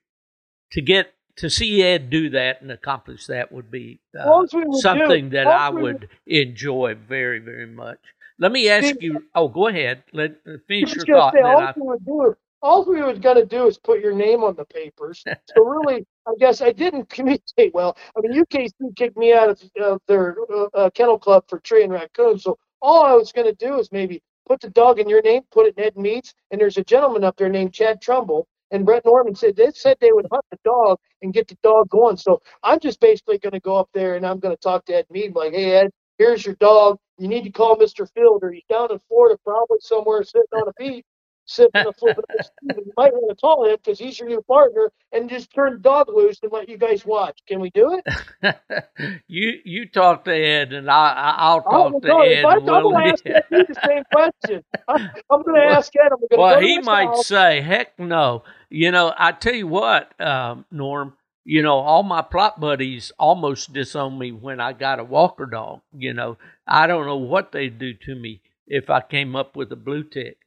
[0.73, 4.79] to get to see Ed do that and accomplish that would be uh, would do-
[4.79, 7.99] something that I would enjoy very very much.
[8.39, 9.23] Let me ask you.
[9.33, 10.03] Oh, go ahead.
[10.13, 11.33] Let uh, finish your thought.
[11.33, 13.99] say, and then all I, we would do, all we was gonna do is put
[14.01, 15.23] your name on the papers.
[15.55, 17.97] so really, I guess I didn't communicate well.
[18.17, 20.37] I mean, UKC kicked me out of uh, their
[20.73, 22.43] uh, kennel club for treeing raccoons.
[22.43, 25.67] So all I was gonna do is maybe put the dog in your name, put
[25.67, 28.47] it in Ed Mead's, and there's a gentleman up there named Chad Trumbull.
[28.71, 31.89] And Brett Norman said they said they would hunt the dog and get the dog
[31.89, 32.17] going.
[32.17, 34.95] So I'm just basically going to go up there and I'm going to talk to
[34.95, 36.97] Ed Mead like, hey Ed, here's your dog.
[37.17, 38.11] You need to call Mr.
[38.13, 38.51] Fielder.
[38.51, 41.05] He's down in Florida, probably somewhere sitting on a beach,
[41.47, 42.17] sipping a flip.
[42.61, 46.09] You might want to call him because he's your new partner, and just turn dog
[46.09, 47.39] loose and let you guys watch.
[47.47, 48.05] Can we do it?
[49.27, 52.39] you you talk to Ed, and I, I I'll Oh, talk to no, Ed.
[52.39, 54.63] if I, I'm we'll- going to ask Ed the same question.
[54.87, 56.11] I'm, I'm going to ask Ed.
[56.11, 57.27] I'm to well, go he might house.
[57.27, 61.13] say, "Heck no!" You know, I tell you what, um, Norm.
[61.45, 65.81] You know, all my Plott buddies almost disowned me when I got a Walker dog.
[65.93, 66.37] You know,
[66.67, 70.03] I don't know what they'd do to me if I came up with a blue
[70.03, 70.37] tick.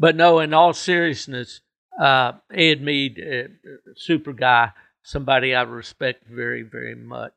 [0.00, 1.62] But no, in all seriousness,
[2.00, 4.72] uh, Ed Mead, uh, super guy,
[5.04, 7.34] somebody I respect very, very much.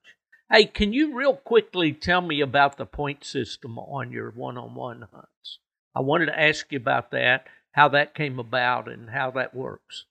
[0.51, 5.59] Hey, can you real quickly tell me about the point system on your one-on-one hunts?
[5.95, 10.05] I wanted to ask you about that, how that came about, and how that works.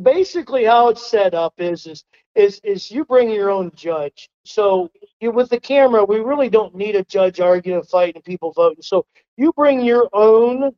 [0.00, 2.04] basically how it's set up is is
[2.34, 4.30] is is you bring your own judge.
[4.44, 4.90] So
[5.20, 8.82] you with the camera, we really don't need a judge arguing, fighting, people voting.
[8.82, 9.06] So
[9.36, 10.72] you bring your own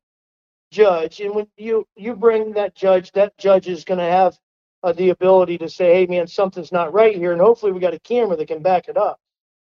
[0.75, 4.39] judge, and when you you bring that judge, that judge is going to have
[4.83, 7.95] uh, the ability to say, "Hey, man, something's not right here," and hopefully we got
[7.95, 9.21] a camera that can back it up.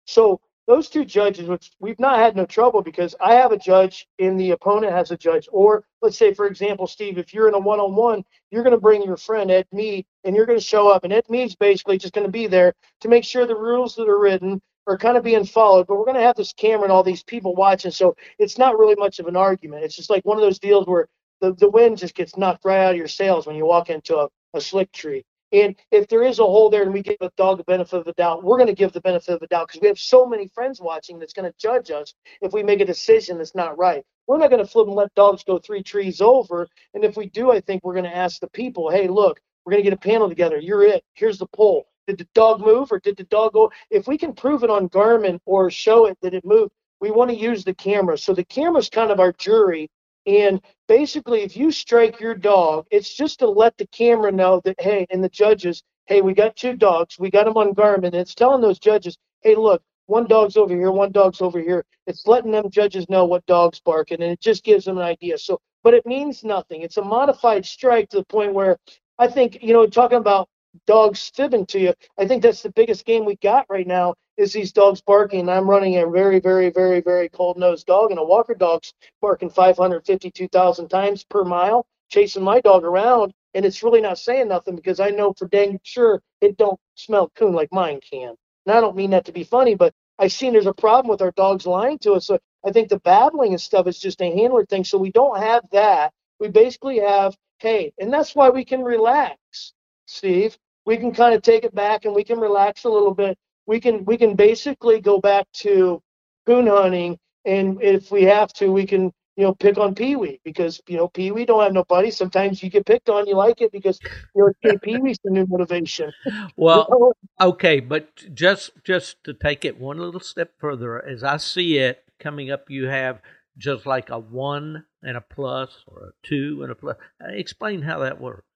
[0.06, 4.06] So those two judges, which we've not had no trouble because I have a judge
[4.20, 5.48] and the opponent has a judge.
[5.52, 9.02] Or let's say, for example, Steve, if you're in a one-on-one, you're going to bring
[9.02, 12.14] your friend Ed Mead, and you're going to show up, and Ed Mead's basically just
[12.14, 15.24] going to be there to make sure the rules that are written are kind of
[15.24, 15.88] being followed.
[15.88, 18.78] But we're going to have this camera and all these people watching, so it's not
[18.78, 19.84] really much of an argument.
[19.84, 21.08] It's just like one of those deals where
[21.42, 24.18] the, the wind just gets knocked right out of your sails when you walk into
[24.18, 25.24] a, a slick tree.
[25.52, 28.06] And if there is a hole there and we give a dog the benefit of
[28.06, 30.26] the doubt, we're going to give the benefit of the doubt because we have so
[30.26, 33.78] many friends watching that's going to judge us if we make a decision that's not
[33.78, 34.04] right.
[34.28, 36.68] We're not going to flip and let dogs go three trees over.
[36.94, 39.72] And if we do, I think we're going to ask the people, hey, look, we're
[39.72, 40.58] going to get a panel together.
[40.58, 41.04] You're it.
[41.14, 41.88] Here's the poll.
[42.08, 43.72] Did the dog move or did the dog go?
[43.90, 47.30] If we can prove it on Garmin or show it that it moved, we want
[47.30, 48.18] to use the camera.
[48.18, 49.90] So the camera's kind of our jury
[50.28, 54.76] and basically, if you strike your dog, it's just to let the camera know that,
[54.78, 57.18] hey, and the judges, hey, we got two dogs.
[57.18, 58.14] We got them on Garmin.
[58.14, 61.86] It's telling those judges, hey, look, one dog's over here, one dog's over here.
[62.08, 65.38] It's letting them judges know what dog's barking, and it just gives them an idea.
[65.38, 66.82] So, but it means nothing.
[66.82, 68.78] It's a modified strike to the point where
[69.18, 70.50] I think, you know, talking about
[70.86, 74.54] dogs fibbing to you, I think that's the biggest game we got right now is
[74.54, 75.50] these dogs barking.
[75.50, 79.50] I'm running a very, very, very, very cold nosed dog, and a walker dog's barking
[79.50, 85.00] 552,000 times per mile, chasing my dog around, and it's really not saying nothing because
[85.00, 88.36] I know for dang sure it don't smell coon like mine can.
[88.66, 91.22] And I don't mean that to be funny, but I've seen there's a problem with
[91.22, 92.28] our dogs lying to us.
[92.28, 94.84] So I think the babbling and stuff is just a handler thing.
[94.84, 96.12] So we don't have that.
[96.40, 99.74] We basically have, hey, and that's why we can relax,
[100.06, 100.58] Steve.
[100.88, 103.38] We can kind of take it back and we can relax a little bit
[103.68, 106.02] we can we can basically go back to
[106.48, 110.40] coon hunting, and if we have to, we can you know pick on Pee Wee
[110.44, 112.10] because you know Pee Wee don't have no buddy.
[112.10, 114.00] Sometimes you get picked on, you like it because
[114.34, 116.12] you know Pee Wee's the new motivation.
[116.56, 121.78] Well, okay, but just just to take it one little step further, as I see
[121.78, 123.22] it coming up, you have
[123.58, 126.96] just like a one and a plus or a two and a plus.
[127.20, 128.47] Explain how that works.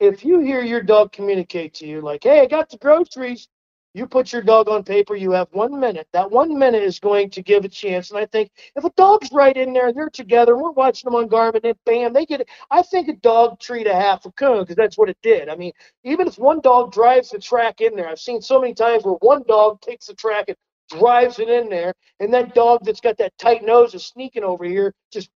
[0.00, 3.48] If you hear your dog communicate to you like, "Hey, I got the groceries,"
[3.92, 6.06] You put your dog on paper, you have one minute.
[6.12, 8.10] That one minute is going to give a chance.
[8.10, 11.16] And I think if a dog's right in there, they're together, and we're watching them
[11.16, 12.48] on Garmin, and bam, they get it.
[12.70, 15.48] I think a dog treat a half a coon because that's what it did.
[15.48, 15.72] I mean,
[16.04, 19.14] even if one dog drives the track in there, I've seen so many times where
[19.14, 20.56] one dog takes the track and
[20.88, 24.64] drives it in there, and that dog that's got that tight nose is sneaking over
[24.64, 25.30] here, just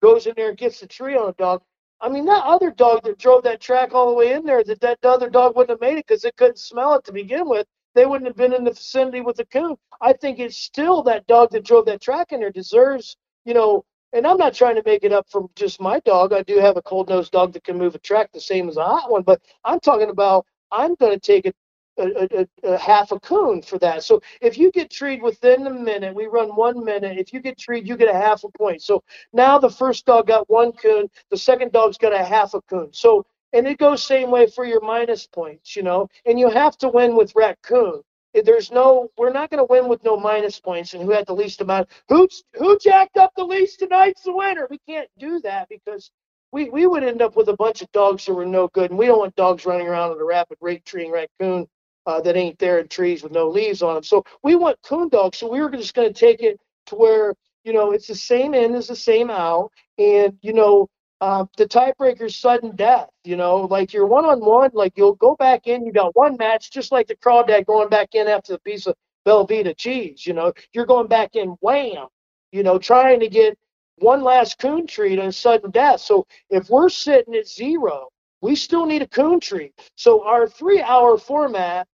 [0.00, 1.62] goes in there and gets the tree on a dog.
[2.02, 4.80] I mean, that other dog that drove that track all the way in there, that
[4.80, 7.66] that other dog wouldn't have made it because it couldn't smell it to begin with
[7.94, 9.76] they wouldn't have been in the vicinity with the coon.
[10.00, 13.84] I think it's still that dog that drove that track in there deserves, you know,
[14.12, 16.32] and I'm not trying to make it up from just my dog.
[16.32, 18.76] I do have a cold nosed dog that can move a track the same as
[18.76, 21.52] a hot one, but I'm talking about I'm going to take a,
[21.98, 24.02] a, a, a, half a coon for that.
[24.02, 27.18] So if you get treed within a minute, we run one minute.
[27.18, 28.82] If you get treed, you get a half a point.
[28.82, 29.02] So
[29.32, 32.90] now the first dog got one coon, the second dog's got a half a coon.
[32.92, 36.08] So and it goes same way for your minus points, you know.
[36.24, 38.02] And you have to win with raccoon.
[38.34, 40.94] There's no, we're not going to win with no minus points.
[40.94, 41.90] And who had the least amount?
[42.08, 44.66] Who who jacked up the least tonight's the winner.
[44.70, 46.10] We can't do that because
[46.50, 48.98] we we would end up with a bunch of dogs that were no good, and
[48.98, 51.66] we don't want dogs running around at a rapid rate treeing raccoon
[52.06, 54.02] uh, that ain't there in trees with no leaves on them.
[54.02, 55.38] So we want coon dogs.
[55.38, 57.34] So we were just going to take it to where
[57.64, 60.88] you know it's the same in as the same out, and you know
[61.20, 63.08] uh, the tiebreaker is sudden death.
[63.24, 66.36] You know, like you're one on one, like you'll go back in, you got one
[66.36, 70.26] match, just like the crawdad going back in after the piece of Velveeta cheese.
[70.26, 72.08] You know, you're going back in, wham,
[72.50, 73.56] you know, trying to get
[73.98, 76.00] one last coon treat and sudden death.
[76.00, 78.08] So if we're sitting at zero,
[78.40, 79.72] we still need a coon treat.
[79.94, 81.86] So our three hour format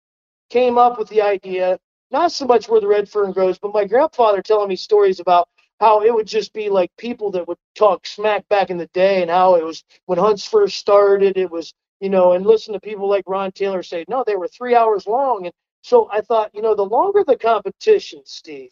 [0.50, 1.78] came up with the idea,
[2.10, 5.48] not so much where the red fern grows, but my grandfather telling me stories about
[5.80, 9.22] how it would just be like people that would talk smack back in the day
[9.22, 12.80] and how it was when hunts first started it was you know and listen to
[12.80, 15.46] people like ron taylor say no they were three hours long.
[15.46, 18.70] And so i thought you know the longer the competition steve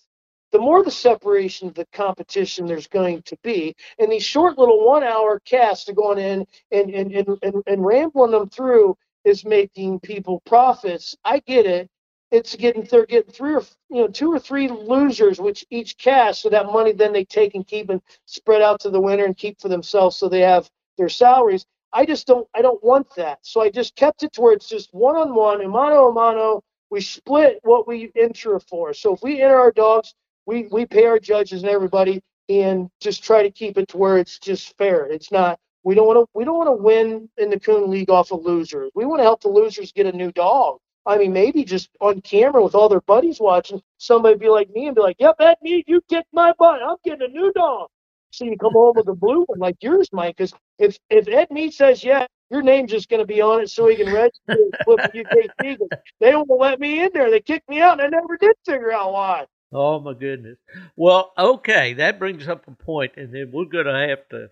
[0.52, 3.74] the more the separation of the competition there's going to be.
[3.98, 7.84] And these short little one hour casts are going in and and, and, and, and
[7.86, 8.96] rambling them through
[9.26, 11.90] is making people profits i get it
[12.32, 16.42] it's getting they're getting three or you know two or three losers which each cast
[16.42, 19.38] so that money then they take and keep and spread out to the winner and
[19.38, 21.62] keep for themselves so they have their salaries
[21.94, 23.40] I just don't I don't want that.
[23.42, 26.62] So I just kept it to where it's just one on one, mano a mano.
[26.90, 28.94] We split what we enter for.
[28.94, 30.14] So if we enter our dogs,
[30.46, 34.18] we we pay our judges and everybody and just try to keep it to where
[34.18, 35.06] it's just fair.
[35.06, 38.10] It's not we don't want to we don't want to win in the coon league
[38.10, 38.90] off of losers.
[38.96, 40.78] We want to help the losers get a new dog.
[41.06, 44.88] I mean, maybe just on camera with all their buddies watching, somebody be like me
[44.88, 46.82] and be like, "Yep, that me, you kicked my butt.
[46.82, 47.88] I'm getting a new dog."
[48.32, 50.36] So you come home with a blue one like yours, Mike.
[50.36, 53.70] Because if if Ed Mead says yeah, your name's just going to be on it
[53.70, 55.78] so he can register and flip a UKC.
[56.20, 57.30] They don't let me in there.
[57.30, 59.46] They kicked me out, and I never did figure out why.
[59.72, 60.58] Oh my goodness.
[60.96, 64.48] Well, okay, that brings up a point, and then we're going to have to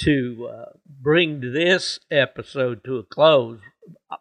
[0.00, 3.60] to uh, bring this episode to a close,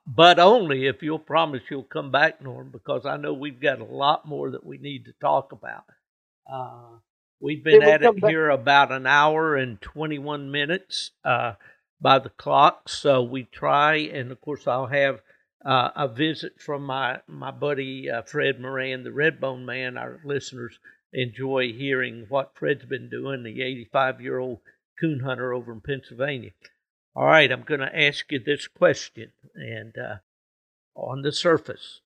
[0.06, 3.86] but only if you'll promise you'll come back, Norm, because I know we've got a
[3.86, 5.86] lot more that we need to talk about.
[6.52, 6.98] Uh,
[7.40, 11.54] we've been at it here about an hour and 21 minutes uh,
[12.00, 15.22] by the clock, so we try, and of course, I'll have.
[15.66, 19.98] Uh, a visit from my my buddy uh, Fred Moran, the Redbone Man.
[19.98, 20.78] Our listeners
[21.14, 23.44] enjoy hearing what Fred's been doing.
[23.44, 24.60] The 85 year old
[25.04, 26.52] coon hunter over in Pennsylvania.
[27.16, 30.16] All right, I'm going to ask you this question, and uh,
[30.96, 32.02] on the surface,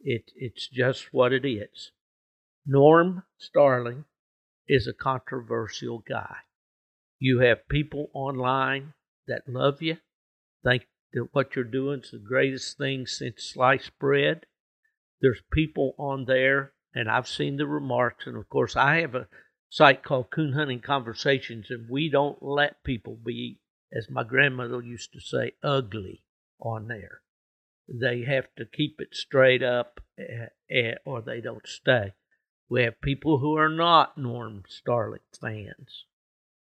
[0.00, 1.90] it it's just what it is.
[2.66, 4.04] Norm Starling
[4.68, 6.36] is a controversial guy.
[7.18, 8.92] You have people online
[9.26, 9.96] that love you,
[10.62, 14.44] think that what you're doing is the greatest thing since sliced bread.
[15.20, 19.28] There's people on there, and I've seen the remarks, and of course, I have a
[19.68, 23.60] site called Coon Hunting Conversations, and we don't let people be,
[23.92, 26.22] as my grandmother used to say, ugly
[26.60, 27.20] on there.
[27.88, 32.12] They have to keep it straight up, uh, or they don't stay.
[32.68, 36.04] We have people who are not Norm Starling fans.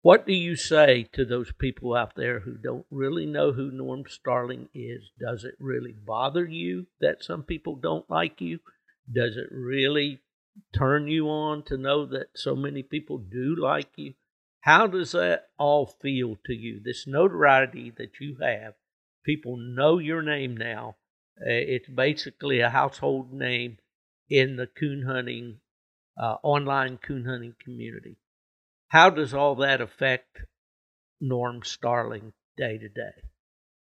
[0.00, 4.04] What do you say to those people out there who don't really know who Norm
[4.08, 5.10] Starling is?
[5.20, 8.60] Does it really bother you that some people don't like you?
[9.12, 10.20] Does it really
[10.74, 14.14] turn you on to know that so many people do like you?
[14.60, 16.80] How does that all feel to you?
[16.82, 18.74] This notoriety that you have,
[19.24, 20.96] people know your name now.
[21.40, 23.78] Uh, it's basically a household name
[24.28, 25.58] in the coon hunting,
[26.16, 28.16] uh, online coon hunting community.
[28.88, 30.44] How does all that affect
[31.20, 33.31] Norm Starling day to day?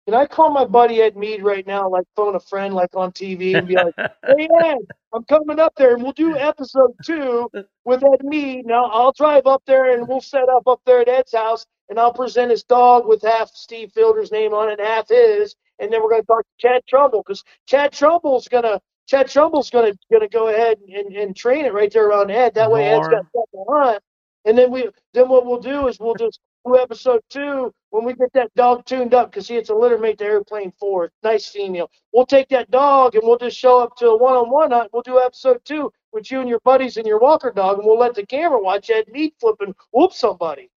[0.07, 3.11] Can I call my buddy Ed Mead right now, like phone a friend, like on
[3.11, 4.79] TV, and be like, "Hey Ed,
[5.13, 7.51] I'm coming up there, and we'll do episode two
[7.85, 8.67] with Ed Mead.
[8.67, 11.99] Now I'll drive up there, and we'll set up up there at Ed's house, and
[11.99, 15.93] I'll present his dog with half Steve Fielder's name on it, and half his, and
[15.93, 19.93] then we're going to talk to Chad Trumbull because Chad Trumbull's gonna Chad Trumbull's gonna
[20.13, 22.55] gonna go ahead and, and train it right there around Ed.
[22.55, 23.99] That way, Ed's got something on.
[24.45, 28.15] And then we then what we'll do is we'll just do episode two when we
[28.15, 31.47] get that dog tuned up because see it's a litter mate to airplane four nice
[31.47, 31.91] female.
[32.13, 35.21] We'll take that dog and we'll just show up to a one-on-one hunt we'll do
[35.21, 38.27] episode two with you and your buddies and your walker dog and we'll let the
[38.27, 40.71] camera watch that meat flip and whoop somebody.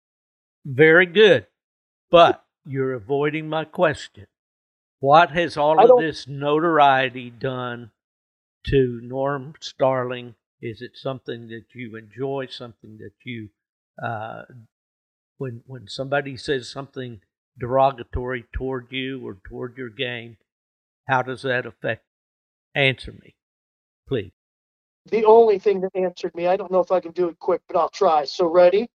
[0.64, 1.46] Very good.
[2.10, 4.26] But you're avoiding my question.
[5.00, 7.92] What has all of this notoriety done
[8.66, 10.34] to norm starling?
[10.60, 13.50] Is it something that you enjoy something that you
[14.02, 14.42] uh,
[15.38, 17.20] when when somebody says something
[17.58, 20.36] derogatory toward you or toward your game,
[21.08, 22.04] how does that affect?
[22.74, 23.34] Answer me,
[24.06, 24.32] please.
[25.06, 27.62] The only thing that answered me, I don't know if I can do it quick,
[27.66, 28.24] but I'll try.
[28.24, 28.88] So ready?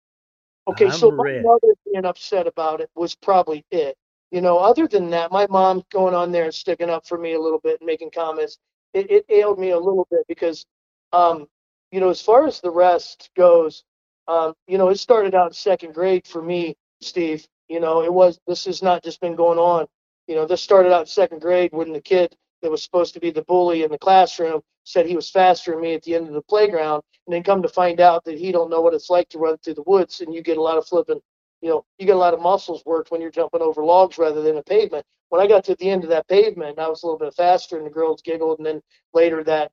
[0.67, 1.39] Okay, I'm so ready.
[1.39, 3.95] my mother being upset about it was probably it.
[4.31, 7.33] You know, other than that, my mom going on there and sticking up for me
[7.33, 8.57] a little bit and making comments,
[8.93, 10.65] it, it ailed me a little bit because,
[11.13, 11.47] um,
[11.91, 13.83] you know, as far as the rest goes,
[14.27, 17.47] um, you know, it started out in second grade for me, Steve.
[17.67, 19.87] You know, it was this has not just been going on.
[20.27, 23.19] You know, this started out in second grade when the kid that was supposed to
[23.19, 26.27] be the bully in the classroom said he was faster than me at the end
[26.27, 29.09] of the playground, and then come to find out that he don't know what it's
[29.09, 31.19] like to run through the woods, and you get a lot of flipping.
[31.61, 34.41] You know, you get a lot of muscles worked when you're jumping over logs rather
[34.41, 35.05] than a pavement.
[35.29, 37.77] When I got to the end of that pavement, I was a little bit faster,
[37.77, 38.59] and the girls giggled.
[38.59, 38.81] And then
[39.13, 39.71] later that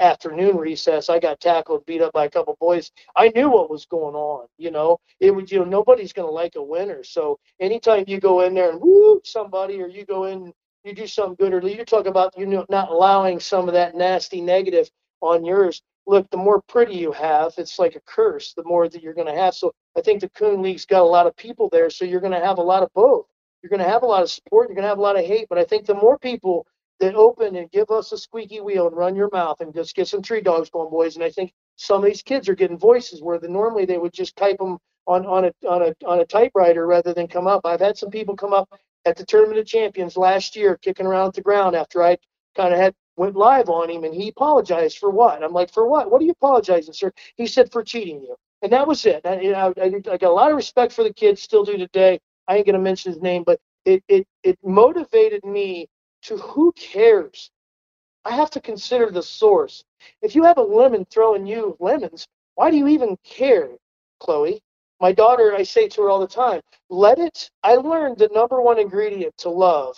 [0.00, 2.90] afternoon recess, I got tackled, beat up by a couple boys.
[3.16, 4.46] I knew what was going on.
[4.58, 7.04] You know, it would you know nobody's going to like a winner.
[7.04, 10.52] So anytime you go in there and woo somebody, or you go in,
[10.84, 13.94] you do something good, or you talk about you know not allowing some of that
[13.94, 15.82] nasty negative on yours.
[16.06, 18.54] Look, the more pretty you have, it's like a curse.
[18.54, 19.54] The more that you're going to have.
[19.54, 22.32] So I think the Coon League's got a lot of people there, so you're going
[22.32, 23.26] to have a lot of both.
[23.62, 24.68] You're going to have a lot of support.
[24.68, 25.46] You're going to have a lot of hate.
[25.48, 26.66] But I think the more people
[27.00, 30.08] that open and give us a squeaky wheel and run your mouth and just get
[30.08, 31.16] some tree dogs going, boys.
[31.16, 34.12] And I think some of these kids are getting voices where the, normally they would
[34.12, 37.62] just type them on on a on a on a typewriter rather than come up.
[37.64, 38.68] I've had some people come up
[39.04, 42.18] at the Tournament of Champions last year, kicking around at the ground after I
[42.56, 45.42] kind of had went live on him, and he apologized for what?
[45.42, 46.10] I'm like, for what?
[46.10, 47.12] What are you apologizing, sir?
[47.36, 49.22] He said for cheating you, and that was it.
[49.26, 52.20] I, you I, I got a lot of respect for the kid, still do today.
[52.48, 55.88] I ain't gonna mention his name, but it it it motivated me
[56.22, 57.50] to who cares.
[58.24, 59.84] I have to consider the source.
[60.22, 62.26] If you have a lemon throwing you lemons,
[62.56, 63.70] why do you even care,
[64.20, 64.62] Chloe?
[65.00, 67.50] My daughter, I say to her all the time, let it.
[67.64, 69.96] I learned the number one ingredient to love.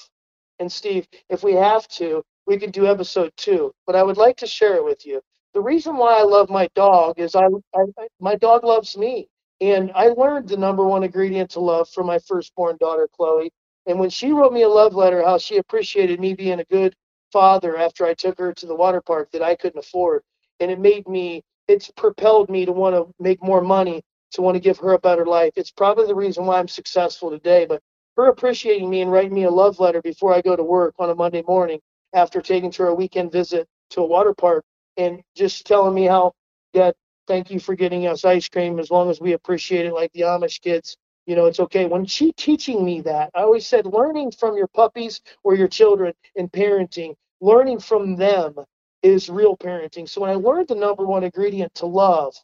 [0.61, 4.39] And Steve, if we have to, we could do episode two, but I would like
[4.39, 5.21] to share it with you.
[5.55, 7.47] The reason why I love my dog is I,
[7.77, 7.85] I
[8.21, 9.29] my dog loves me.
[9.61, 13.53] And I learned the number one ingredient to love from my firstborn daughter, Chloe.
[13.87, 16.95] And when she wrote me a love letter, how she appreciated me being a good
[17.33, 20.23] father after I took her to the water park that I couldn't afford.
[20.61, 24.03] And it made me, it's propelled me to want to make more money,
[24.33, 25.53] to want to give her a better life.
[25.57, 27.67] It's probably the reason why I'm successful today.
[27.67, 27.83] But
[28.17, 31.11] her appreciating me and writing me a love letter before I go to work on
[31.11, 31.81] a Monday morning
[32.15, 34.65] after taking her a weekend visit to a water park
[34.97, 36.33] and just telling me how,
[36.73, 36.95] Dad,
[37.27, 40.23] thank you for getting us ice cream as long as we appreciate it like the
[40.23, 40.97] Amish kids.
[41.27, 41.87] You know, it's okay.
[41.87, 46.15] When she teaching me that, I always said learning from your puppies or your children
[46.37, 48.57] in parenting, learning from them
[49.03, 50.09] is real parenting.
[50.09, 52.35] So when I learned the number one ingredient to love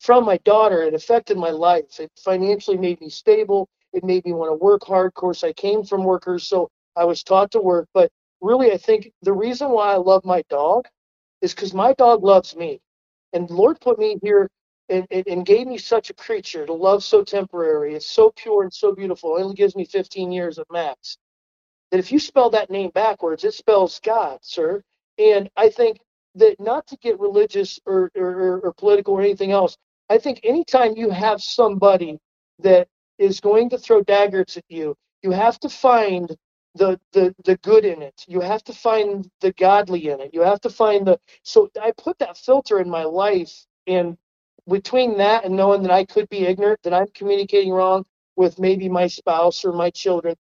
[0.00, 2.00] from my daughter, it affected my life.
[2.00, 3.68] It financially made me stable.
[3.92, 5.08] It made me want to work hard.
[5.08, 7.88] Of course, I came from workers, so I was taught to work.
[7.94, 8.10] But
[8.40, 10.86] really, I think the reason why I love my dog
[11.42, 12.80] is because my dog loves me.
[13.32, 14.50] And Lord put me here
[14.88, 17.94] and, and, gave me such a creature to love so temporary.
[17.94, 19.36] It's so pure and so beautiful.
[19.36, 21.18] It only gives me 15 years at max.
[21.90, 24.82] That if you spell that name backwards, it spells God, sir.
[25.18, 25.98] And I think
[26.36, 29.76] that not to get religious or, or, or political or anything else,
[30.08, 32.18] I think anytime you have somebody
[32.60, 32.88] that
[33.18, 36.36] is going to throw daggers at you, you have to find
[36.74, 38.24] the the the good in it.
[38.28, 40.30] You have to find the godly in it.
[40.32, 44.16] You have to find the so I put that filter in my life and
[44.68, 48.04] between that and knowing that I could be ignorant, that I'm communicating wrong
[48.36, 50.36] with maybe my spouse or my children,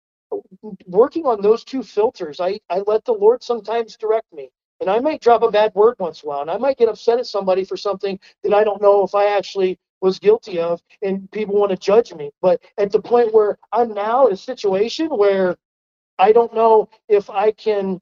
[0.88, 4.50] working on those two filters, I, I let the Lord sometimes direct me.
[4.82, 6.90] And I might drop a bad word once in a while, and I might get
[6.90, 10.82] upset at somebody for something that I don't know if I actually was guilty of,
[11.04, 12.32] and people want to judge me.
[12.42, 15.58] But at the point where I'm now in a situation where
[16.20, 18.02] I don't know if I can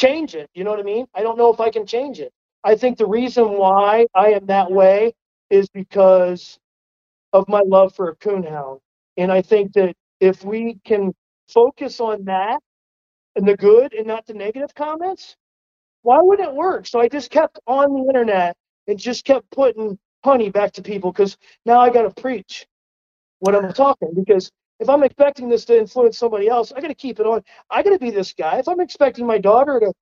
[0.00, 0.50] change it.
[0.54, 1.06] You know what I mean?
[1.14, 2.32] I don't know if I can change it.
[2.66, 5.14] I think the reason why I am that way
[5.50, 6.58] is because
[7.32, 8.80] of my love for a coonhound.
[9.16, 11.14] And I think that if we can
[11.48, 12.58] focus on that
[13.36, 15.36] and the good and not the negative comments,
[16.02, 16.88] why wouldn't it work?
[16.88, 18.56] So I just kept on the internet
[18.88, 21.36] and just kept putting honey back to people because
[21.66, 22.66] now I got to preach
[23.40, 26.94] what I'm talking because if I'm expecting this to influence somebody else, I got to
[26.96, 27.44] keep it on.
[27.70, 28.58] I got to be this guy.
[28.58, 29.92] If I'm expecting my daughter to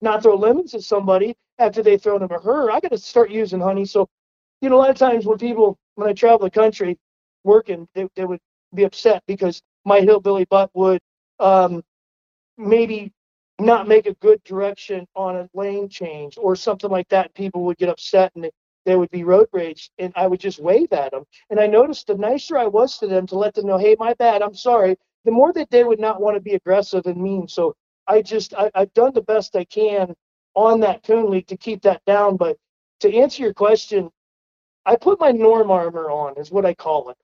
[0.00, 3.30] not throw lemons at somebody after they throw them at her, I got to start
[3.30, 3.84] using honey.
[3.84, 4.08] So,
[4.60, 6.98] you know, a lot of times when people, when I travel the country
[7.44, 8.40] working, they, they would
[8.74, 11.00] be upset because my hillbilly butt would
[11.38, 11.82] um,
[12.58, 13.12] maybe
[13.60, 17.34] not make a good direction on a lane change or something like that.
[17.34, 18.50] People would get upset and they,
[18.84, 21.24] there would be road rage and I would just wave at them.
[21.50, 24.14] And I noticed the nicer I was to them to let them know, hey, my
[24.14, 27.48] bad, I'm sorry, the more that they would not want to be aggressive and mean.
[27.48, 27.74] So
[28.06, 30.14] I just, I, have done the best I can
[30.54, 32.36] on that coon League to keep that down.
[32.36, 32.56] But
[33.00, 34.10] to answer your question,
[34.86, 37.16] I put my norm armor on, is what I call it.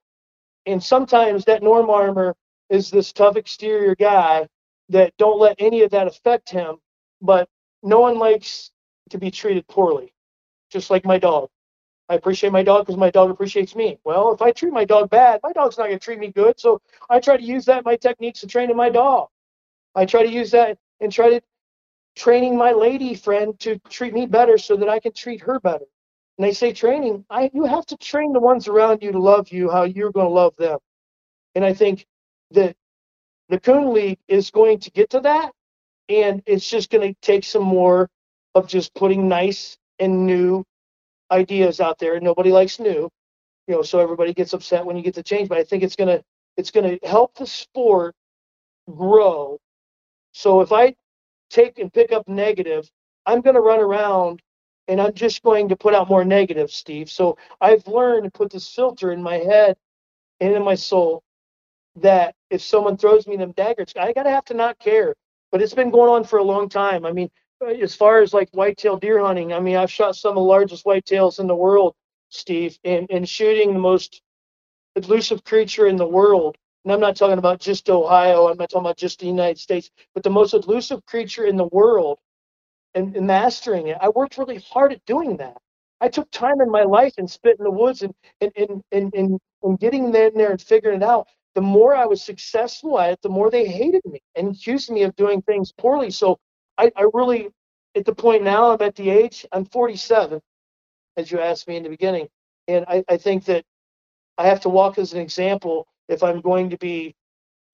[0.66, 2.35] And sometimes that norm armor
[2.69, 4.48] is this tough exterior guy
[4.89, 6.77] that don't let any of that affect him.
[7.20, 7.48] But
[7.82, 8.70] no one likes
[9.11, 10.12] to be treated poorly
[10.70, 11.48] just like my dog.
[12.09, 13.98] I appreciate my dog because my dog appreciates me.
[14.05, 16.59] Well, if I treat my dog bad, my dog's not going to treat me good.
[16.59, 19.28] So I try to use that my techniques to training my dog.
[19.94, 21.40] I try to use that and try to
[22.16, 25.87] training my lady friend to treat me better so that I can treat her better.
[26.39, 29.51] And they say training, I you have to train the ones around you to love
[29.51, 30.78] you how you're going to love them.
[31.55, 32.07] And I think
[32.53, 32.77] that
[33.49, 35.53] the Coon League is going to get to that,
[36.09, 38.09] and it's just going to take some more
[38.55, 40.65] of just putting nice and new
[41.31, 42.15] ideas out there.
[42.15, 43.11] And Nobody likes new,
[43.69, 45.49] you know, so everybody gets upset when you get the change.
[45.49, 46.23] But I think it's gonna
[46.57, 48.15] it's gonna help the sport
[48.91, 49.59] grow.
[50.32, 50.95] So if I
[51.51, 52.90] take and pick up negative,
[53.27, 54.43] I'm gonna run around
[54.89, 57.10] and I'm just going to put out more negative, Steve.
[57.10, 59.77] So I've learned to put this filter in my head
[60.40, 61.22] and in my soul
[61.97, 65.14] that if someone throws me them daggers, I gotta have to not care.
[65.52, 67.05] But it's been going on for a long time.
[67.05, 70.31] I mean, uh, as far as like whitetail deer hunting, I mean, I've shot some
[70.31, 71.94] of the largest whitetails in the world,
[72.31, 74.22] Steve, and, and shooting the most
[74.97, 78.86] elusive creature in the world, and I'm not talking about just Ohio, I'm not talking
[78.86, 82.19] about just the United States, but the most elusive creature in the world
[82.94, 83.98] and, and mastering it.
[84.01, 85.59] I worked really hard at doing that.
[86.01, 89.15] I took time in my life and spent in the woods and and and and,
[89.15, 91.28] and, and getting in there and figuring it out.
[91.55, 95.02] The more I was successful at it, the more they hated me and accused me
[95.02, 96.11] of doing things poorly.
[96.11, 96.39] So
[96.78, 97.51] I, I really,
[97.97, 100.40] at the point now, I'm at the age, I'm 47,
[101.16, 102.28] as you asked me in the beginning.
[102.69, 103.65] And I, I think that
[104.39, 107.15] I have to walk as an example if I'm going to be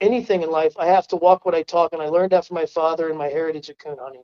[0.00, 0.74] anything in life.
[0.78, 1.92] I have to walk what I talk.
[1.92, 4.22] And I learned that from my father and my heritage of coon hunting.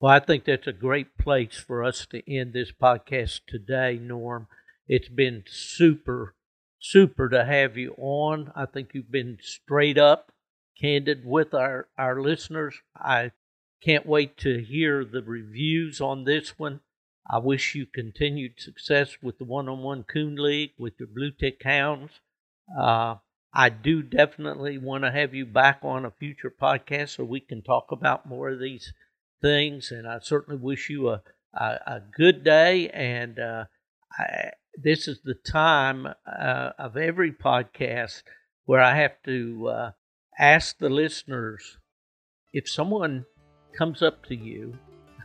[0.00, 4.46] Well, I think that's a great place for us to end this podcast today, Norm.
[4.88, 6.34] It's been super,
[6.78, 8.50] super to have you on.
[8.56, 10.32] I think you've been straight up,
[10.80, 12.76] candid with our, our listeners.
[12.96, 13.32] I
[13.82, 16.80] can't wait to hear the reviews on this one.
[17.30, 21.30] I wish you continued success with the one on one coon league with your blue
[21.30, 22.20] tick hounds.
[22.76, 23.16] Uh,
[23.52, 27.62] I do definitely want to have you back on a future podcast so we can
[27.62, 28.92] talk about more of these
[29.42, 29.90] things.
[29.90, 31.22] And I certainly wish you a,
[31.52, 32.88] a, a good day.
[32.90, 33.64] And uh,
[34.16, 38.22] I, this is the time uh, of every podcast
[38.66, 39.90] where I have to uh,
[40.38, 41.78] ask the listeners
[42.52, 43.24] if someone
[43.76, 44.78] comes up to you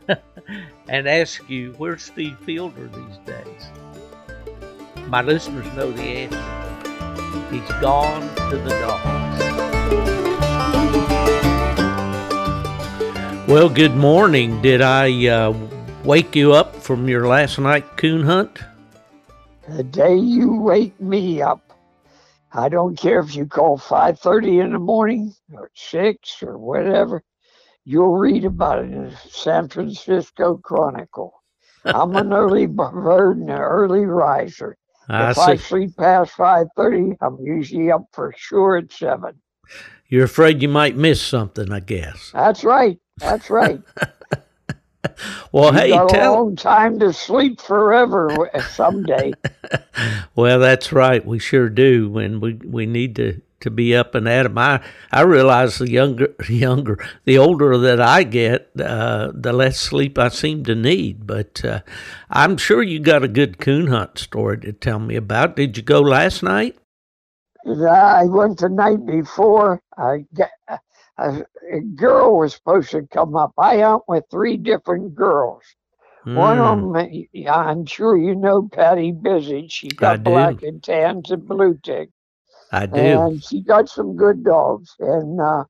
[0.88, 3.70] and asks you, Where's Steve Fielder these days?
[5.08, 6.65] My listeners know the answer.
[7.50, 9.26] He's gone to the dogs.
[13.48, 14.60] Well, good morning.
[14.60, 15.54] Did I uh,
[16.02, 18.58] wake you up from your last night coon hunt?
[19.68, 21.72] The day you wake me up,
[22.52, 27.22] I don't care if you call 5:30 in the morning or 6 or whatever,
[27.84, 31.32] you'll read about it in the San Francisco Chronicle.
[31.84, 34.76] I'm an early bird and an early riser.
[35.08, 35.42] If see.
[35.42, 39.34] I sleep past 5:30, I'm usually up for sure at 7.
[40.08, 42.30] You're afraid you might miss something, I guess.
[42.32, 42.98] That's right.
[43.18, 43.80] That's right.
[45.52, 49.32] Well, you hey, got a long time to sleep forever someday.
[50.34, 51.24] Well, that's right.
[51.24, 54.58] We sure do, and we we need to to be up and at 'em.
[54.58, 60.18] I I realize the younger younger the older that I get, uh, the less sleep
[60.18, 61.26] I seem to need.
[61.26, 61.80] But uh,
[62.30, 65.56] I'm sure you got a good coon hunt story to tell me about.
[65.56, 66.76] Did you go last night?
[67.66, 69.80] I went the night before.
[69.96, 70.50] I got,
[71.18, 73.52] a, a girl was supposed to come up.
[73.58, 75.64] I hunt with three different girls.
[76.32, 79.68] One of Hmm, them, I'm sure you know Patty Busy.
[79.68, 82.10] She got black and tans and blue tick,
[82.72, 83.26] I do.
[83.26, 84.94] and she got some good dogs.
[85.00, 85.64] And uh,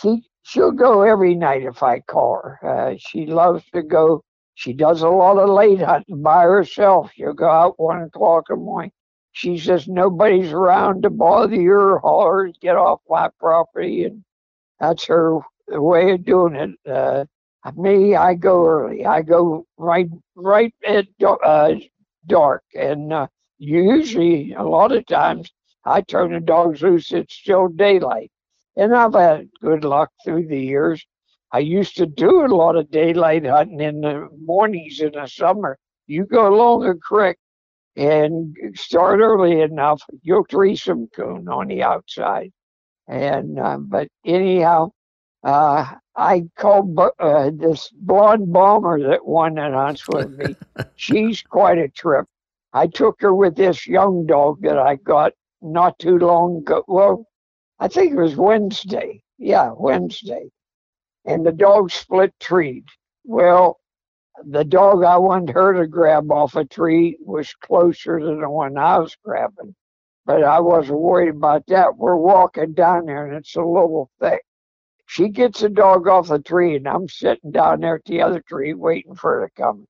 [0.00, 2.58] she she'll go every night if I call her.
[2.66, 4.22] Uh, she loves to go.
[4.54, 7.12] She does a lot of late hunting by herself.
[7.14, 8.92] She'll go out one o'clock in the morning.
[9.32, 14.22] She says nobody's around to bother you or get off my property, and
[14.80, 15.38] that's her
[15.68, 16.90] way of doing it.
[16.90, 17.24] Uh,
[17.76, 19.04] me, I go early.
[19.06, 21.74] I go right right at uh,
[22.26, 23.26] dark, and uh,
[23.58, 25.50] usually a lot of times
[25.84, 27.12] I turn the dogs loose.
[27.12, 28.30] It's still daylight,
[28.76, 31.04] and I've had good luck through the years.
[31.52, 35.78] I used to do a lot of daylight hunting in the mornings in the summer.
[36.06, 37.36] You go along a creek
[37.96, 42.52] and start early enough, you'll tree some coon on the outside.
[43.08, 44.92] And uh, but anyhow,
[45.42, 45.86] uh,
[46.16, 50.56] I called uh, this blonde bomber that won that hunts with me.
[50.96, 52.26] She's quite a trip.
[52.72, 55.32] I took her with this young dog that I got
[55.62, 56.84] not too long ago.
[56.88, 57.26] Well,
[57.78, 59.22] I think it was Wednesday.
[59.38, 60.50] Yeah, Wednesday.
[61.24, 62.84] And the dog split treed.
[63.24, 63.78] Well,
[64.44, 68.78] the dog I wanted her to grab off a tree was closer than the one
[68.78, 69.74] I was grabbing.
[70.26, 71.96] But I wasn't worried about that.
[71.96, 74.42] We're walking down there and it's a little thick.
[75.06, 78.40] She gets the dog off the tree and I'm sitting down there at the other
[78.40, 79.86] tree waiting for her to come.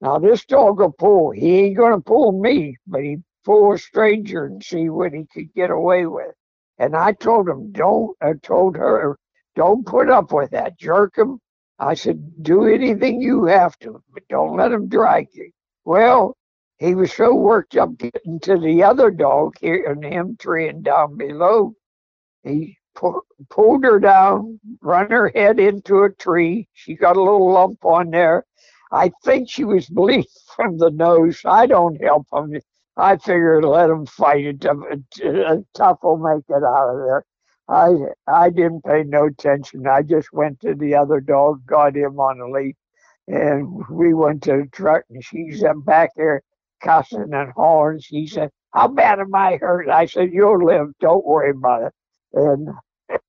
[0.00, 1.30] Now this dog will pull.
[1.30, 3.18] He ain't gonna pull me, but he
[3.48, 6.34] pull a stranger and see what he could get away with.
[6.78, 8.14] And I told him, don't.
[8.20, 9.18] I told her,
[9.56, 10.78] don't put up with that.
[10.78, 11.40] Jerk him.
[11.78, 15.50] I said, do anything you have to, but don't let him drag you.
[15.86, 16.36] Well,
[16.78, 21.16] he was so worked up getting to the other dog here and him treeing down
[21.16, 21.72] below.
[22.44, 26.68] He pu- pulled her down, run her head into a tree.
[26.74, 28.44] She got a little lump on there.
[28.92, 30.24] I think she was bleeding
[30.56, 31.40] from the nose.
[31.46, 32.60] I don't help him.
[32.98, 34.62] I figured let him fight it.
[35.76, 37.26] Tough will make it out of there.
[37.68, 37.92] I
[38.28, 39.88] I didn't pay no attention.
[39.88, 42.76] I just went to the other dog, got him on a lead,
[43.28, 45.04] and we went to the truck.
[45.10, 46.42] And she's uh, back there
[46.82, 48.00] cussing and hollering.
[48.00, 49.90] She said, how bad am I hurt?
[49.90, 50.88] I said, you'll live.
[51.00, 51.94] Don't worry about it.
[52.34, 52.68] And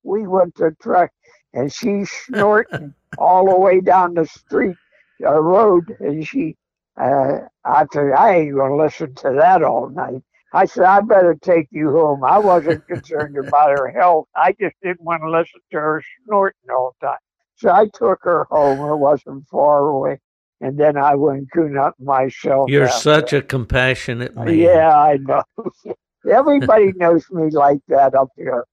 [0.04, 1.10] we went to the truck
[1.54, 4.78] and she's snorting all the way down the street,
[5.24, 5.96] uh, road.
[6.00, 6.56] And she,
[7.00, 10.22] uh, I said, I ain't going to listen to that all night.
[10.52, 12.24] I said, I better take you home.
[12.24, 14.26] I wasn't concerned about her health.
[14.34, 17.18] I just didn't want to listen to her snorting all the time.
[17.56, 18.90] So I took her home.
[18.90, 20.18] It wasn't far away.
[20.60, 22.68] And then I went coon up myself.
[22.68, 23.00] You're after.
[23.00, 24.54] such a compassionate man.
[24.54, 25.42] Yeah, I know.
[26.30, 28.64] Everybody knows me like that up here.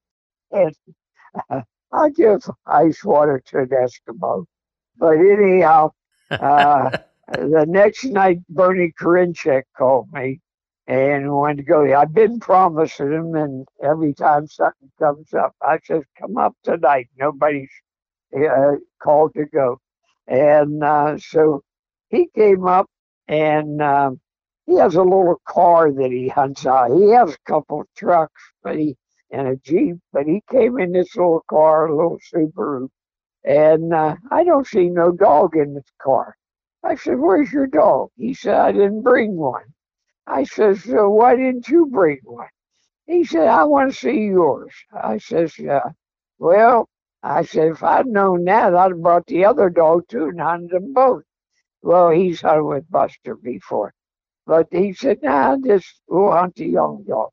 [0.51, 0.75] And
[1.49, 1.61] uh,
[1.93, 4.45] I give ice water to an Eskimo.
[4.97, 5.91] But anyhow,
[6.31, 6.97] uh,
[7.33, 10.39] the next night, Bernie Korinchek called me
[10.87, 11.95] and wanted to go.
[11.95, 17.09] I've been promising him, and every time something comes up, I says, "Come up tonight."
[17.17, 17.69] Nobody's
[18.35, 19.79] uh, called to go,
[20.27, 21.63] and uh, so
[22.09, 22.87] he came up,
[23.27, 24.21] and um,
[24.65, 26.91] he has a little car that he hunts out.
[26.97, 28.97] He has a couple of trucks, but he
[29.31, 32.87] and a jeep, but he came in this little car, a little Subaru,
[33.45, 36.35] and uh, I don't see no dog in this car.
[36.83, 39.63] I said, "Where's your dog?" He said, "I didn't bring one."
[40.27, 42.49] I says, so why didn't you bring one?
[43.07, 44.73] He said, I want to see yours.
[44.93, 45.91] I says, yeah.
[46.39, 46.89] Well,
[47.23, 50.71] I said, if I'd known that, I'd have brought the other dog too and hunted
[50.71, 51.23] them both.
[51.81, 53.93] Well, he's hunted with Buster before.
[54.47, 57.31] But he said, nah, just we'll hunt the young dog.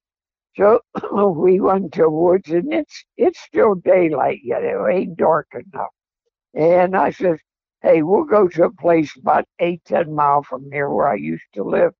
[0.57, 0.81] So
[1.37, 4.65] we went to woods and it's it's still daylight yet.
[4.65, 5.91] It ain't dark enough.
[6.55, 7.39] And I said,
[7.85, 11.45] hey, we'll go to a place about eight, ten miles from here where I used
[11.53, 11.93] to live.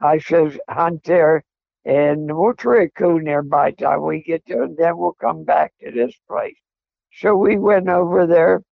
[0.00, 1.44] I says, hunt there
[1.84, 5.16] and we'll try a coon there by the time we get there and then we'll
[5.20, 6.56] come back to this place.
[7.12, 8.62] So we went over there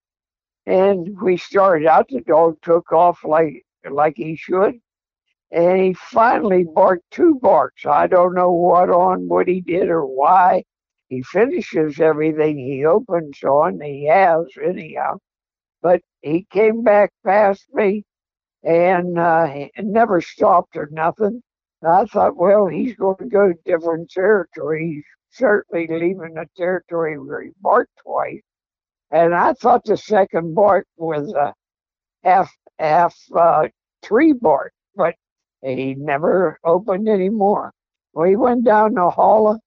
[0.66, 2.08] and we started out.
[2.08, 4.80] The dog took off like like he should.
[5.52, 7.86] And he finally barked two barks.
[7.86, 10.64] I don't know what on what he did or why.
[11.08, 13.80] He finishes everything he opens on.
[13.80, 15.18] He has anyhow.
[15.82, 18.04] But he came back past me
[18.62, 21.42] and uh, never stopped or nothing.
[21.86, 24.94] I thought, well, he's going to go to different territory.
[24.96, 28.42] He's certainly leaving the territory where he barked twice.
[29.10, 31.54] And I thought the second bark was a
[32.24, 33.68] half half uh,
[34.02, 35.14] tree bark, but
[35.62, 37.72] he never opened anymore.
[38.26, 39.58] He went down the hall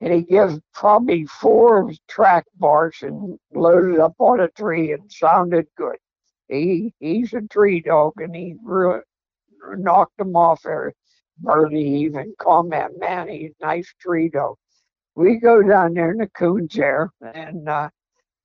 [0.00, 5.66] and he gave probably four track barks and loaded up on a tree and sounded
[5.76, 5.96] good.
[6.48, 9.00] He he's a tree dog and he really
[9.76, 10.92] knocked him off there.
[11.40, 14.56] Bernie even comment, man, he's a nice tree dog.
[15.14, 17.90] We go down there in the coon's there and uh,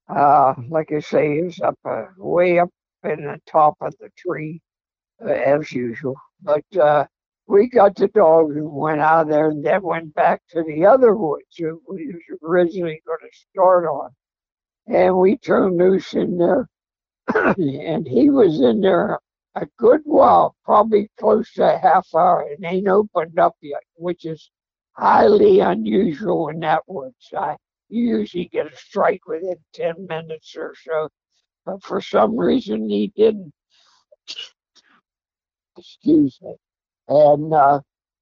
[0.10, 2.70] uh, like I say, he's up uh, way up
[3.04, 4.62] in the top of the tree
[5.26, 6.16] uh, as usual.
[6.42, 7.06] But uh,
[7.48, 10.86] we got the dog and went out of there and then went back to the
[10.86, 14.10] other woods that we was originally going to start on.
[14.88, 16.68] And we turned loose in there
[17.36, 19.20] and he was in there
[19.56, 24.26] a good while, probably close to a half hour, and ain't opened up yet, which
[24.26, 24.50] is
[24.94, 27.30] highly unusual in that woods.
[27.38, 27.56] I
[27.90, 31.10] usually get a strike within ten minutes or so,
[31.66, 33.54] but for some reason he didn't.
[35.78, 36.56] Excuse me.
[37.08, 37.82] And uh,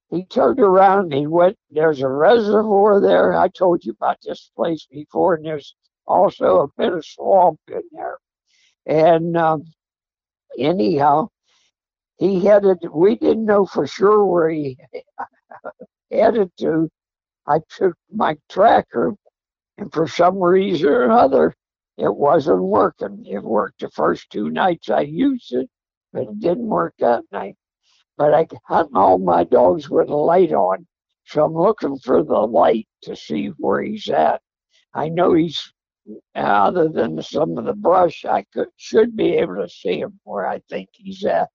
[0.09, 1.13] he turned around.
[1.13, 1.57] he went.
[1.69, 3.33] There's a reservoir there.
[3.33, 5.75] I told you about this place before, and there's
[6.05, 8.17] also a bit of swamp in there.
[8.85, 9.63] And um,
[10.57, 11.29] anyhow,
[12.17, 14.77] he headed, we didn't know for sure where he
[16.11, 16.89] headed to.
[17.47, 19.15] I took my tracker,
[19.77, 21.55] and for some reason or other,
[21.97, 23.25] it wasn't working.
[23.25, 25.69] It worked the first two nights I used it,
[26.13, 27.55] but it didn't work that night.
[28.21, 30.85] But I hunting all my dogs with a light on,
[31.25, 34.43] so I'm looking for the light to see where he's at.
[34.93, 35.73] I know he's
[36.35, 40.45] other than some of the brush, I could should be able to see him where
[40.45, 41.49] I think he's at.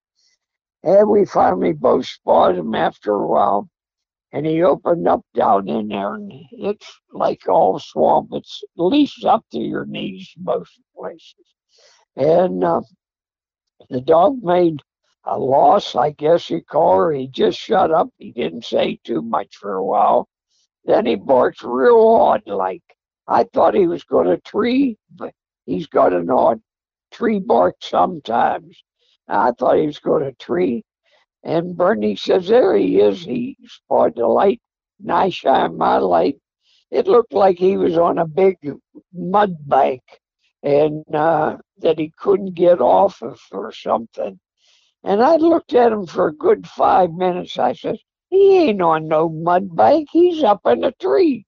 [0.83, 3.71] And we finally both spotted him after a while,
[4.33, 8.31] and he opened up down in there, and it's like all swamp.
[8.33, 11.47] It's at least up to your knees most places.
[12.17, 12.81] And uh,
[13.89, 14.83] the dog made
[15.27, 17.13] a loss, I guess you call her.
[17.13, 18.09] He just shut up.
[18.19, 20.29] He didn't say too much for a while.
[20.85, 22.83] Then he barks real odd, like
[23.27, 25.35] I thought he was going to tree, but
[25.65, 26.61] he's got an odd
[27.11, 28.81] tree bark sometimes.
[29.29, 30.85] I thought he was going to tree.
[31.43, 33.25] And Bernie says, there he is.
[33.25, 34.61] He spotted the light,
[35.09, 36.39] I shine my light.
[36.91, 38.57] It looked like he was on a big
[39.13, 40.03] mud bank
[40.63, 44.39] and uh, that he couldn't get off of or something.
[45.07, 47.59] And I looked at him for a good five minutes.
[47.59, 47.99] I said,
[48.31, 50.11] he ain't on no mud bank.
[50.13, 51.47] He's up in a tree.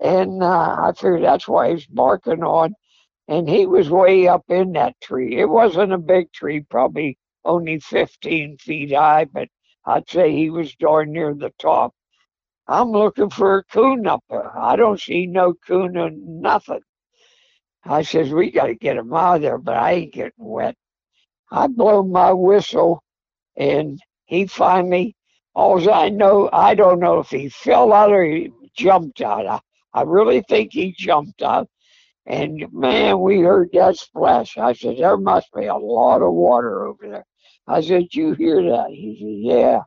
[0.00, 2.74] And uh, I figured that's why he's barking on.
[3.28, 5.38] And he was way up in that tree.
[5.38, 9.48] It wasn't a big tree, probably only 15 feet high, but
[9.86, 11.94] I'd say he was darn near the top.
[12.68, 14.56] I'm looking for a coon up there.
[14.58, 16.80] I don't see no coon or nothing.
[17.84, 20.76] I says, we got to get him out of there, but I ain't getting wet.
[21.50, 23.02] I blow my whistle,
[23.56, 25.16] and he finally,
[25.54, 29.46] all I know, I don't know if he fell out or he jumped out.
[29.46, 29.60] I,
[29.92, 31.68] I really think he jumped out.
[32.26, 34.58] And man, we heard that splash.
[34.58, 37.26] I said, there must be a lot of water over there.
[37.66, 38.90] I said, you hear that?
[38.90, 39.80] He said, yeah.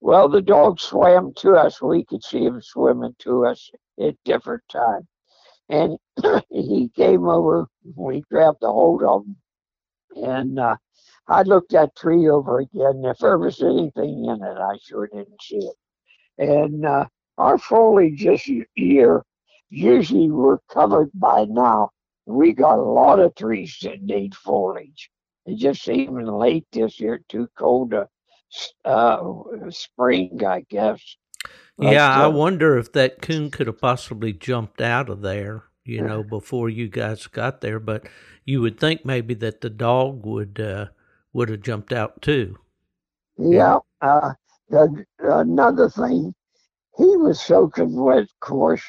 [0.00, 1.82] Well, the dog swam to us.
[1.82, 3.70] We could see him swimming to us
[4.00, 5.06] at different times.
[5.68, 5.98] And
[6.50, 7.66] he came over.
[7.94, 9.36] We grabbed a hold of him.
[10.16, 10.76] And uh,
[11.28, 13.02] I looked that tree over again.
[13.04, 15.74] If there was anything in it, I sure didn't see it.
[16.38, 17.06] And uh,
[17.38, 19.22] our foliage this year,
[19.68, 21.90] usually we're covered by now.
[22.26, 25.10] We got a lot of trees that need foliage.
[25.46, 28.08] It just seemed late this year, too cold to
[28.84, 31.00] uh, spring, I guess.
[31.78, 36.02] Yeah, I uh, wonder if that coon could have possibly jumped out of there, you
[36.02, 37.80] know, before you guys got there.
[37.80, 38.06] But
[38.44, 40.86] you would think maybe that the dog would uh,
[41.32, 42.58] would have jumped out too.
[43.38, 43.78] Yeah.
[44.00, 44.32] Uh,
[44.68, 46.34] the, another thing,
[46.96, 48.82] he was soaking wet, of course,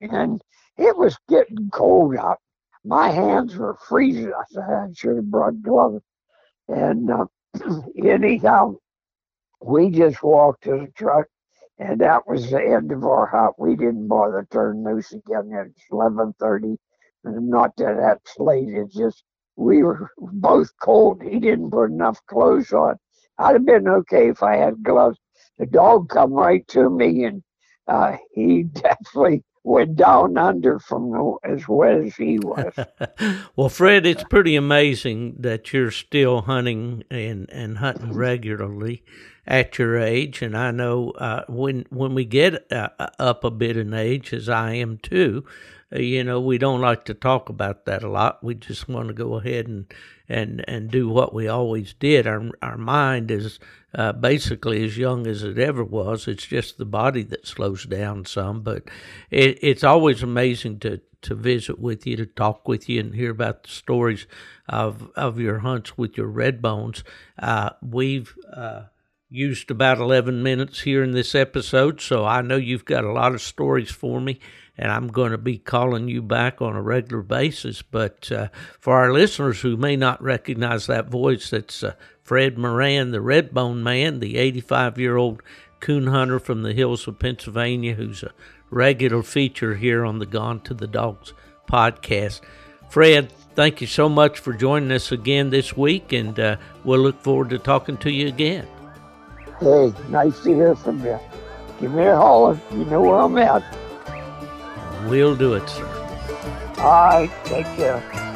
[0.00, 0.42] and
[0.76, 2.38] it was getting cold out.
[2.84, 4.32] My hands were freezing.
[4.32, 6.02] I said I should have brought gloves.
[6.68, 7.26] And uh,
[8.04, 8.76] anyhow,
[9.62, 11.26] we just walked to the truck,
[11.78, 13.54] and that was the end of our hunt.
[13.58, 15.50] We didn't bother turn loose again.
[15.52, 16.76] It's eleven thirty,
[17.24, 18.68] not that that's late.
[18.68, 19.24] It's just
[19.58, 21.22] we were both cold.
[21.22, 22.96] He didn't put enough clothes on.
[23.38, 25.18] I'd have been okay if I had gloves.
[25.58, 27.42] The dog come right to me, and
[27.88, 32.72] uh, he definitely went down under from as wet as he was.
[33.56, 39.02] well, Fred, it's pretty amazing that you're still hunting and, and hunting regularly
[39.46, 43.76] at your age, and I know uh, when when we get uh, up a bit
[43.78, 45.44] in age, as I am too,
[45.90, 48.44] you know, we don't like to talk about that a lot.
[48.44, 49.86] We just want to go ahead and
[50.28, 52.26] and and do what we always did.
[52.26, 53.58] Our our mind is
[53.94, 56.28] uh, basically as young as it ever was.
[56.28, 58.84] It's just the body that slows down some, but
[59.30, 63.30] it, it's always amazing to to visit with you, to talk with you, and hear
[63.30, 64.26] about the stories
[64.68, 67.02] of of your hunts with your red bones.
[67.38, 68.82] Uh, we've uh,
[69.30, 73.34] used about 11 minutes here in this episode, so I know you've got a lot
[73.34, 74.40] of stories for me,
[74.78, 77.82] and I'm going to be calling you back on a regular basis.
[77.82, 78.48] But uh,
[78.78, 83.82] for our listeners who may not recognize that voice, that's uh, Fred Moran, the Redbone
[83.82, 85.42] Man, the 85 year old
[85.80, 88.32] coon hunter from the hills of Pennsylvania, who's a
[88.70, 91.32] regular feature here on the Gone to the Dogs
[91.68, 92.40] podcast.
[92.88, 97.20] Fred, thank you so much for joining us again this week, and uh, we'll look
[97.20, 98.66] forward to talking to you again.
[99.60, 101.18] Hey, nice to hear from you.
[101.80, 102.58] Give me a holler.
[102.72, 103.62] You know where I'm at.
[105.08, 105.86] We'll do it, sir.
[106.78, 107.30] All right.
[107.44, 108.27] Take care.